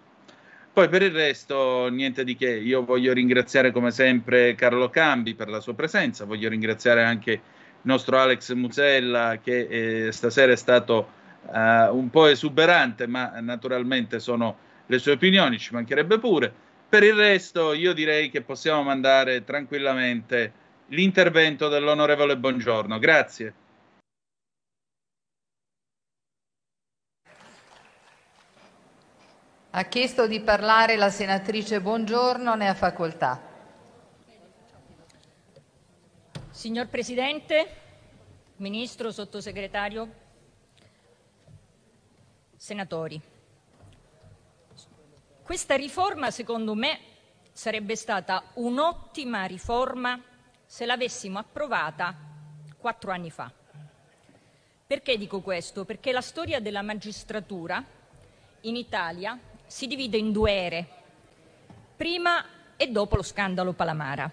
[0.73, 5.51] Poi per il resto niente di che, io voglio ringraziare come sempre Carlo Cambi per
[5.51, 7.41] la sua presenza, voglio ringraziare anche il
[7.83, 11.09] nostro Alex Musella che eh, stasera è stato
[11.53, 16.51] eh, un po' esuberante, ma naturalmente sono le sue opinioni, ci mancherebbe pure.
[16.89, 20.53] Per il resto io direi che possiamo mandare tranquillamente
[20.89, 22.99] l'intervento dell'onorevole Bongiorno.
[22.99, 23.55] Grazie.
[29.75, 33.41] Ha chiesto di parlare la senatrice Buongiorno, ne ha facoltà.
[36.51, 37.77] Signor Presidente,
[38.57, 40.13] Ministro, Sottosegretario,
[42.55, 43.19] Senatori,
[45.43, 47.01] questa riforma secondo me
[47.51, 50.23] sarebbe stata un'ottima riforma
[50.67, 52.15] se l'avessimo approvata
[52.77, 53.51] quattro anni fa.
[54.87, 55.87] Perché dico questo?
[55.87, 57.83] Perché la storia della magistratura
[58.61, 59.41] in Italia
[59.73, 60.87] si divide in due ere,
[61.97, 62.45] prima
[62.77, 64.31] e dopo lo scandalo Palamara.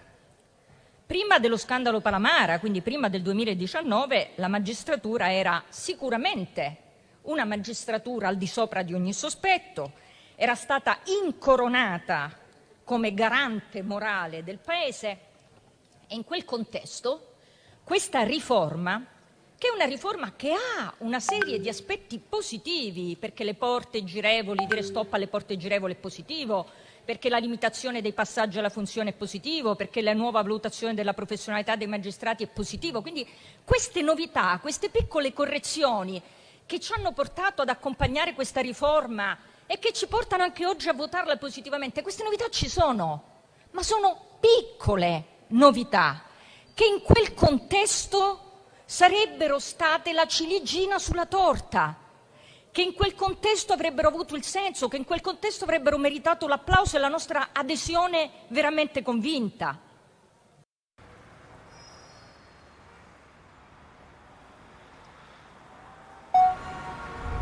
[1.06, 6.78] Prima dello scandalo Palamara, quindi prima del 2019, la magistratura era sicuramente
[7.22, 9.94] una magistratura al di sopra di ogni sospetto,
[10.36, 12.38] era stata incoronata
[12.84, 15.08] come garante morale del Paese
[16.06, 17.36] e in quel contesto
[17.86, 19.02] questa riforma,
[19.60, 24.66] che è una riforma che ha una serie di aspetti positivi, perché le porte girevoli,
[24.66, 26.66] dire stop alle porte girevoli è positivo,
[27.04, 31.76] perché la limitazione dei passaggi alla funzione è positivo, perché la nuova valutazione della professionalità
[31.76, 33.02] dei magistrati è positivo.
[33.02, 33.28] Quindi
[33.66, 36.22] queste novità, queste piccole correzioni
[36.66, 40.94] che ci hanno portato ad accompagnare questa riforma e che ci portano anche oggi a
[40.94, 43.24] votarla positivamente, queste novità ci sono,
[43.72, 46.24] ma sono piccole novità
[46.74, 48.49] che in quel contesto
[48.90, 51.96] sarebbero state la ciliegina sulla torta,
[52.72, 56.98] che in quel contesto avrebbero avuto il senso, che in quel contesto avrebbero meritato l'applauso
[56.98, 59.78] e la nostra adesione veramente convinta.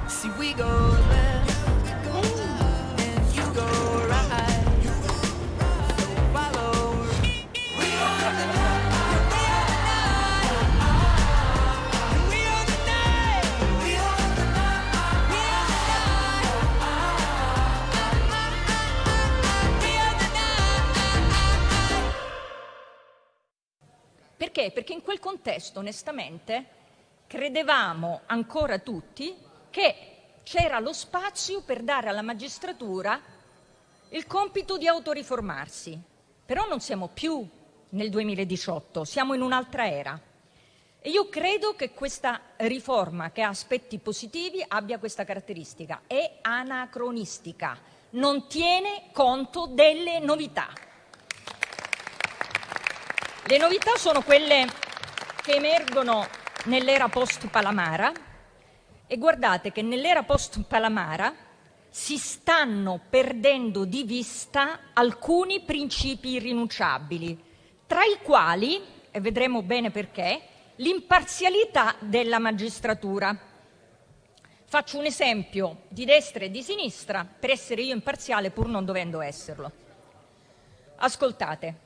[0.08, 1.07] See, we go
[24.58, 24.72] Perché?
[24.72, 26.66] Perché in quel contesto, onestamente,
[27.28, 29.38] credevamo ancora tutti
[29.70, 29.96] che
[30.42, 33.22] c'era lo spazio per dare alla magistratura
[34.10, 36.00] il compito di autoriformarsi.
[36.44, 37.48] Però non siamo più
[37.90, 40.20] nel 2018, siamo in un'altra era.
[41.02, 46.02] E io credo che questa riforma, che ha aspetti positivi, abbia questa caratteristica.
[46.08, 47.80] È anacronistica,
[48.12, 50.87] non tiene conto delle novità.
[53.50, 54.66] Le novità sono quelle
[55.42, 56.28] che emergono
[56.66, 58.12] nell'era post-Palamara
[59.08, 61.34] e guardate che nell'era post-Palamara
[61.88, 67.42] si stanno perdendo di vista alcuni principi irrinunciabili,
[67.88, 70.42] tra i quali, e vedremo bene perché,
[70.76, 73.34] l'imparzialità della magistratura.
[74.66, 79.22] Faccio un esempio di destra e di sinistra per essere io imparziale pur non dovendo
[79.22, 79.72] esserlo.
[80.98, 81.86] Ascoltate,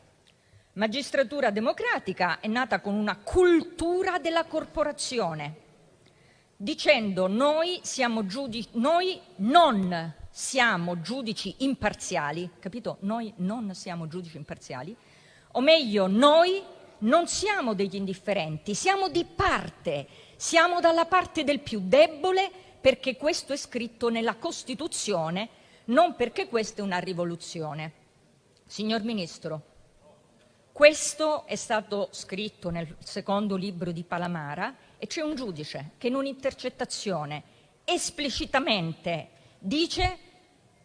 [0.74, 5.56] magistratura democratica è nata con una cultura della corporazione,
[6.56, 12.98] dicendo noi, siamo giudici, noi non siamo giudici imparziali, capito?
[13.02, 14.96] Noi non siamo giudici imparziali,
[15.54, 16.64] o meglio, noi
[17.00, 20.08] non siamo degli indifferenti, siamo di parte,
[20.38, 22.50] siamo dalla parte del più debole
[22.80, 25.50] perché questo è scritto nella Costituzione,
[25.86, 27.94] non perché questa è una rivoluzione.
[28.66, 29.71] Signor Ministro,
[30.72, 36.16] questo è stato scritto nel secondo libro di Palamara e c'è un giudice che in
[36.16, 37.44] un'intercettazione
[37.84, 39.30] esplicitamente
[39.60, 40.18] dice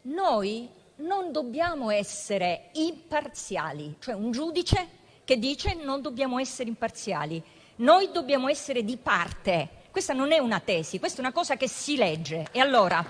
[0.02, 4.88] noi non dobbiamo essere imparziali, cioè un giudice
[5.24, 7.42] che dice non dobbiamo essere imparziali,
[7.76, 9.84] noi dobbiamo essere di parte.
[9.90, 12.48] Questa non è una tesi, questa è una cosa che si legge.
[12.52, 13.04] E allora,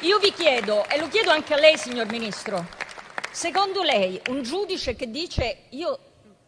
[0.00, 2.82] io vi chiedo, e lo chiedo anche a lei, signor Ministro,
[3.34, 5.98] secondo lei un giudice che dice io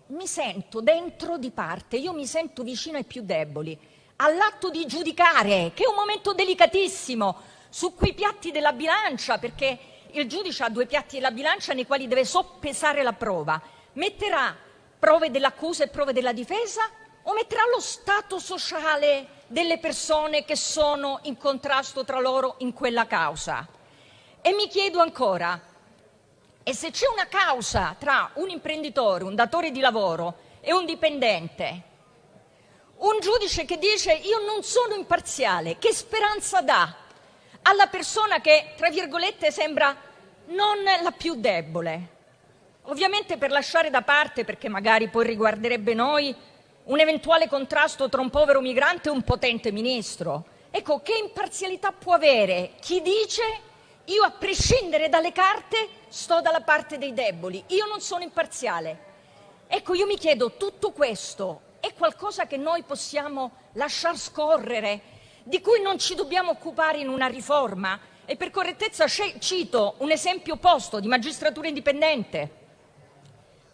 [0.09, 3.77] mi sento dentro di parte, io mi sento vicino ai più deboli,
[4.17, 9.77] all'atto di giudicare, che è un momento delicatissimo, su quei piatti della bilancia, perché
[10.13, 13.61] il giudice ha due piatti della bilancia nei quali deve soppesare la prova
[13.95, 14.57] metterà
[14.99, 16.89] prove dell'accusa e prove della difesa
[17.23, 23.07] o metterà lo stato sociale delle persone che sono in contrasto tra loro in quella
[23.07, 23.67] causa?
[24.41, 25.61] E mi chiedo ancora,
[26.69, 31.83] e se c'è una causa tra un imprenditore, un datore di lavoro e un dipendente,
[32.97, 36.93] un giudice che dice io non sono imparziale, che speranza dà
[37.63, 39.97] alla persona che, tra virgolette, sembra
[40.47, 42.09] non la più debole?
[42.87, 46.35] Ovviamente per lasciare da parte, perché magari poi riguarderebbe noi,
[46.83, 50.47] un eventuale contrasto tra un povero migrante e un potente ministro.
[50.73, 53.43] Ecco, che imparzialità può avere chi dice
[54.07, 59.05] io a prescindere dalle carte sto dalla parte dei deboli, io non sono imparziale.
[59.67, 65.83] Ecco, io mi chiedo, tutto questo è qualcosa che noi possiamo lasciar scorrere, di cui
[65.83, 68.01] non ci dobbiamo occupare in una riforma?
[68.25, 72.65] E per correttezza cito un esempio opposto di magistratura indipendente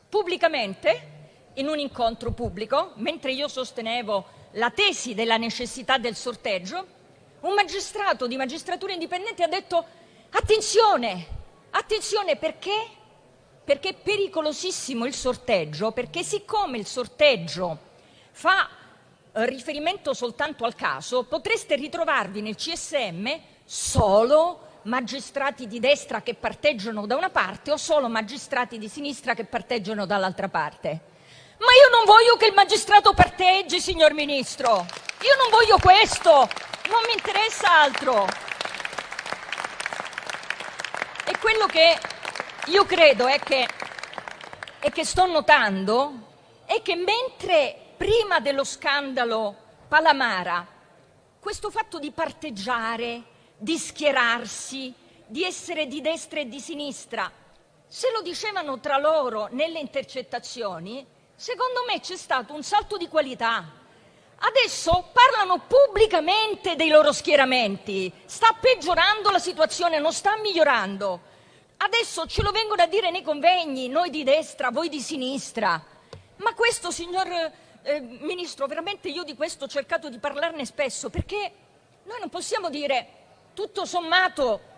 [0.08, 1.10] pubblicamente,
[1.54, 6.86] in un incontro pubblico, mentre io sostenevo la tesi della necessità del sorteggio,
[7.40, 9.84] un magistrato di magistratura indipendente ha detto
[10.30, 11.40] attenzione,
[11.72, 12.72] attenzione perché?
[13.64, 17.78] Perché è pericolosissimo il sorteggio, perché siccome il sorteggio
[18.32, 18.68] fa
[19.32, 23.30] eh, riferimento soltanto al caso, potreste ritrovarvi nel CSM
[23.64, 29.44] solo magistrati di destra che parteggiano da una parte o solo magistrati di sinistra che
[29.44, 30.88] parteggiano dall'altra parte.
[31.58, 34.84] Ma io non voglio che il magistrato parteggi, signor Ministro.
[35.22, 36.30] Io non voglio questo.
[36.30, 38.26] Non mi interessa altro.
[41.24, 41.98] E quello che
[42.66, 43.68] io credo è che,
[44.80, 46.30] e che sto notando
[46.64, 50.66] è che mentre prima dello scandalo Palamara
[51.38, 53.22] questo fatto di parteggiare,
[53.56, 54.94] di schierarsi,
[55.26, 57.30] di essere di destra e di sinistra.
[57.86, 61.04] Se lo dicevano tra loro nelle intercettazioni,
[61.34, 63.81] secondo me c'è stato un salto di qualità.
[64.44, 68.12] Adesso parlano pubblicamente dei loro schieramenti.
[68.24, 71.20] Sta peggiorando la situazione, non sta migliorando.
[71.76, 75.82] Adesso ce lo vengono a dire nei convegni, noi di destra, voi di sinistra.
[76.36, 77.28] Ma questo, signor
[77.82, 81.52] eh, Ministro, veramente io di questo ho cercato di parlarne spesso, perché
[82.04, 83.06] noi non possiamo dire
[83.54, 84.70] tutto sommato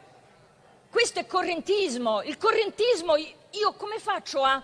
[0.95, 2.23] questo è correntismo.
[2.23, 4.63] Il correntismo io come faccio a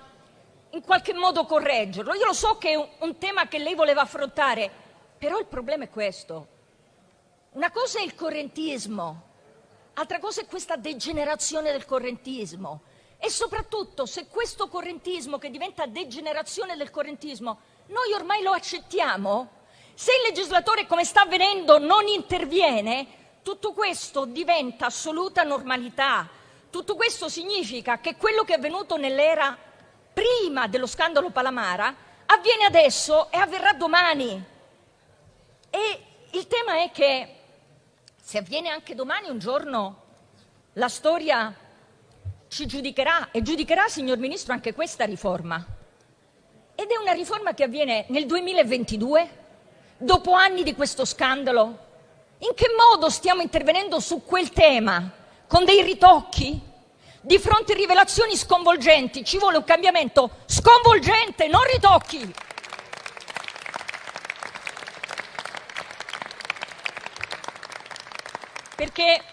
[0.70, 2.14] in qualche modo correggerlo?
[2.14, 4.70] Io lo so che è un, un tema che lei voleva affrontare,
[5.20, 6.48] però il problema è questo.
[7.52, 9.22] Una cosa è il correntismo,
[9.94, 12.80] altra cosa è questa degenerazione del correntismo,
[13.22, 19.50] E soprattutto, se questo correntismo che diventa degenerazione del correntismo, noi ormai lo accettiamo,
[19.92, 23.06] se il legislatore, come sta avvenendo, non interviene,
[23.42, 26.26] tutto questo diventa assoluta normalità.
[26.70, 29.54] Tutto questo significa che quello che è avvenuto nell'era
[30.14, 31.94] prima dello scandalo Palamara
[32.24, 34.49] avviene adesso e avverrà domani.
[35.70, 36.00] E
[36.32, 37.36] il tema è che
[38.20, 40.02] se avviene anche domani, un giorno
[40.74, 41.54] la storia
[42.48, 45.64] ci giudicherà e giudicherà, signor Ministro, anche questa riforma.
[46.74, 49.38] Ed è una riforma che avviene nel 2022,
[49.98, 51.88] dopo anni di questo scandalo.
[52.38, 55.10] In che modo stiamo intervenendo su quel tema?
[55.46, 56.60] Con dei ritocchi?
[57.20, 62.34] Di fronte a rivelazioni sconvolgenti ci vuole un cambiamento sconvolgente, non ritocchi.
[69.00, 69.24] Perché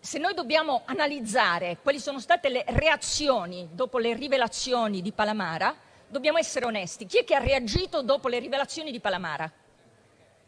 [0.00, 5.76] se noi dobbiamo analizzare quali sono state le reazioni dopo le rivelazioni di Palamara,
[6.08, 7.06] dobbiamo essere onesti.
[7.06, 9.48] Chi è che ha reagito dopo le rivelazioni di Palamara?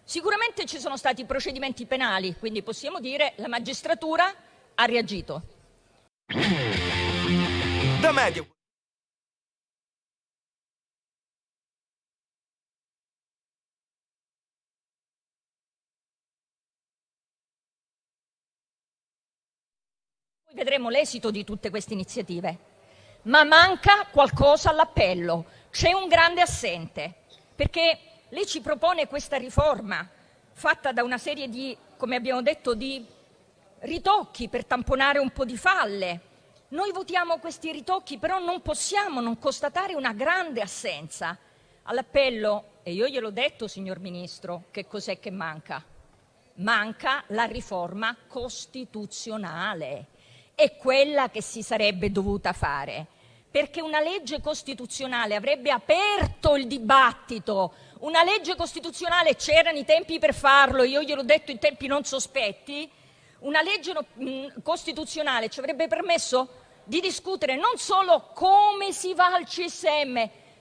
[0.02, 4.34] Sicuramente ci sono stati procedimenti penali, quindi possiamo dire la magistratura
[4.74, 5.43] ha reagito.
[20.55, 22.70] Vedremo l'esito di tutte queste iniziative.
[23.23, 27.15] Ma manca qualcosa all'appello, c'è un grande assente,
[27.55, 27.99] perché
[28.31, 30.09] lei ci propone questa riforma
[30.53, 33.05] fatta da una serie di, come abbiamo detto, di
[33.81, 36.20] ritocchi per tamponare un po' di falle.
[36.69, 41.37] Noi votiamo questi ritocchi, però non possiamo non constatare una grande assenza.
[41.85, 45.85] All'appello, e io gliel'ho detto, signor Ministro, che cos'è che manca?
[46.55, 50.07] Manca la riforma costituzionale
[50.62, 53.06] è quella che si sarebbe dovuta fare,
[53.51, 57.74] perché una legge costituzionale avrebbe aperto il dibattito.
[58.01, 62.90] Una legge costituzionale c'erano i tempi per farlo, io gliel'ho detto in tempi non sospetti.
[63.40, 63.93] Una legge
[64.62, 66.48] costituzionale ci avrebbe permesso
[66.84, 70.14] di discutere non solo come si va al CSM,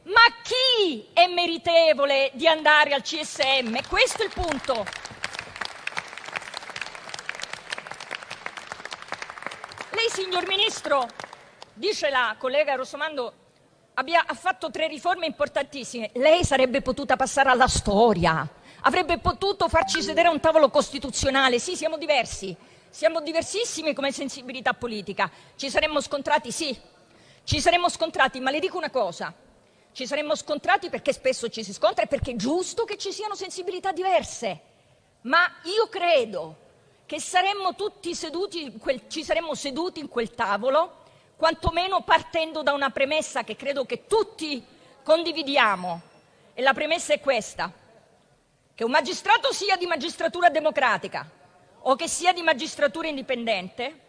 [0.04, 3.88] ma chi è meritevole di andare al CSM.
[3.88, 4.86] Questo è il punto.
[9.94, 11.06] Lei, signor Ministro,
[11.74, 13.34] dice la collega Rossomando,
[13.96, 16.12] abbia, fatto tre riforme importantissime.
[16.14, 18.48] Lei sarebbe potuta passare alla storia,
[18.84, 21.60] avrebbe potuto farci sedere a un tavolo costituzionale.
[21.60, 22.56] Sì, siamo diversi,
[22.90, 25.30] siamo diversissimi come sensibilità politica.
[25.58, 26.74] Ci saremmo scontrati, sì,
[27.44, 29.34] ci saremmo scontrati, ma le dico una cosa.
[29.92, 33.36] Ci saremmo scontrati perché spesso ci si scontra e perché è giusto che ci siano
[33.36, 34.62] sensibilità diverse.
[35.24, 36.70] Ma io credo
[37.12, 41.00] che saremmo tutti seduti, quel, ci saremmo seduti in quel tavolo,
[41.36, 44.66] quantomeno partendo da una premessa che credo che tutti
[45.04, 46.02] condividiamo.
[46.54, 47.70] E la premessa è questa,
[48.74, 51.30] che un magistrato sia di magistratura democratica
[51.80, 54.00] o che sia di magistratura indipendente,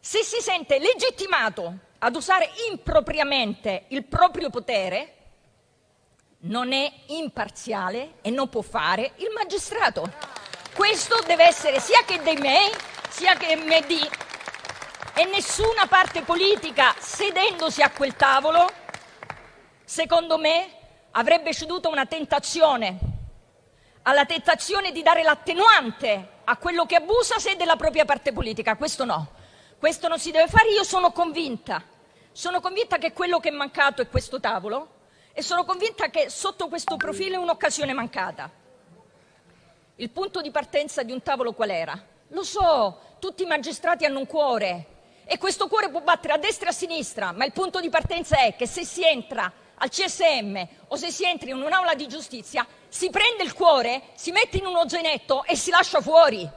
[0.00, 5.14] se si sente legittimato ad usare impropriamente il proprio potere,
[6.40, 10.39] non è imparziale e non può fare il magistrato.
[10.74, 12.70] Questo deve essere sia che dei MEI
[13.08, 14.08] sia che MD
[15.14, 18.70] e nessuna parte politica sedendosi a quel tavolo,
[19.84, 20.70] secondo me,
[21.10, 22.98] avrebbe ceduto a una tentazione,
[24.02, 28.76] alla tentazione di dare l'attenuante a quello che abusa se della propria parte politica.
[28.76, 29.32] Questo no,
[29.78, 30.70] questo non si deve fare.
[30.70, 31.82] Io sono convinta,
[32.30, 34.98] sono convinta che quello che è mancato è questo tavolo
[35.32, 38.59] e sono convinta che sotto questo profilo è un'occasione mancata.
[40.00, 42.02] Il punto di partenza di un tavolo qual era?
[42.28, 44.86] Lo so, tutti i magistrati hanno un cuore
[45.26, 48.38] e questo cuore può battere a destra e a sinistra, ma il punto di partenza
[48.38, 50.58] è che se si entra al CSM
[50.88, 54.64] o se si entra in un'aula di giustizia, si prende il cuore, si mette in
[54.64, 56.48] uno zainetto e si lascia fuori.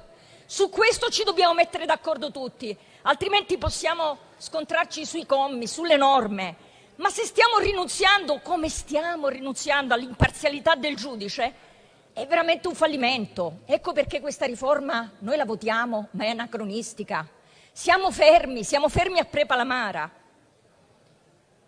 [0.46, 6.56] Su questo ci dobbiamo mettere d'accordo tutti, altrimenti possiamo scontrarci sui commi, sulle norme.
[6.96, 11.72] Ma se stiamo rinunziando, come stiamo rinunziando all'imparzialità del giudice,
[12.14, 13.62] è veramente un fallimento.
[13.66, 17.28] Ecco perché questa riforma noi la votiamo, ma è anacronistica.
[17.72, 20.10] Siamo fermi, siamo fermi a Prepalamara.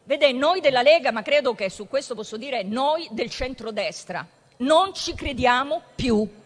[0.03, 4.25] Vede, noi della Lega, ma credo che su questo posso dire noi del centrodestra,
[4.57, 6.43] non ci crediamo più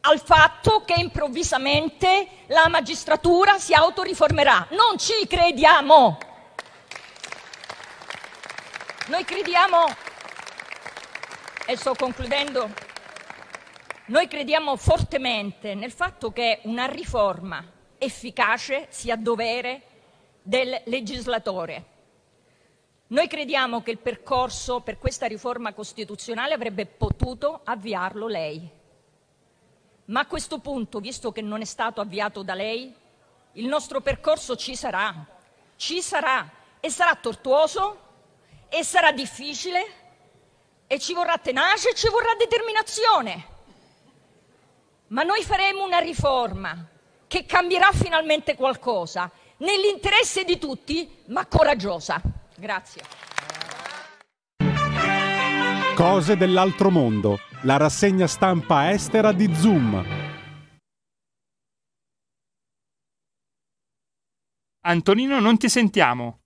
[0.00, 4.66] al fatto che improvvisamente la magistratura si autoriformerà.
[4.70, 6.18] Non ci crediamo.
[9.06, 9.86] Noi crediamo,
[11.64, 12.68] e sto concludendo,
[14.06, 17.64] noi crediamo fortemente nel fatto che una riforma
[17.98, 19.82] efficace sia dovere
[20.42, 21.94] del legislatore.
[23.08, 28.68] Noi crediamo che il percorso per questa riforma costituzionale avrebbe potuto avviarlo lei.
[30.06, 32.94] Ma a questo punto, visto che non è stato avviato da lei,
[33.52, 35.26] il nostro percorso ci sarà,
[35.76, 38.04] ci sarà e sarà tortuoso
[38.68, 40.04] e sarà difficile
[40.86, 43.54] e ci vorrà tenacia e ci vorrà determinazione.
[45.08, 46.84] Ma noi faremo una riforma
[47.28, 52.20] che cambierà finalmente qualcosa, nell'interesse di tutti, ma coraggiosa.
[52.56, 53.02] Grazie.
[55.94, 60.04] Cose dell'altro mondo, la rassegna stampa estera di Zoom.
[64.80, 66.45] Antonino, non ti sentiamo.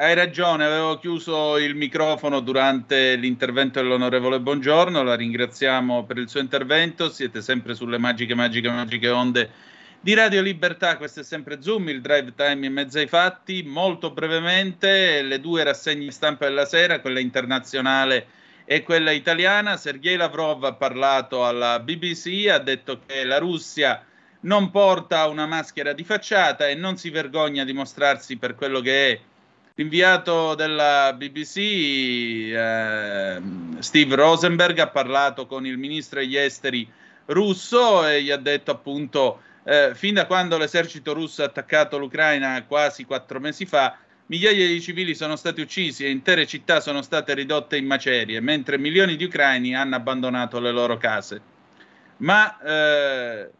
[0.00, 6.38] Hai ragione, avevo chiuso il microfono durante l'intervento dell'onorevole Buongiorno, la ringraziamo per il suo
[6.38, 9.50] intervento, siete sempre sulle magiche, magiche, magiche onde
[10.00, 14.12] di Radio Libertà, questo è sempre Zoom, il drive time in mezzo ai fatti, molto
[14.12, 18.28] brevemente le due rassegne stampa della sera, quella internazionale
[18.66, 24.00] e quella italiana, Sergei Lavrov ha parlato alla BBC, ha detto che la Russia
[24.42, 29.10] non porta una maschera di facciata e non si vergogna di mostrarsi per quello che
[29.10, 29.20] è
[29.78, 31.56] L'inviato della BBC,
[32.52, 33.40] eh,
[33.78, 36.90] Steve Rosenberg, ha parlato con il ministro degli esteri
[37.26, 42.64] russo e gli ha detto appunto, eh, fin da quando l'esercito russo ha attaccato l'Ucraina
[42.64, 43.96] quasi quattro mesi fa,
[44.26, 48.78] migliaia di civili sono stati uccisi e intere città sono state ridotte in macerie, mentre
[48.78, 51.40] milioni di ucraini hanno abbandonato le loro case.
[52.16, 53.50] Ma eh,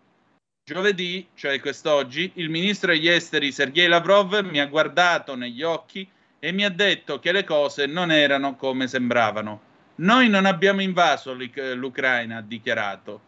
[0.69, 6.07] Giovedì, cioè quest'oggi, il ministro degli esteri Sergei Lavrov mi ha guardato negli occhi
[6.39, 9.63] e mi ha detto che le cose non erano come sembravano.
[9.95, 13.21] Noi non abbiamo invaso l'Ucraina, ha dichiarato.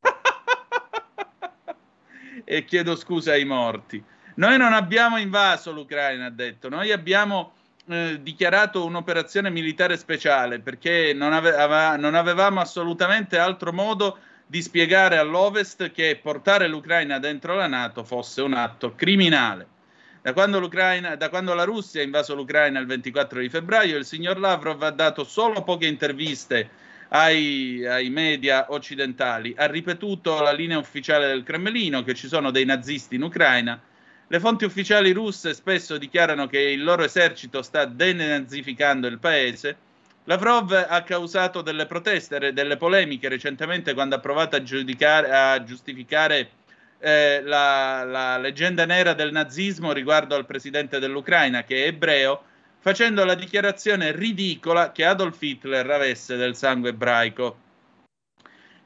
[2.42, 4.02] e chiedo scusa ai morti.
[4.34, 6.68] Noi non abbiamo invaso l'Ucraina, ha detto.
[6.68, 7.52] Noi abbiamo
[7.86, 14.30] eh, dichiarato un'operazione militare speciale perché non, ave- non avevamo assolutamente altro modo di
[14.60, 19.66] spiegare all'Ovest che portare l'Ucraina dentro la Nato fosse un atto criminale.
[20.20, 24.38] Da quando, da quando, la Russia ha invaso l'Ucraina il 24 di febbraio, il signor
[24.38, 26.68] Lavrov ha dato solo poche interviste
[27.08, 32.64] ai, ai, media occidentali, ha ripetuto la linea ufficiale del Cremlino che ci sono dei
[32.64, 33.80] nazisti in Ucraina.
[34.28, 39.76] Le fonti ufficiali russe spesso dichiarano che il loro esercito sta denazificando il paese
[40.24, 46.50] Lavrov ha causato delle proteste, delle polemiche recentemente quando ha provato a, a giustificare
[47.00, 52.44] eh, la, la, leggenda nera del nazismo riguardo al presidente dell'Ucraina, che è ebreo,
[52.78, 57.58] facendo la dichiarazione ridicola che Adolf Hitler avesse del sangue ebraico.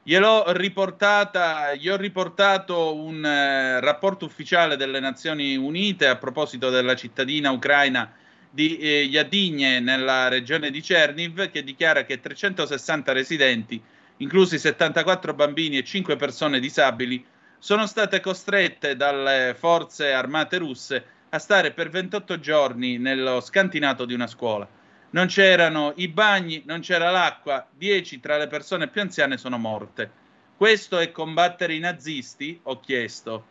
[0.02, 6.94] Gliel'ho riportata, gli ho riportato un eh, rapporto ufficiale delle Nazioni Unite a proposito della
[6.94, 8.10] cittadina ucraina
[8.56, 13.78] di eh, Yadigne nella regione di Cerniv che dichiara che 360 residenti,
[14.16, 17.22] inclusi 74 bambini e 5 persone disabili,
[17.58, 24.14] sono state costrette dalle forze armate russe a stare per 28 giorni nello scantinato di
[24.14, 24.66] una scuola.
[25.10, 30.10] Non c'erano i bagni, non c'era l'acqua, 10 tra le persone più anziane sono morte.
[30.56, 32.58] Questo è combattere i nazisti?
[32.62, 33.44] Ho chiesto.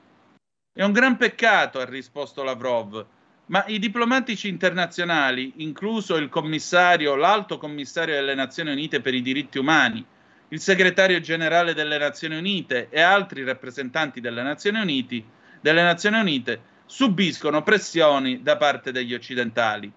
[0.74, 3.06] È un gran peccato, ha risposto Lavrov.
[3.48, 9.60] Ma i diplomatici internazionali, incluso il commissario, l'alto commissario delle Nazioni Unite per i diritti
[9.60, 10.04] umani,
[10.50, 15.24] il segretario generale delle Nazioni Unite e altri rappresentanti delle Nazioni, Uniti,
[15.62, 19.92] delle Nazioni Unite subiscono pressioni da parte degli occidentali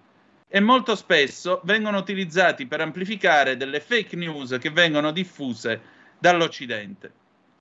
[0.47, 5.79] e molto spesso vengono utilizzati per amplificare delle fake news che vengono diffuse
[6.17, 7.13] dall'Occidente.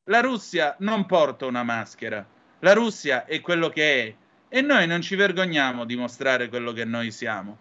[0.05, 2.27] La Russia non porta una maschera,
[2.61, 4.15] la Russia è quello che è
[4.49, 7.59] e noi non ci vergogniamo di mostrare quello che noi siamo.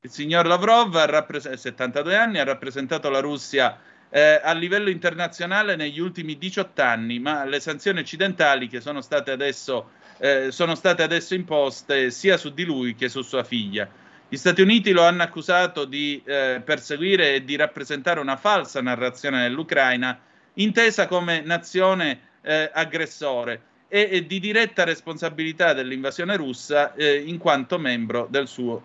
[0.00, 3.78] Il signor Lavrov, a rappres- 72 anni, ha rappresentato la Russia
[4.10, 9.32] eh, a livello internazionale negli ultimi 18 anni, ma le sanzioni occidentali che sono state
[9.32, 13.88] adesso, eh, sono state adesso imposte sia su di lui che su sua figlia.
[14.30, 19.42] Gli Stati Uniti lo hanno accusato di eh, perseguire e di rappresentare una falsa narrazione
[19.42, 20.20] dell'Ucraina,
[20.54, 28.26] intesa come nazione eh, aggressore e, di diretta responsabilità dell'invasione russa eh, in quanto membro
[28.30, 28.82] del, suo,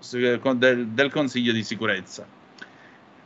[0.55, 2.25] del, del Consiglio di sicurezza.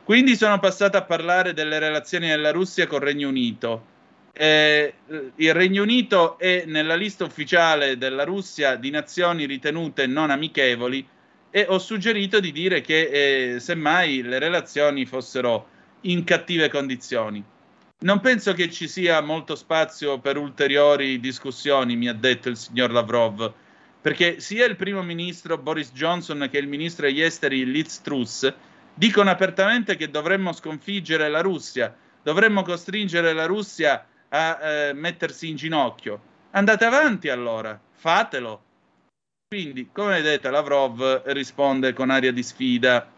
[0.03, 3.95] Quindi sono passato a parlare delle relazioni della Russia col Regno Unito.
[4.31, 4.93] Eh,
[5.35, 11.05] il Regno Unito è nella lista ufficiale della Russia di nazioni ritenute non amichevoli
[11.49, 15.67] e ho suggerito di dire che eh, semmai le relazioni fossero
[16.01, 17.43] in cattive condizioni.
[17.99, 22.91] Non penso che ci sia molto spazio per ulteriori discussioni, mi ha detto il signor
[22.91, 23.51] Lavrov,
[23.99, 28.53] perché sia il primo ministro Boris Johnson che il ministro degli esteri Liz Truss
[28.93, 31.91] dicono apertamente che dovremmo sconfiggere la Russia,
[32.21, 36.21] dovremmo costringere la Russia a eh, mettersi in ginocchio.
[36.51, 38.63] Andate avanti allora, fatelo.
[39.47, 43.09] Quindi, come vedete, Lavrov risponde con aria di sfida.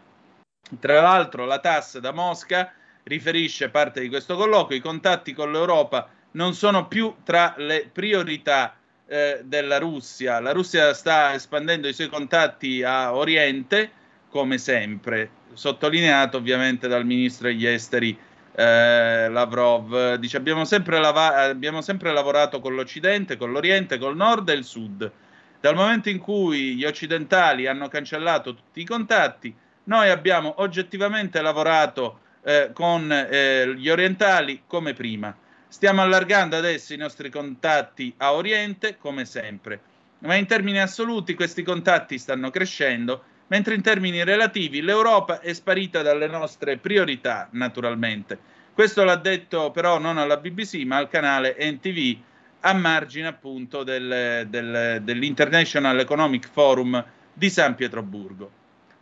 [0.80, 2.74] Tra l'altro, la TAS da Mosca
[3.10, 8.76] riferisce parte di questo colloquio, i contatti con l'Europa non sono più tra le priorità
[9.08, 10.40] eh, della Russia.
[10.40, 13.92] La Russia sta espandendo i suoi contatti a Oriente,
[14.30, 18.16] come sempre, sottolineato ovviamente dal ministro degli esteri
[18.54, 20.16] eh, Lavrov.
[20.16, 24.64] Dice abbiamo sempre, lava- abbiamo sempre lavorato con l'Occidente, con l'Oriente, col Nord e il
[24.64, 25.12] Sud.
[25.60, 29.54] Dal momento in cui gli occidentali hanno cancellato tutti i contatti,
[29.86, 35.36] noi abbiamo oggettivamente lavorato eh, con eh, gli orientali come prima.
[35.68, 39.80] Stiamo allargando adesso i nostri contatti a Oriente come sempre,
[40.20, 46.02] ma in termini assoluti questi contatti stanno crescendo, mentre in termini relativi l'Europa è sparita
[46.02, 48.38] dalle nostre priorità, naturalmente.
[48.74, 52.18] Questo l'ha detto però non alla BBC, ma al canale NTV
[52.62, 57.04] a margine appunto del, del, dell'International Economic Forum
[57.34, 58.52] di San Pietroburgo.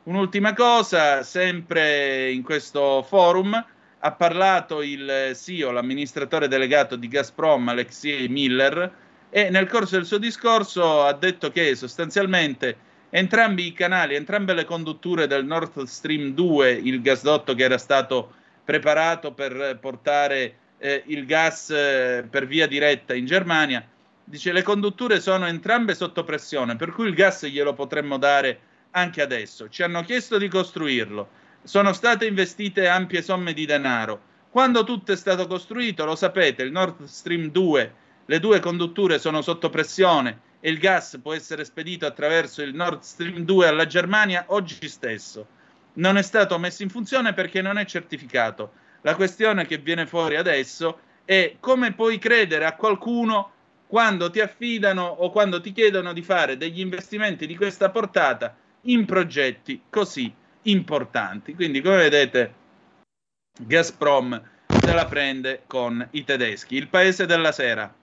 [0.07, 3.65] Un'ultima cosa, sempre in questo forum
[3.99, 8.89] ha parlato il CEO, l'amministratore delegato di Gazprom, Alexei Miller,
[9.29, 12.77] e nel corso del suo discorso ha detto che sostanzialmente
[13.09, 18.33] entrambi i canali, entrambe le condutture del Nord Stream 2, il gasdotto che era stato
[18.63, 23.85] preparato per portare eh, il gas eh, per via diretta in Germania,
[24.23, 28.59] dice le condutture sono entrambe sotto pressione, per cui il gas glielo potremmo dare
[28.97, 29.69] anche adesso.
[29.69, 31.29] Ci hanno chiesto di costruirlo,
[31.63, 34.35] sono state investite ampie somme di denaro.
[34.49, 37.93] Quando tutto è stato costruito, lo sapete, il Nord Stream 2,
[38.25, 43.01] le due condutture sono sotto pressione e il gas può essere spedito attraverso il Nord
[43.01, 45.47] Stream 2 alla Germania oggi stesso.
[45.93, 48.71] Non è stato messo in funzione perché non è certificato.
[49.01, 53.51] La questione che viene fuori adesso è come puoi credere a qualcuno
[53.85, 59.05] quando ti affidano o quando ti chiedono di fare degli investimenti di questa portata in
[59.05, 60.33] progetti così
[60.63, 61.55] importanti.
[61.55, 62.53] Quindi, come vedete,
[63.59, 66.75] Gazprom se la prende con i tedeschi.
[66.75, 67.93] Il paese della sera.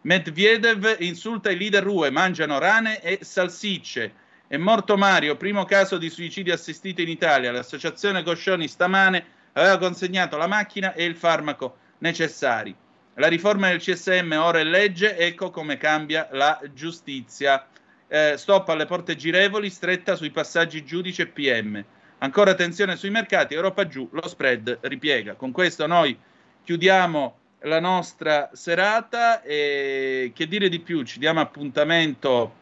[0.03, 4.25] Medvedev insulta i leader UE, mangiano rane e salsicce.
[4.49, 7.51] È morto Mario, primo caso di suicidio assistito in Italia.
[7.51, 9.25] L'associazione Coscioni stamane
[9.55, 12.73] aveva consegnato la macchina e il farmaco necessari.
[13.15, 17.67] La riforma del CSM ora è legge, ecco come cambia la giustizia.
[18.07, 21.85] Eh, stop alle porte girevoli, stretta sui passaggi giudice e PM.
[22.19, 25.35] Ancora attenzione sui mercati, Europa giù, lo spread ripiega.
[25.35, 26.17] Con questo noi
[26.63, 32.55] chiudiamo la nostra serata e che dire di più, ci diamo appuntamento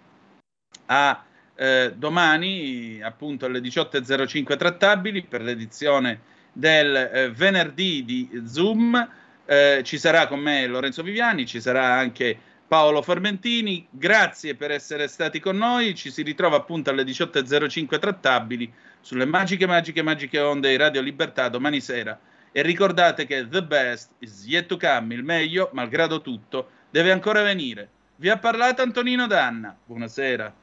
[0.87, 1.25] a
[1.57, 6.21] eh, domani appunto alle 18.05 trattabili per l'edizione
[6.53, 9.09] del eh, venerdì di Zoom.
[9.47, 12.37] Eh, ci sarà con me Lorenzo Viviani, ci sarà anche
[12.67, 13.87] Paolo Formentini.
[13.91, 15.95] Grazie per essere stati con noi.
[15.95, 21.49] Ci si ritrova appunto alle 18.05 trattabili sulle magiche, magiche, magiche onde di Radio Libertà
[21.49, 22.19] domani sera.
[22.51, 27.43] E ricordate che the best is yet to come, il meglio, malgrado tutto, deve ancora
[27.43, 27.89] venire.
[28.17, 29.77] Vi ha parlato Antonino Danna.
[29.85, 30.63] Buonasera.